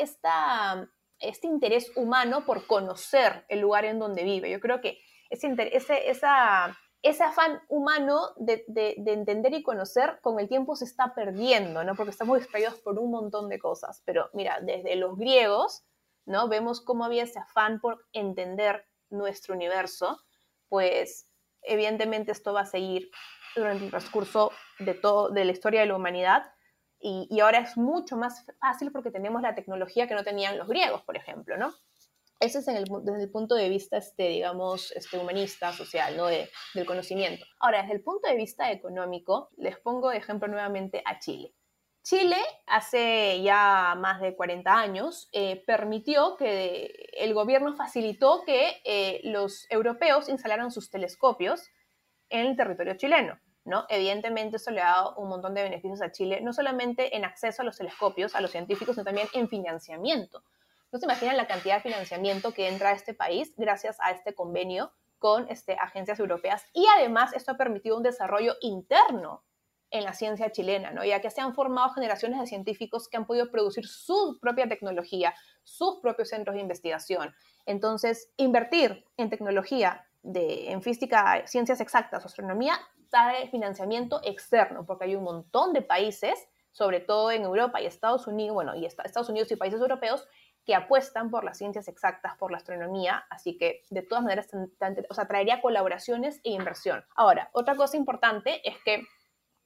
este 1.19 1.47
interés 1.47 1.91
humano 1.95 2.45
por 2.45 2.67
conocer 2.67 3.45
el 3.49 3.59
lugar 3.59 3.85
en 3.85 3.99
donde 3.99 4.23
vive. 4.23 4.49
Yo 4.49 4.59
creo 4.59 4.81
que 4.81 4.99
ese, 5.29 5.55
ese, 5.71 6.09
esa, 6.09 6.77
ese 7.01 7.23
afán 7.23 7.61
humano 7.69 8.29
de, 8.37 8.63
de, 8.67 8.95
de, 8.97 9.13
entender 9.13 9.53
y 9.53 9.63
conocer 9.63 10.19
con 10.21 10.39
el 10.39 10.47
tiempo 10.47 10.75
se 10.75 10.85
está 10.85 11.13
perdiendo, 11.13 11.83
¿no? 11.83 11.95
Porque 11.95 12.11
estamos 12.11 12.39
distraídos 12.39 12.75
por 12.81 12.99
un 12.99 13.11
montón 13.11 13.49
de 13.49 13.59
cosas. 13.59 14.01
Pero 14.05 14.29
mira, 14.33 14.59
desde 14.61 14.95
los 14.95 15.17
griegos, 15.17 15.83
¿no? 16.25 16.47
Vemos 16.47 16.81
cómo 16.81 17.05
había 17.05 17.23
ese 17.23 17.39
afán 17.39 17.79
por 17.79 18.05
entender 18.13 18.85
nuestro 19.09 19.55
universo 19.55 20.19
pues 20.71 21.27
evidentemente 21.63 22.31
esto 22.31 22.53
va 22.53 22.61
a 22.61 22.65
seguir 22.65 23.11
durante 23.57 23.83
el 23.83 23.89
transcurso 23.89 24.53
de, 24.79 24.93
todo, 24.93 25.29
de 25.29 25.43
la 25.43 25.51
historia 25.51 25.81
de 25.81 25.87
la 25.87 25.97
humanidad 25.97 26.43
y, 26.97 27.39
ahora 27.41 27.59
es 27.59 27.75
mucho 27.75 28.15
más 28.15 28.45
fácil 28.61 28.91
porque 28.91 29.11
tenemos 29.11 29.41
la 29.41 29.53
tecnología 29.53 30.07
que 30.07 30.13
no 30.13 30.23
tenían 30.23 30.57
los 30.57 30.67
griegos, 30.69 31.01
por 31.01 31.17
ejemplo, 31.17 31.57
¿no? 31.57 31.73
Ese 32.39 32.59
es 32.59 32.65
desde 32.65 33.23
el 33.23 33.31
punto 33.31 33.55
de 33.55 33.69
vista, 33.69 33.97
este, 33.97 34.29
digamos, 34.29 34.93
este, 34.93 35.17
humanista, 35.17 35.73
social, 35.73 36.15
¿no? 36.15 36.27
del 36.27 36.85
conocimiento. 36.85 37.45
Ahora, 37.59 37.81
desde 37.81 37.95
el 37.95 38.03
punto 38.03 38.29
de 38.29 38.35
vista 38.35 38.71
económico, 38.71 39.49
les 39.57 39.77
pongo 39.79 40.09
de 40.09 40.17
ejemplo 40.17 40.47
nuevamente 40.47 41.01
a 41.05 41.19
Chile. 41.19 41.53
Chile, 42.03 42.37
hace 42.65 43.41
ya 43.43 43.95
más 43.95 44.21
de 44.21 44.35
40 44.35 44.73
años, 44.73 45.29
eh, 45.33 45.63
permitió 45.67 46.35
que 46.35 47.09
el 47.13 47.33
gobierno 47.33 47.75
facilitó 47.75 48.43
que 48.43 48.81
eh, 48.85 49.21
los 49.23 49.67
europeos 49.69 50.27
instalaran 50.27 50.71
sus 50.71 50.89
telescopios 50.89 51.69
en 52.29 52.47
el 52.47 52.55
territorio 52.57 52.95
chileno. 52.95 53.39
¿no? 53.65 53.85
Evidentemente 53.89 54.57
eso 54.57 54.71
le 54.71 54.81
ha 54.81 54.87
dado 54.87 55.15
un 55.17 55.29
montón 55.29 55.53
de 55.53 55.61
beneficios 55.61 56.01
a 56.01 56.11
Chile, 56.11 56.41
no 56.41 56.53
solamente 56.53 57.15
en 57.15 57.23
acceso 57.23 57.61
a 57.61 57.65
los 57.65 57.77
telescopios, 57.77 58.33
a 58.33 58.41
los 58.41 58.51
científicos, 58.51 58.95
sino 58.95 59.05
también 59.05 59.27
en 59.33 59.47
financiamiento. 59.47 60.43
No 60.91 60.99
se 60.99 61.05
imaginan 61.05 61.37
la 61.37 61.47
cantidad 61.47 61.75
de 61.75 61.81
financiamiento 61.83 62.51
que 62.53 62.67
entra 62.67 62.89
a 62.89 62.93
este 62.93 63.13
país 63.13 63.53
gracias 63.57 63.97
a 64.01 64.11
este 64.11 64.33
convenio 64.33 64.91
con 65.19 65.47
este, 65.49 65.75
agencias 65.75 66.19
europeas 66.19 66.65
y 66.73 66.85
además 66.97 67.33
esto 67.33 67.51
ha 67.51 67.57
permitido 67.57 67.95
un 67.95 68.03
desarrollo 68.03 68.55
interno 68.59 69.43
en 69.91 70.05
la 70.05 70.13
ciencia 70.13 70.51
chilena, 70.51 70.91
¿no? 70.91 71.03
ya 71.03 71.19
que 71.19 71.29
se 71.29 71.41
han 71.41 71.53
formado 71.53 71.89
generaciones 71.93 72.39
de 72.39 72.47
científicos 72.47 73.07
que 73.09 73.17
han 73.17 73.25
podido 73.25 73.51
producir 73.51 73.85
su 73.85 74.39
propia 74.41 74.67
tecnología, 74.67 75.33
sus 75.63 75.99
propios 76.01 76.29
centros 76.29 76.55
de 76.55 76.61
investigación. 76.61 77.35
Entonces, 77.65 78.31
invertir 78.37 79.05
en 79.17 79.29
tecnología, 79.29 80.07
de, 80.23 80.71
en 80.71 80.81
física, 80.81 81.45
ciencias 81.45 81.81
exactas, 81.81 82.25
astronomía, 82.25 82.73
trae 83.09 83.49
financiamiento 83.49 84.21
externo, 84.23 84.85
porque 84.85 85.05
hay 85.05 85.15
un 85.15 85.23
montón 85.23 85.73
de 85.73 85.81
países, 85.81 86.47
sobre 86.71 87.01
todo 87.01 87.31
en 87.31 87.43
Europa 87.43 87.81
y 87.81 87.85
Estados 87.85 88.27
Unidos, 88.27 88.53
bueno, 88.53 88.75
y 88.75 88.85
Estados 88.85 89.29
Unidos 89.29 89.51
y 89.51 89.57
países 89.57 89.81
europeos, 89.81 90.27
que 90.65 90.75
apuestan 90.75 91.29
por 91.31 91.43
las 91.43 91.57
ciencias 91.57 91.87
exactas, 91.87 92.37
por 92.37 92.51
la 92.51 92.57
astronomía, 92.57 93.25
así 93.29 93.57
que 93.57 93.81
de 93.89 94.03
todas 94.03 94.23
maneras, 94.23 94.47
o 95.09 95.13
sea, 95.13 95.27
traería 95.27 95.61
colaboraciones 95.61 96.39
e 96.43 96.51
inversión. 96.51 97.03
Ahora, 97.15 97.49
otra 97.53 97.75
cosa 97.75 97.97
importante 97.97 98.61
es 98.67 98.75
que 98.85 99.03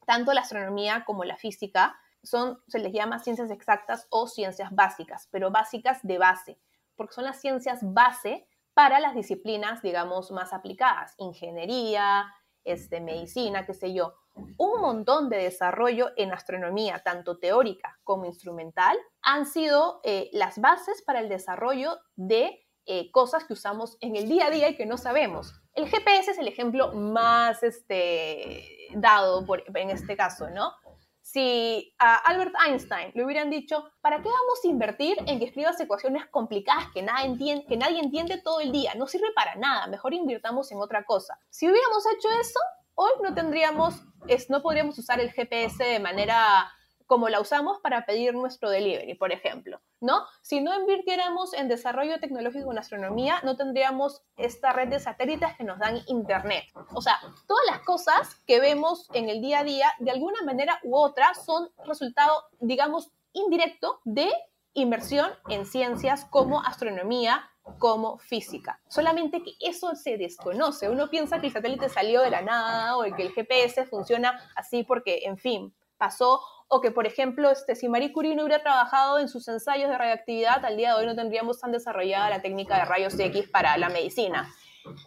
tanto 0.05 0.33
la 0.33 0.41
astronomía 0.41 1.03
como 1.05 1.23
la 1.23 1.37
física 1.37 1.97
son, 2.23 2.59
se 2.67 2.79
les 2.79 2.91
llama 2.91 3.19
ciencias 3.19 3.51
exactas 3.51 4.07
o 4.09 4.27
ciencias 4.27 4.73
básicas, 4.73 5.27
pero 5.31 5.51
básicas 5.51 5.99
de 6.03 6.17
base, 6.17 6.59
porque 6.95 7.13
son 7.13 7.25
las 7.25 7.39
ciencias 7.39 7.79
base 7.81 8.47
para 8.73 8.99
las 8.99 9.15
disciplinas, 9.15 9.81
digamos, 9.81 10.31
más 10.31 10.51
aplicadas, 10.51 11.13
ingeniería, 11.17 12.25
este, 12.65 12.99
medicina, 12.99 13.65
qué 13.65 13.73
sé 13.73 13.93
yo. 13.93 14.15
Un 14.57 14.81
montón 14.81 15.29
de 15.29 15.37
desarrollo 15.37 16.11
en 16.17 16.33
astronomía, 16.33 16.99
tanto 16.99 17.37
teórica 17.37 17.97
como 18.03 18.25
instrumental, 18.25 18.97
han 19.21 19.45
sido 19.45 20.01
eh, 20.03 20.29
las 20.33 20.59
bases 20.59 21.01
para 21.03 21.21
el 21.21 21.29
desarrollo 21.29 21.97
de 22.15 22.64
eh, 22.85 23.11
cosas 23.11 23.43
que 23.45 23.53
usamos 23.53 23.97
en 24.01 24.15
el 24.15 24.29
día 24.29 24.47
a 24.47 24.49
día 24.51 24.69
y 24.69 24.75
que 24.75 24.85
no 24.85 24.97
sabemos. 24.97 25.53
El 25.73 25.89
GPS 25.89 26.31
es 26.31 26.37
el 26.37 26.47
ejemplo 26.47 26.93
más 26.93 27.63
este, 27.63 28.89
dado 28.93 29.45
por, 29.45 29.63
en 29.75 29.89
este 29.89 30.15
caso, 30.15 30.49
¿no? 30.49 30.73
Si 31.21 31.95
a 31.97 32.17
Albert 32.17 32.53
Einstein 32.67 33.11
le 33.15 33.25
hubieran 33.25 33.49
dicho, 33.49 33.83
¿para 34.01 34.17
qué 34.17 34.29
vamos 34.29 34.59
a 34.63 34.67
invertir 34.67 35.17
en 35.25 35.39
que 35.39 35.45
escribas 35.45 35.79
ecuaciones 35.79 36.27
complicadas 36.27 36.85
que, 36.93 37.01
nada 37.01 37.25
entiende, 37.25 37.65
que 37.65 37.77
nadie 37.77 37.99
entiende 37.99 38.39
todo 38.39 38.61
el 38.61 38.71
día? 38.71 38.93
No 38.95 39.07
sirve 39.07 39.33
para 39.35 39.55
nada, 39.55 39.87
mejor 39.87 40.13
invirtamos 40.13 40.71
en 40.71 40.79
otra 40.79 41.03
cosa. 41.03 41.39
Si 41.49 41.67
hubiéramos 41.67 42.05
hecho 42.05 42.29
eso, 42.39 42.59
hoy 42.93 43.11
no 43.23 43.33
tendríamos, 43.33 43.95
es, 44.27 44.51
no 44.51 44.61
podríamos 44.61 44.99
usar 44.99 45.19
el 45.19 45.31
GPS 45.31 45.83
de 45.83 45.99
manera 45.99 46.71
como 47.05 47.29
la 47.29 47.39
usamos 47.39 47.79
para 47.79 48.05
pedir 48.05 48.33
nuestro 48.33 48.69
delivery, 48.69 49.13
por 49.15 49.31
ejemplo, 49.31 49.81
¿no? 50.01 50.25
Si 50.41 50.61
no 50.61 50.73
invirtiéramos 50.79 51.53
en 51.53 51.67
desarrollo 51.67 52.19
tecnológico 52.19 52.71
en 52.71 52.79
astronomía, 52.79 53.39
no 53.43 53.55
tendríamos 53.55 54.23
esta 54.37 54.73
red 54.73 54.89
de 54.89 54.99
satélites 54.99 55.55
que 55.57 55.63
nos 55.63 55.79
dan 55.79 56.01
internet. 56.07 56.65
O 56.93 57.01
sea, 57.01 57.19
todas 57.47 57.63
las 57.69 57.79
cosas 57.81 58.35
que 58.47 58.59
vemos 58.59 59.09
en 59.13 59.29
el 59.29 59.41
día 59.41 59.59
a 59.59 59.63
día, 59.63 59.91
de 59.99 60.11
alguna 60.11 60.41
manera 60.43 60.79
u 60.83 60.95
otra, 60.95 61.33
son 61.33 61.69
resultado, 61.85 62.43
digamos, 62.59 63.11
indirecto 63.33 63.99
de 64.03 64.31
inversión 64.73 65.31
en 65.49 65.65
ciencias 65.65 66.25
como 66.25 66.61
astronomía, 66.61 67.49
como 67.79 68.17
física. 68.19 68.79
Solamente 68.87 69.41
que 69.41 69.53
eso 69.59 69.95
se 69.95 70.17
desconoce. 70.17 70.89
Uno 70.89 71.09
piensa 71.09 71.39
que 71.39 71.47
el 71.47 71.53
satélite 71.53 71.89
salió 71.89 72.21
de 72.21 72.29
la 72.29 72.41
nada 72.41 72.97
o 72.97 73.03
que 73.15 73.23
el 73.23 73.31
GPS 73.31 73.85
funciona 73.85 74.39
así 74.55 74.83
porque, 74.83 75.21
en 75.23 75.37
fin, 75.37 75.73
pasó 75.97 76.41
o 76.67 76.81
que, 76.81 76.91
por 76.91 77.05
ejemplo, 77.05 77.51
este, 77.51 77.75
si 77.75 77.87
Marie 77.87 78.11
Curie 78.11 78.35
no 78.35 78.43
hubiera 78.43 78.61
trabajado 78.61 79.19
en 79.19 79.29
sus 79.29 79.47
ensayos 79.47 79.89
de 79.89 79.97
radioactividad, 79.97 80.65
al 80.65 80.77
día 80.77 80.89
de 80.93 80.99
hoy 80.99 81.05
no 81.05 81.15
tendríamos 81.15 81.59
tan 81.59 81.71
desarrollada 81.71 82.29
la 82.29 82.41
técnica 82.41 82.77
de 82.77 82.85
rayos 82.85 83.19
X 83.19 83.49
para 83.49 83.77
la 83.77 83.89
medicina. 83.89 84.49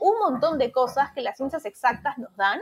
Un 0.01 0.19
montón 0.19 0.59
de 0.59 0.73
cosas 0.73 1.13
que 1.13 1.23
las 1.23 1.37
ciencias 1.37 1.65
exactas 1.65 2.19
nos 2.19 2.35
dan 2.37 2.61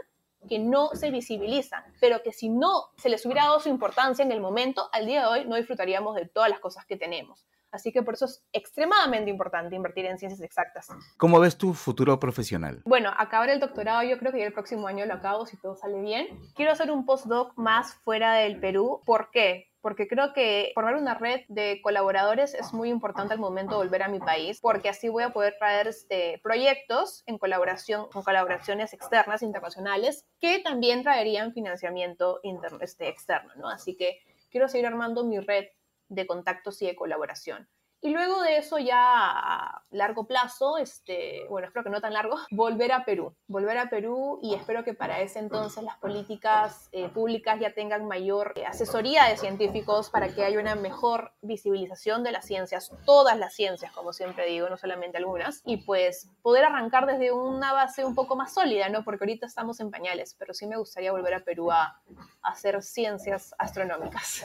que 0.48 0.58
no 0.58 0.90
se 0.94 1.10
visibilizan, 1.10 1.82
pero 2.00 2.22
que 2.22 2.32
si 2.32 2.48
no 2.48 2.90
se 2.96 3.08
les 3.08 3.24
hubiera 3.26 3.44
dado 3.44 3.60
su 3.60 3.68
importancia 3.68 4.24
en 4.24 4.32
el 4.32 4.40
momento, 4.40 4.88
al 4.92 5.06
día 5.06 5.22
de 5.22 5.26
hoy 5.26 5.44
no 5.44 5.56
disfrutaríamos 5.56 6.14
de 6.14 6.26
todas 6.26 6.48
las 6.48 6.60
cosas 6.60 6.86
que 6.86 6.96
tenemos. 6.96 7.46
Así 7.70 7.92
que 7.92 8.02
por 8.02 8.14
eso 8.14 8.24
es 8.26 8.44
extremadamente 8.52 9.30
importante 9.30 9.76
invertir 9.76 10.06
en 10.06 10.18
ciencias 10.18 10.40
exactas. 10.40 10.88
¿Cómo 11.16 11.40
ves 11.40 11.58
tu 11.58 11.74
futuro 11.74 12.18
profesional? 12.18 12.82
Bueno, 12.84 13.10
acabar 13.16 13.50
el 13.50 13.60
doctorado 13.60 14.02
yo 14.02 14.18
creo 14.18 14.32
que 14.32 14.38
ya 14.38 14.46
el 14.46 14.52
próximo 14.52 14.86
año 14.86 15.04
lo 15.06 15.14
acabo 15.14 15.46
si 15.46 15.56
todo 15.56 15.76
sale 15.76 16.00
bien. 16.00 16.26
Quiero 16.54 16.72
hacer 16.72 16.90
un 16.90 17.04
postdoc 17.04 17.56
más 17.56 17.94
fuera 18.04 18.34
del 18.34 18.60
Perú. 18.60 19.00
¿Por 19.04 19.30
qué? 19.30 19.70
porque 19.86 20.08
creo 20.08 20.32
que 20.32 20.72
formar 20.74 20.96
una 20.96 21.14
red 21.14 21.42
de 21.46 21.80
colaboradores 21.80 22.54
es 22.54 22.72
muy 22.72 22.88
importante 22.88 23.34
al 23.34 23.38
momento 23.38 23.76
de 23.76 23.84
volver 23.84 24.02
a 24.02 24.08
mi 24.08 24.18
país, 24.18 24.58
porque 24.60 24.88
así 24.88 25.08
voy 25.08 25.22
a 25.22 25.30
poder 25.30 25.54
traer 25.60 25.86
este, 25.86 26.40
proyectos 26.42 27.22
en 27.26 27.38
colaboración 27.38 28.08
con 28.10 28.24
colaboraciones 28.24 28.92
externas, 28.92 29.44
internacionales, 29.44 30.26
que 30.40 30.58
también 30.58 31.04
traerían 31.04 31.52
financiamiento 31.52 32.40
este, 32.80 33.08
externo, 33.08 33.52
¿no? 33.54 33.68
Así 33.68 33.96
que 33.96 34.18
quiero 34.50 34.66
seguir 34.66 34.88
armando 34.88 35.22
mi 35.22 35.38
red 35.38 35.66
de 36.08 36.26
contactos 36.26 36.80
y 36.82 36.86
de 36.86 36.96
colaboración. 36.96 37.68
Y 38.02 38.10
luego 38.10 38.42
de 38.42 38.58
eso 38.58 38.78
ya 38.78 39.00
a 39.00 39.82
largo 39.90 40.26
plazo, 40.26 40.76
este, 40.78 41.46
bueno, 41.48 41.66
espero 41.66 41.82
que 41.82 41.90
no 41.90 42.00
tan 42.00 42.12
largo, 42.12 42.36
volver 42.50 42.92
a 42.92 43.04
Perú. 43.04 43.34
Volver 43.48 43.78
a 43.78 43.88
Perú 43.88 44.38
y 44.42 44.54
espero 44.54 44.84
que 44.84 44.94
para 44.94 45.20
ese 45.20 45.38
entonces 45.38 45.82
las 45.82 45.96
políticas 45.96 46.88
eh, 46.92 47.08
públicas 47.08 47.58
ya 47.58 47.72
tengan 47.72 48.06
mayor 48.06 48.52
eh, 48.54 48.66
asesoría 48.66 49.24
de 49.24 49.36
científicos 49.36 50.10
para 50.10 50.28
que 50.28 50.44
haya 50.44 50.60
una 50.60 50.74
mejor 50.74 51.32
visibilización 51.40 52.22
de 52.22 52.32
las 52.32 52.44
ciencias, 52.44 52.92
todas 53.06 53.38
las 53.38 53.54
ciencias, 53.54 53.90
como 53.92 54.12
siempre 54.12 54.46
digo, 54.46 54.68
no 54.68 54.76
solamente 54.76 55.16
algunas, 55.16 55.62
y 55.64 55.78
pues 55.78 56.30
poder 56.42 56.64
arrancar 56.64 57.06
desde 57.06 57.32
una 57.32 57.72
base 57.72 58.04
un 58.04 58.14
poco 58.14 58.36
más 58.36 58.52
sólida, 58.52 58.88
¿no? 58.88 59.04
Porque 59.04 59.24
ahorita 59.24 59.46
estamos 59.46 59.80
en 59.80 59.90
pañales, 59.90 60.36
pero 60.38 60.52
sí 60.52 60.66
me 60.66 60.76
gustaría 60.76 61.12
volver 61.12 61.34
a 61.34 61.40
Perú 61.40 61.72
a 61.72 62.00
hacer 62.42 62.82
ciencias 62.82 63.54
astronómicas. 63.58 64.44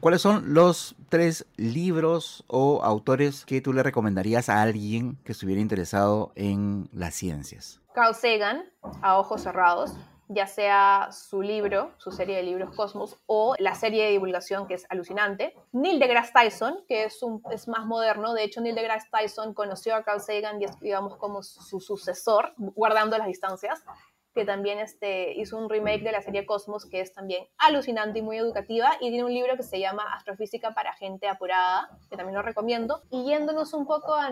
¿Cuáles 0.00 0.22
son 0.22 0.54
los 0.54 0.94
tres 1.08 1.44
libros 1.56 2.44
o 2.46 2.84
autores 2.84 3.44
que 3.44 3.60
tú 3.60 3.72
le 3.72 3.82
recomendarías 3.82 4.48
a 4.48 4.62
alguien 4.62 5.16
que 5.24 5.32
estuviera 5.32 5.60
interesado 5.60 6.30
en 6.36 6.88
las 6.92 7.16
ciencias? 7.16 7.80
Carl 7.94 8.14
Sagan, 8.14 8.62
A 9.02 9.18
Ojos 9.18 9.42
Cerrados, 9.42 9.94
ya 10.28 10.46
sea 10.46 11.08
su 11.10 11.42
libro, 11.42 11.90
su 11.98 12.12
serie 12.12 12.36
de 12.36 12.44
libros 12.44 12.76
Cosmos, 12.76 13.16
o 13.26 13.56
la 13.58 13.74
serie 13.74 14.04
de 14.04 14.10
divulgación 14.12 14.68
que 14.68 14.74
es 14.74 14.86
alucinante. 14.88 15.56
Neil 15.72 15.98
deGrasse 15.98 16.32
Tyson, 16.32 16.84
que 16.86 17.02
es, 17.02 17.20
un, 17.24 17.42
es 17.50 17.66
más 17.66 17.84
moderno, 17.84 18.34
de 18.34 18.44
hecho 18.44 18.60
Neil 18.60 18.76
deGrasse 18.76 19.08
Tyson 19.10 19.52
conoció 19.52 19.96
a 19.96 20.04
Carl 20.04 20.20
Sagan 20.20 20.62
y 20.62 20.66
es, 20.66 20.78
digamos, 20.78 21.16
como 21.16 21.42
su 21.42 21.80
sucesor, 21.80 22.52
guardando 22.56 23.18
las 23.18 23.26
distancias 23.26 23.82
que 24.38 24.44
también 24.44 24.78
este, 24.78 25.32
hizo 25.32 25.58
un 25.58 25.68
remake 25.68 26.04
de 26.04 26.12
la 26.12 26.22
serie 26.22 26.46
Cosmos, 26.46 26.86
que 26.86 27.00
es 27.00 27.12
también 27.12 27.44
alucinante 27.58 28.20
y 28.20 28.22
muy 28.22 28.36
educativa, 28.36 28.92
y 29.00 29.10
tiene 29.10 29.24
un 29.24 29.34
libro 29.34 29.56
que 29.56 29.64
se 29.64 29.80
llama 29.80 30.04
Astrofísica 30.14 30.74
para 30.74 30.92
gente 30.92 31.26
apurada, 31.26 31.90
que 32.08 32.16
también 32.16 32.36
lo 32.36 32.42
recomiendo. 32.42 33.02
Y 33.10 33.24
yéndonos 33.24 33.74
un 33.74 33.84
poco 33.84 34.14
a, 34.14 34.30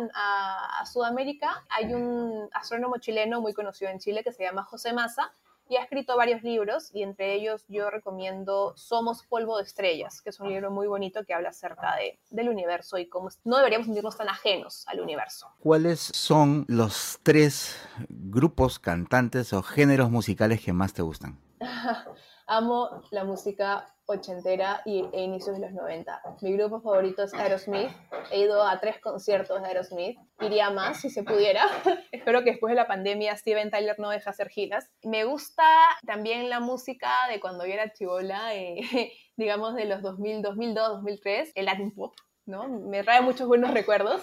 a 0.81 0.87
Sudamérica, 0.87 1.65
hay 1.69 1.93
un 1.93 2.49
astrónomo 2.53 2.99
chileno 2.99 3.41
muy 3.41 3.53
conocido 3.53 3.91
en 3.91 3.99
Chile 3.99 4.23
que 4.23 4.31
se 4.31 4.45
llama 4.45 4.63
José 4.63 4.93
Massa, 4.93 5.35
y 5.69 5.77
ha 5.77 5.83
escrito 5.83 6.17
varios 6.17 6.43
libros 6.43 6.91
y 6.93 7.03
entre 7.03 7.35
ellos 7.35 7.65
yo 7.69 7.91
recomiendo 7.91 8.75
Somos 8.77 9.25
polvo 9.25 9.59
de 9.59 9.65
estrellas, 9.65 10.23
que 10.23 10.31
es 10.31 10.41
un 10.41 10.49
libro 10.49 10.71
muy 10.71 10.87
bonito 10.87 11.25
que 11.25 11.35
habla 11.35 11.51
acerca 11.51 11.97
de, 11.97 12.19
del 12.31 12.49
universo 12.49 12.99
y 12.99 13.09
cómo 13.09 13.29
no 13.45 13.57
deberíamos 13.59 13.87
sentirnos 13.87 14.17
tan 14.17 14.29
ajenos 14.29 14.85
al 14.89 15.01
universo. 15.01 15.51
¿Cuáles 15.61 16.01
son 16.01 16.65
los 16.69 17.19
tres 17.23 17.81
grupos, 18.09 18.79
cantantes 18.79 19.53
o 19.53 19.63
géneros 19.63 20.11
musicales 20.11 20.61
que 20.61 20.73
más 20.73 20.93
te 20.93 21.03
gustan? 21.03 21.39
Amo 22.49 23.03
la 23.11 23.25
música 23.25 23.93
ochentera 24.07 24.81
y, 24.85 25.05
e 25.13 25.23
inicios 25.23 25.57
de 25.57 25.63
los 25.63 25.73
90. 25.73 26.23
Mi 26.43 26.53
grupo 26.53 26.81
favorito 26.81 27.25
es 27.25 27.35
Aerosmith. 27.35 27.91
He 28.31 28.41
ido 28.41 28.63
a 28.63 28.79
tres 28.79 29.01
conciertos 29.01 29.61
de 29.61 29.67
Aerosmith. 29.67 30.17
Iría 30.41 30.71
más 30.71 31.01
si 31.01 31.11
se 31.11 31.25
pudiera. 31.25 31.67
Espero 32.13 32.45
que 32.45 32.53
después 32.53 32.71
de 32.71 32.77
la 32.77 32.87
pandemia 32.87 33.37
Steven 33.37 33.71
Tyler 33.71 33.99
no 33.99 34.11
deje 34.11 34.31
hacer 34.31 34.49
giras. 34.49 34.89
Me 35.03 35.25
gusta 35.25 35.65
también 36.07 36.49
la 36.49 36.61
música 36.61 37.11
de 37.29 37.41
cuando 37.41 37.67
yo 37.67 37.73
era 37.73 37.93
chivola, 37.93 38.55
eh, 38.55 39.13
digamos 39.37 39.75
de 39.75 39.87
los 39.87 40.01
2000, 40.03 40.43
2002, 40.43 40.89
2003, 40.89 41.53
el 41.57 41.65
Latin 41.65 41.91
Pop. 41.93 42.15
¿No? 42.47 42.69
Me 42.69 43.03
trae 43.03 43.21
muchos 43.21 43.47
buenos 43.47 43.73
recuerdos. 43.73 44.23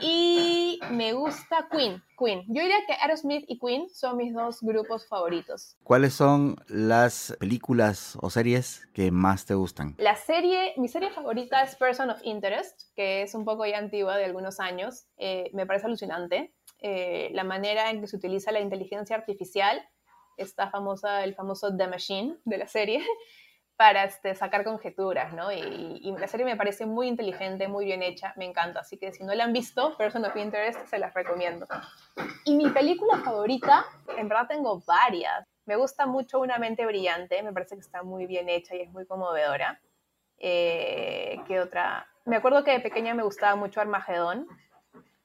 Y 0.00 0.80
me 0.90 1.12
gusta 1.12 1.68
Queen, 1.70 2.02
Queen. 2.18 2.44
Yo 2.48 2.62
diría 2.62 2.78
que 2.86 2.94
Aerosmith 2.94 3.44
y 3.48 3.58
Queen 3.58 3.88
son 3.90 4.16
mis 4.16 4.32
dos 4.32 4.60
grupos 4.62 5.06
favoritos. 5.06 5.76
¿Cuáles 5.82 6.14
son 6.14 6.56
las 6.68 7.36
películas 7.38 8.16
o 8.22 8.30
series 8.30 8.88
que 8.94 9.10
más 9.10 9.44
te 9.44 9.54
gustan? 9.54 9.94
La 9.98 10.16
serie, 10.16 10.72
mi 10.76 10.88
serie 10.88 11.10
favorita 11.10 11.62
es 11.62 11.76
Person 11.76 12.10
of 12.10 12.20
Interest, 12.22 12.80
que 12.94 13.22
es 13.22 13.34
un 13.34 13.44
poco 13.44 13.66
ya 13.66 13.78
antigua, 13.78 14.16
de 14.16 14.24
algunos 14.24 14.60
años. 14.60 15.06
Eh, 15.18 15.50
me 15.52 15.66
parece 15.66 15.86
alucinante. 15.86 16.54
Eh, 16.78 17.30
la 17.32 17.44
manera 17.44 17.90
en 17.90 18.00
que 18.00 18.06
se 18.06 18.16
utiliza 18.16 18.52
la 18.52 18.60
inteligencia 18.60 19.16
artificial, 19.16 19.82
esta 20.36 20.70
famosa, 20.70 21.24
el 21.24 21.34
famoso 21.34 21.76
The 21.76 21.88
Machine 21.88 22.36
de 22.44 22.58
la 22.58 22.66
serie, 22.66 23.04
para 23.82 24.04
este, 24.04 24.36
sacar 24.36 24.62
conjeturas, 24.62 25.32
¿no? 25.32 25.50
Y, 25.50 26.14
la 26.16 26.28
serie 26.28 26.46
me 26.46 26.54
parece 26.54 26.86
muy 26.86 27.08
inteligente, 27.08 27.66
muy 27.66 27.84
bien 27.84 28.00
hecha, 28.04 28.32
me 28.36 28.44
encanta. 28.44 28.78
Así 28.78 28.96
que 28.96 29.10
si 29.10 29.24
no 29.24 29.34
la 29.34 29.42
han 29.42 29.52
visto, 29.52 29.96
Person 29.96 30.24
of 30.24 30.36
Interest, 30.36 30.86
se 30.86 31.00
las 31.00 31.12
recomiendo. 31.14 31.66
Y 32.44 32.54
mi 32.54 32.70
película 32.70 33.18
favorita, 33.18 33.84
en 34.16 34.28
verdad 34.28 34.46
tengo 34.46 34.80
varias. 34.86 35.48
Me 35.66 35.74
gusta 35.74 36.06
mucho 36.06 36.38
Una 36.38 36.58
mente 36.58 36.86
brillante, 36.86 37.42
me 37.42 37.52
parece 37.52 37.74
que 37.74 37.80
está 37.80 38.04
muy 38.04 38.26
bien 38.26 38.48
hecha 38.48 38.76
y 38.76 38.82
es 38.82 38.90
muy 38.92 39.04
conmovedora. 39.04 39.80
Eh, 40.38 41.40
¿Qué 41.48 41.58
otra? 41.58 42.06
Me 42.24 42.36
acuerdo 42.36 42.62
que 42.62 42.70
de 42.70 42.78
pequeña 42.78 43.14
me 43.14 43.24
gustaba 43.24 43.56
mucho 43.56 43.80
Armagedón, 43.80 44.46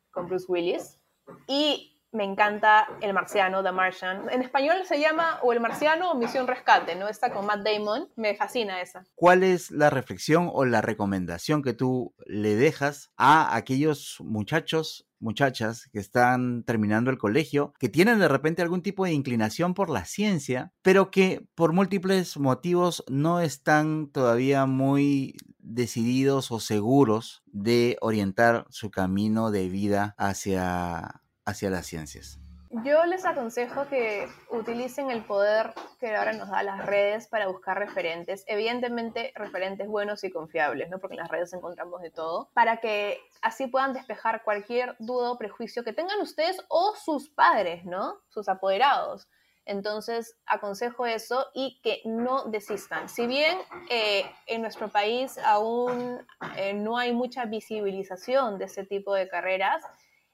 con 0.10 0.26
Bruce 0.26 0.47
Willis. 0.47 0.99
Y 1.45 1.97
me 2.18 2.26
encanta 2.26 2.88
El 2.99 3.13
Marciano, 3.13 3.63
The 3.63 3.72
Martian. 3.72 4.28
En 4.32 4.41
español 4.41 4.78
se 4.86 4.99
llama 4.99 5.39
o 5.43 5.53
El 5.53 5.61
Marciano 5.61 6.11
o 6.11 6.15
Misión 6.15 6.47
Rescate, 6.47 6.95
¿no? 6.95 7.07
Está 7.07 7.32
con 7.32 7.45
Matt 7.45 7.61
Damon. 7.63 8.09
Me 8.15 8.36
fascina 8.36 8.82
esa. 8.82 9.05
¿Cuál 9.15 9.43
es 9.43 9.72
la 9.72 9.91
reflexión 9.91 10.49
o 10.51 10.65
la 10.65 10.82
recomendación 10.82 11.61
que 11.61 11.74
tú 11.74 12.15
le 12.26 12.55
dejas 12.55 13.11
a 13.15 13.55
aquellos 13.55 14.18
muchachos 14.20 15.05
muchachas 15.20 15.89
que 15.91 15.97
están 15.97 16.63
terminando 16.63 17.09
el 17.09 17.18
colegio, 17.18 17.74
que 17.80 17.89
tienen 17.89 18.20
de 18.20 18.28
repente 18.28 18.61
algún 18.61 18.84
tipo 18.84 19.03
de 19.03 19.13
inclinación 19.13 19.74
por 19.74 19.89
la 19.89 20.05
ciencia, 20.05 20.74
pero 20.84 21.09
que 21.09 21.47
por 21.55 21.74
múltiples 21.74 22.38
motivos 22.38 23.03
no 23.09 23.39
están 23.41 24.11
todavía 24.11 24.68
muy 24.68 25.36
decididos 25.57 26.51
o 26.51 26.59
seguros 26.59 27.41
de 27.47 27.97
orientar 28.01 28.68
su 28.70 28.91
camino 28.91 29.49
de 29.49 29.70
vida 29.70 30.13
hacia 30.20 31.24
hacia 31.48 31.70
las 31.70 31.88
ciencias? 31.88 32.39
Yo 32.84 33.06
les 33.06 33.26
aconsejo 33.26 33.88
que 33.88 34.28
utilicen 34.50 35.10
el 35.10 35.24
poder 35.24 35.74
que 36.02 36.14
ahora 36.14 36.34
nos 36.34 36.50
da 36.50 36.64
las 36.64 36.86
redes 36.86 37.28
para 37.28 37.48
buscar 37.48 37.80
referentes, 37.80 38.43
evidentemente 38.45 39.32
referentes 39.36 39.88
buenos 39.88 40.26
y 40.26 40.32
confiables, 40.32 40.89
¿no? 40.89 41.00
porque 41.00 41.16
en 41.16 41.22
las 41.22 41.32
redes 41.32 41.54
encontramos 41.54 42.02
de 42.02 42.12
todo, 42.12 42.50
para 42.54 42.78
que 42.78 43.22
así 43.41 43.68
puedan 43.68 43.93
despejar 43.93 44.43
cualquier 44.43 44.98
duda 45.00 45.32
o 45.32 45.38
prejuicio 45.38 45.86
que 45.86 45.93
tengan 45.93 46.20
ustedes 46.20 46.62
o 46.68 46.93
sus 46.95 47.30
padres, 47.30 47.86
¿no? 47.86 48.20
sus 48.28 48.50
apoderados. 48.50 49.30
Entonces, 49.64 50.38
aconsejo 50.45 51.06
eso 51.06 51.48
y 51.54 51.80
que 51.82 52.02
no 52.06 52.45
desistan. 52.45 53.08
Si 53.10 53.28
bien 53.28 53.58
eh, 53.89 54.24
en 54.45 54.62
nuestro 54.62 54.89
país 54.89 55.38
aún 55.39 56.26
eh, 56.58 56.74
no 56.74 56.98
hay 56.98 57.14
mucha 57.14 57.45
visibilización 57.45 58.58
de 58.60 58.66
ese 58.66 58.86
tipo 58.86 59.14
de 59.14 59.28
carreras, 59.30 59.84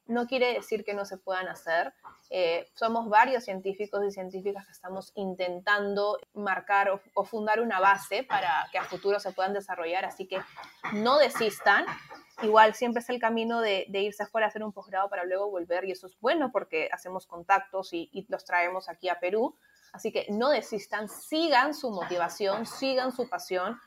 no 0.06 0.28
quiere 0.28 0.54
decir 0.54 0.84
que 0.84 0.93
no 0.93 1.06
se 1.06 1.18
puedan 1.18 1.47
hacer. 1.47 1.93
Eh, 2.30 2.70
somos 2.74 3.10
varios 3.10 3.43
científicos 3.43 4.04
y 4.06 4.12
científicas 4.12 4.66
que 4.66 4.72
estamos 4.72 5.12
intentando 5.16 6.18
marcar 6.34 6.99
o, 7.14 7.26
fundar 7.26 7.62
una 7.62 7.80
base 7.80 8.24
para 8.24 8.68
que 8.72 8.78
a 8.78 8.84
futuro 8.84 9.20
se 9.20 9.32
puedan 9.32 9.54
desarrollar, 9.54 10.06
así 10.06 10.28
que 10.28 10.41
no 10.93 11.18
desistan. 11.18 11.86
Igual 12.41 12.74
siempre 12.74 13.01
es 13.01 13.10
el 13.10 13.20
camino 13.20 13.62
de, 13.62 13.86
irse 13.93 14.24
afuera 14.24 14.47
a 14.47 14.49
hacer 14.49 14.64
un 14.64 14.74
posgrado 14.74 15.10
para 15.10 15.24
luego 15.24 15.49
volver 15.49 15.86
y 15.86 15.91
eso 15.91 16.08
es 16.08 16.20
bueno 16.20 16.51
porque 16.51 16.89
hacemos 16.91 17.28
contactos 17.28 17.93
y, 17.93 18.10
y 18.12 18.26
los 18.30 18.43
traemos 18.45 18.89
aquí 18.89 19.10
a 19.10 19.20
Perú. 19.20 19.56
Así 19.93 20.12
que 20.12 20.26
no 20.30 20.49
desistan, 20.49 21.08
sigan 21.08 21.76
su 21.76 21.91
motivación, 21.91 22.66
sigan 22.66 23.12
su 23.12 23.30
pasión, 23.30 23.80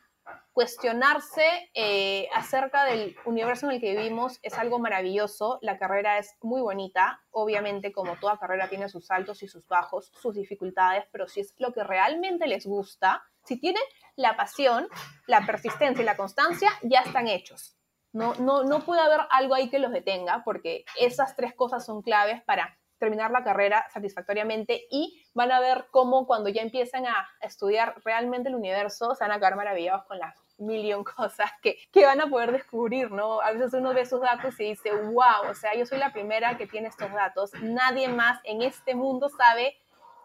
cuestionarse 0.53 1.70
eh, 1.74 2.29
acerca 2.35 2.85
del 2.85 3.16
universo 3.24 3.66
en 3.66 3.72
el 3.72 3.81
que 3.81 3.95
vivimos 3.95 4.39
es 4.43 4.55
algo 4.55 4.79
maravilloso. 4.79 5.59
La 5.62 5.79
carrera 5.79 6.18
es 6.18 6.35
muy 6.41 6.61
bonita. 6.61 7.22
Obviamente, 7.31 7.93
como 7.93 8.16
toda 8.16 8.39
carrera, 8.39 8.68
tiene 8.68 8.89
sus 8.89 9.11
altos 9.11 9.43
y 9.43 9.49
sus 9.49 9.66
bajos, 9.68 10.11
sus 10.20 10.35
dificultades, 10.35 11.05
pero 11.12 11.29
si 11.29 11.41
es 11.41 11.55
lo 11.59 11.72
que 11.72 11.85
realmente 11.85 12.47
les 12.47 12.66
gusta, 12.66 13.22
si 13.45 13.61
tienen 13.61 13.83
la 14.16 14.37
pasión, 14.37 14.89
la 15.27 15.45
persistencia 15.45 16.03
y 16.03 16.07
la 16.07 16.16
constancia, 16.16 16.70
ya 16.83 17.01
están 17.01 17.29
hechos. 17.29 17.77
No, 18.12 18.35
no, 18.37 18.64
no 18.64 18.81
puede 18.81 19.03
haber 19.03 19.20
algo 19.31 19.55
ahí 19.55 19.68
que 19.68 19.79
los 19.79 19.93
detenga, 19.93 20.43
porque 20.43 20.85
esas 20.99 21.37
tres 21.37 21.55
cosas 21.55 21.85
son 21.85 22.01
claves 22.01 22.43
para 22.45 22.79
terminar 22.99 23.30
la 23.30 23.44
carrera 23.44 23.86
satisfactoriamente 23.92 24.86
y 24.90 25.22
van 25.34 25.53
a 25.53 25.61
ver 25.61 25.86
cómo 25.90 26.26
cuando 26.26 26.49
ya 26.49 26.62
empiezan 26.62 27.07
a 27.07 27.28
estudiar 27.40 27.94
realmente 28.05 28.49
el 28.49 28.55
universo 28.55 29.14
se 29.14 29.24
van 29.24 29.32
a 29.32 29.38
quedar 29.38 29.57
maravillados 29.57 30.05
con 30.05 30.18
las 30.18 30.34
millón 30.59 31.05
cosas 31.05 31.51
que, 31.62 31.76
que 31.92 32.07
van 32.07 32.20
a 32.20 32.28
poder 32.28 32.53
descubrir, 32.53 33.11
¿no? 33.11 33.40
A 33.40 33.53
veces 33.53 33.74
uno 33.74 33.92
ve 33.92 34.07
sus 34.07 34.20
datos 34.20 34.59
y 34.61 34.70
dice, 34.70 34.90
wow, 34.92 35.51
o 35.51 35.55
sea, 35.55 35.74
yo 35.74 35.84
soy 35.86 35.99
la 35.99 36.12
primera 36.12 36.57
que 36.57 36.66
tiene 36.66 36.88
estos 36.88 37.12
datos, 37.12 37.53
nadie 37.62 38.09
más 38.09 38.40
en 38.44 38.62
este 38.62 38.94
mundo 38.94 39.28
sabe 39.28 39.76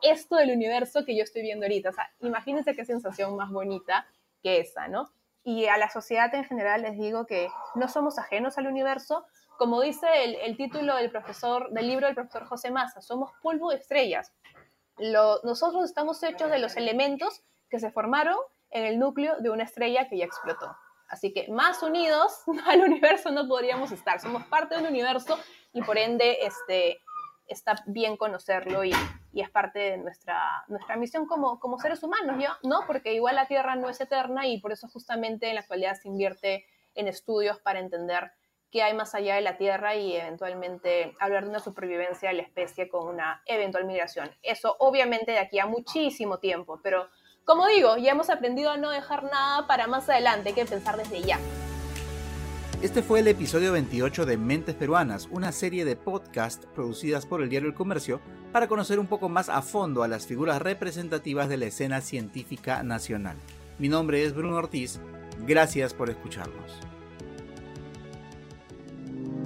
esto 0.01 0.35
del 0.35 0.51
universo 0.51 1.05
que 1.05 1.15
yo 1.15 1.23
estoy 1.23 1.41
viendo 1.43 1.65
ahorita. 1.65 1.89
O 1.89 1.93
sea, 1.93 2.11
imagínense 2.21 2.75
qué 2.75 2.85
sensación 2.85 3.35
más 3.35 3.51
bonita 3.51 4.07
que 4.41 4.59
esa, 4.59 4.87
¿no? 4.87 5.11
Y 5.43 5.65
a 5.65 5.77
la 5.77 5.89
sociedad 5.89 6.33
en 6.35 6.43
general 6.43 6.83
les 6.83 6.97
digo 6.97 7.25
que 7.25 7.49
no 7.75 7.87
somos 7.87 8.19
ajenos 8.19 8.57
al 8.57 8.67
universo, 8.67 9.25
como 9.61 9.79
dice 9.79 10.07
el, 10.43 10.57
título 10.57 10.95
del 10.95 11.11
profesor, 11.11 11.69
del 11.69 11.87
libro 11.87 12.07
del 12.07 12.15
profesor 12.15 12.45
José 12.45 12.71
Massa, 12.71 12.99
somos 12.99 13.29
polvo 13.43 13.69
de 13.69 13.75
estrellas. 13.75 14.33
nosotros 14.97 15.85
estamos 15.85 16.23
hechos 16.23 16.49
de 16.49 16.57
los 16.57 16.77
elementos 16.77 17.43
que 17.69 17.79
se 17.79 17.91
formaron 17.91 18.37
en 18.71 18.85
el 18.85 18.97
núcleo 18.97 19.35
de 19.37 19.51
una 19.51 19.65
estrella 19.65 20.09
que 20.09 20.17
ya 20.17 20.25
explotó. 20.25 20.75
Así 21.07 21.31
que 21.31 21.47
más 21.49 21.83
unidos 21.83 22.41
al 22.65 22.81
universo 22.81 23.29
no 23.29 23.47
podríamos 23.47 23.91
estar. 23.91 24.19
Somos 24.19 24.43
parte 24.47 24.73
del 24.73 24.87
universo 24.87 25.37
y 25.73 25.83
por 25.83 25.99
ende 25.99 26.39
este, 26.41 26.97
está 27.45 27.75
bien 27.85 28.17
conocerlo 28.17 28.83
y, 28.83 28.93
es 29.35 29.49
parte 29.51 29.77
de 29.77 29.97
nuestra, 29.97 30.41
nuestra 30.69 30.95
misión 30.95 31.27
como, 31.27 31.59
como 31.59 31.77
seres 31.77 32.01
humanos, 32.01 32.43
¿no? 32.63 32.79
Porque 32.87 33.13
igual 33.13 33.35
la 33.35 33.45
Tierra 33.45 33.75
no 33.75 33.89
es 33.89 34.01
eterna 34.01 34.47
y 34.47 34.59
por 34.59 34.71
eso 34.71 34.87
justamente 34.87 35.49
en 35.49 35.53
la 35.53 35.61
actualidad 35.61 35.93
se 36.01 36.07
invierte 36.07 36.65
en 36.95 37.07
estudios 37.07 37.59
para 37.59 37.79
entender 37.79 38.31
qué 38.71 38.81
hay 38.81 38.93
más 38.93 39.13
allá 39.13 39.35
de 39.35 39.41
la 39.41 39.57
Tierra 39.57 39.95
y 39.95 40.15
eventualmente 40.15 41.15
hablar 41.19 41.43
de 41.43 41.49
una 41.49 41.59
supervivencia 41.59 42.29
de 42.29 42.35
la 42.35 42.43
especie 42.43 42.87
con 42.89 43.07
una 43.07 43.41
eventual 43.45 43.85
migración. 43.85 44.31
Eso 44.41 44.75
obviamente 44.79 45.31
de 45.31 45.39
aquí 45.39 45.59
a 45.59 45.65
muchísimo 45.65 46.39
tiempo, 46.39 46.79
pero 46.81 47.09
como 47.43 47.67
digo, 47.67 47.97
ya 47.97 48.11
hemos 48.11 48.29
aprendido 48.29 48.71
a 48.71 48.77
no 48.77 48.89
dejar 48.89 49.23
nada 49.23 49.67
para 49.67 49.87
más 49.87 50.09
adelante, 50.09 50.49
hay 50.49 50.55
que 50.55 50.65
pensar 50.65 50.95
desde 50.97 51.21
ya. 51.21 51.39
Este 52.81 53.03
fue 53.03 53.19
el 53.19 53.27
episodio 53.27 53.73
28 53.73 54.25
de 54.25 54.37
Mentes 54.37 54.73
Peruanas, 54.73 55.27
una 55.29 55.51
serie 55.51 55.85
de 55.85 55.95
podcasts 55.95 56.65
producidas 56.73 57.27
por 57.27 57.43
el 57.43 57.49
diario 57.49 57.69
El 57.69 57.75
Comercio 57.75 58.21
para 58.51 58.67
conocer 58.67 58.99
un 58.99 59.07
poco 59.07 59.29
más 59.29 59.49
a 59.49 59.61
fondo 59.61 60.01
a 60.01 60.07
las 60.07 60.25
figuras 60.25 60.61
representativas 60.61 61.47
de 61.47 61.57
la 61.57 61.65
escena 61.65 62.01
científica 62.01 62.81
nacional. 62.81 63.37
Mi 63.77 63.87
nombre 63.87 64.23
es 64.23 64.33
Bruno 64.33 64.55
Ortiz, 64.55 64.99
gracias 65.45 65.93
por 65.93 66.09
escucharnos. 66.09 66.90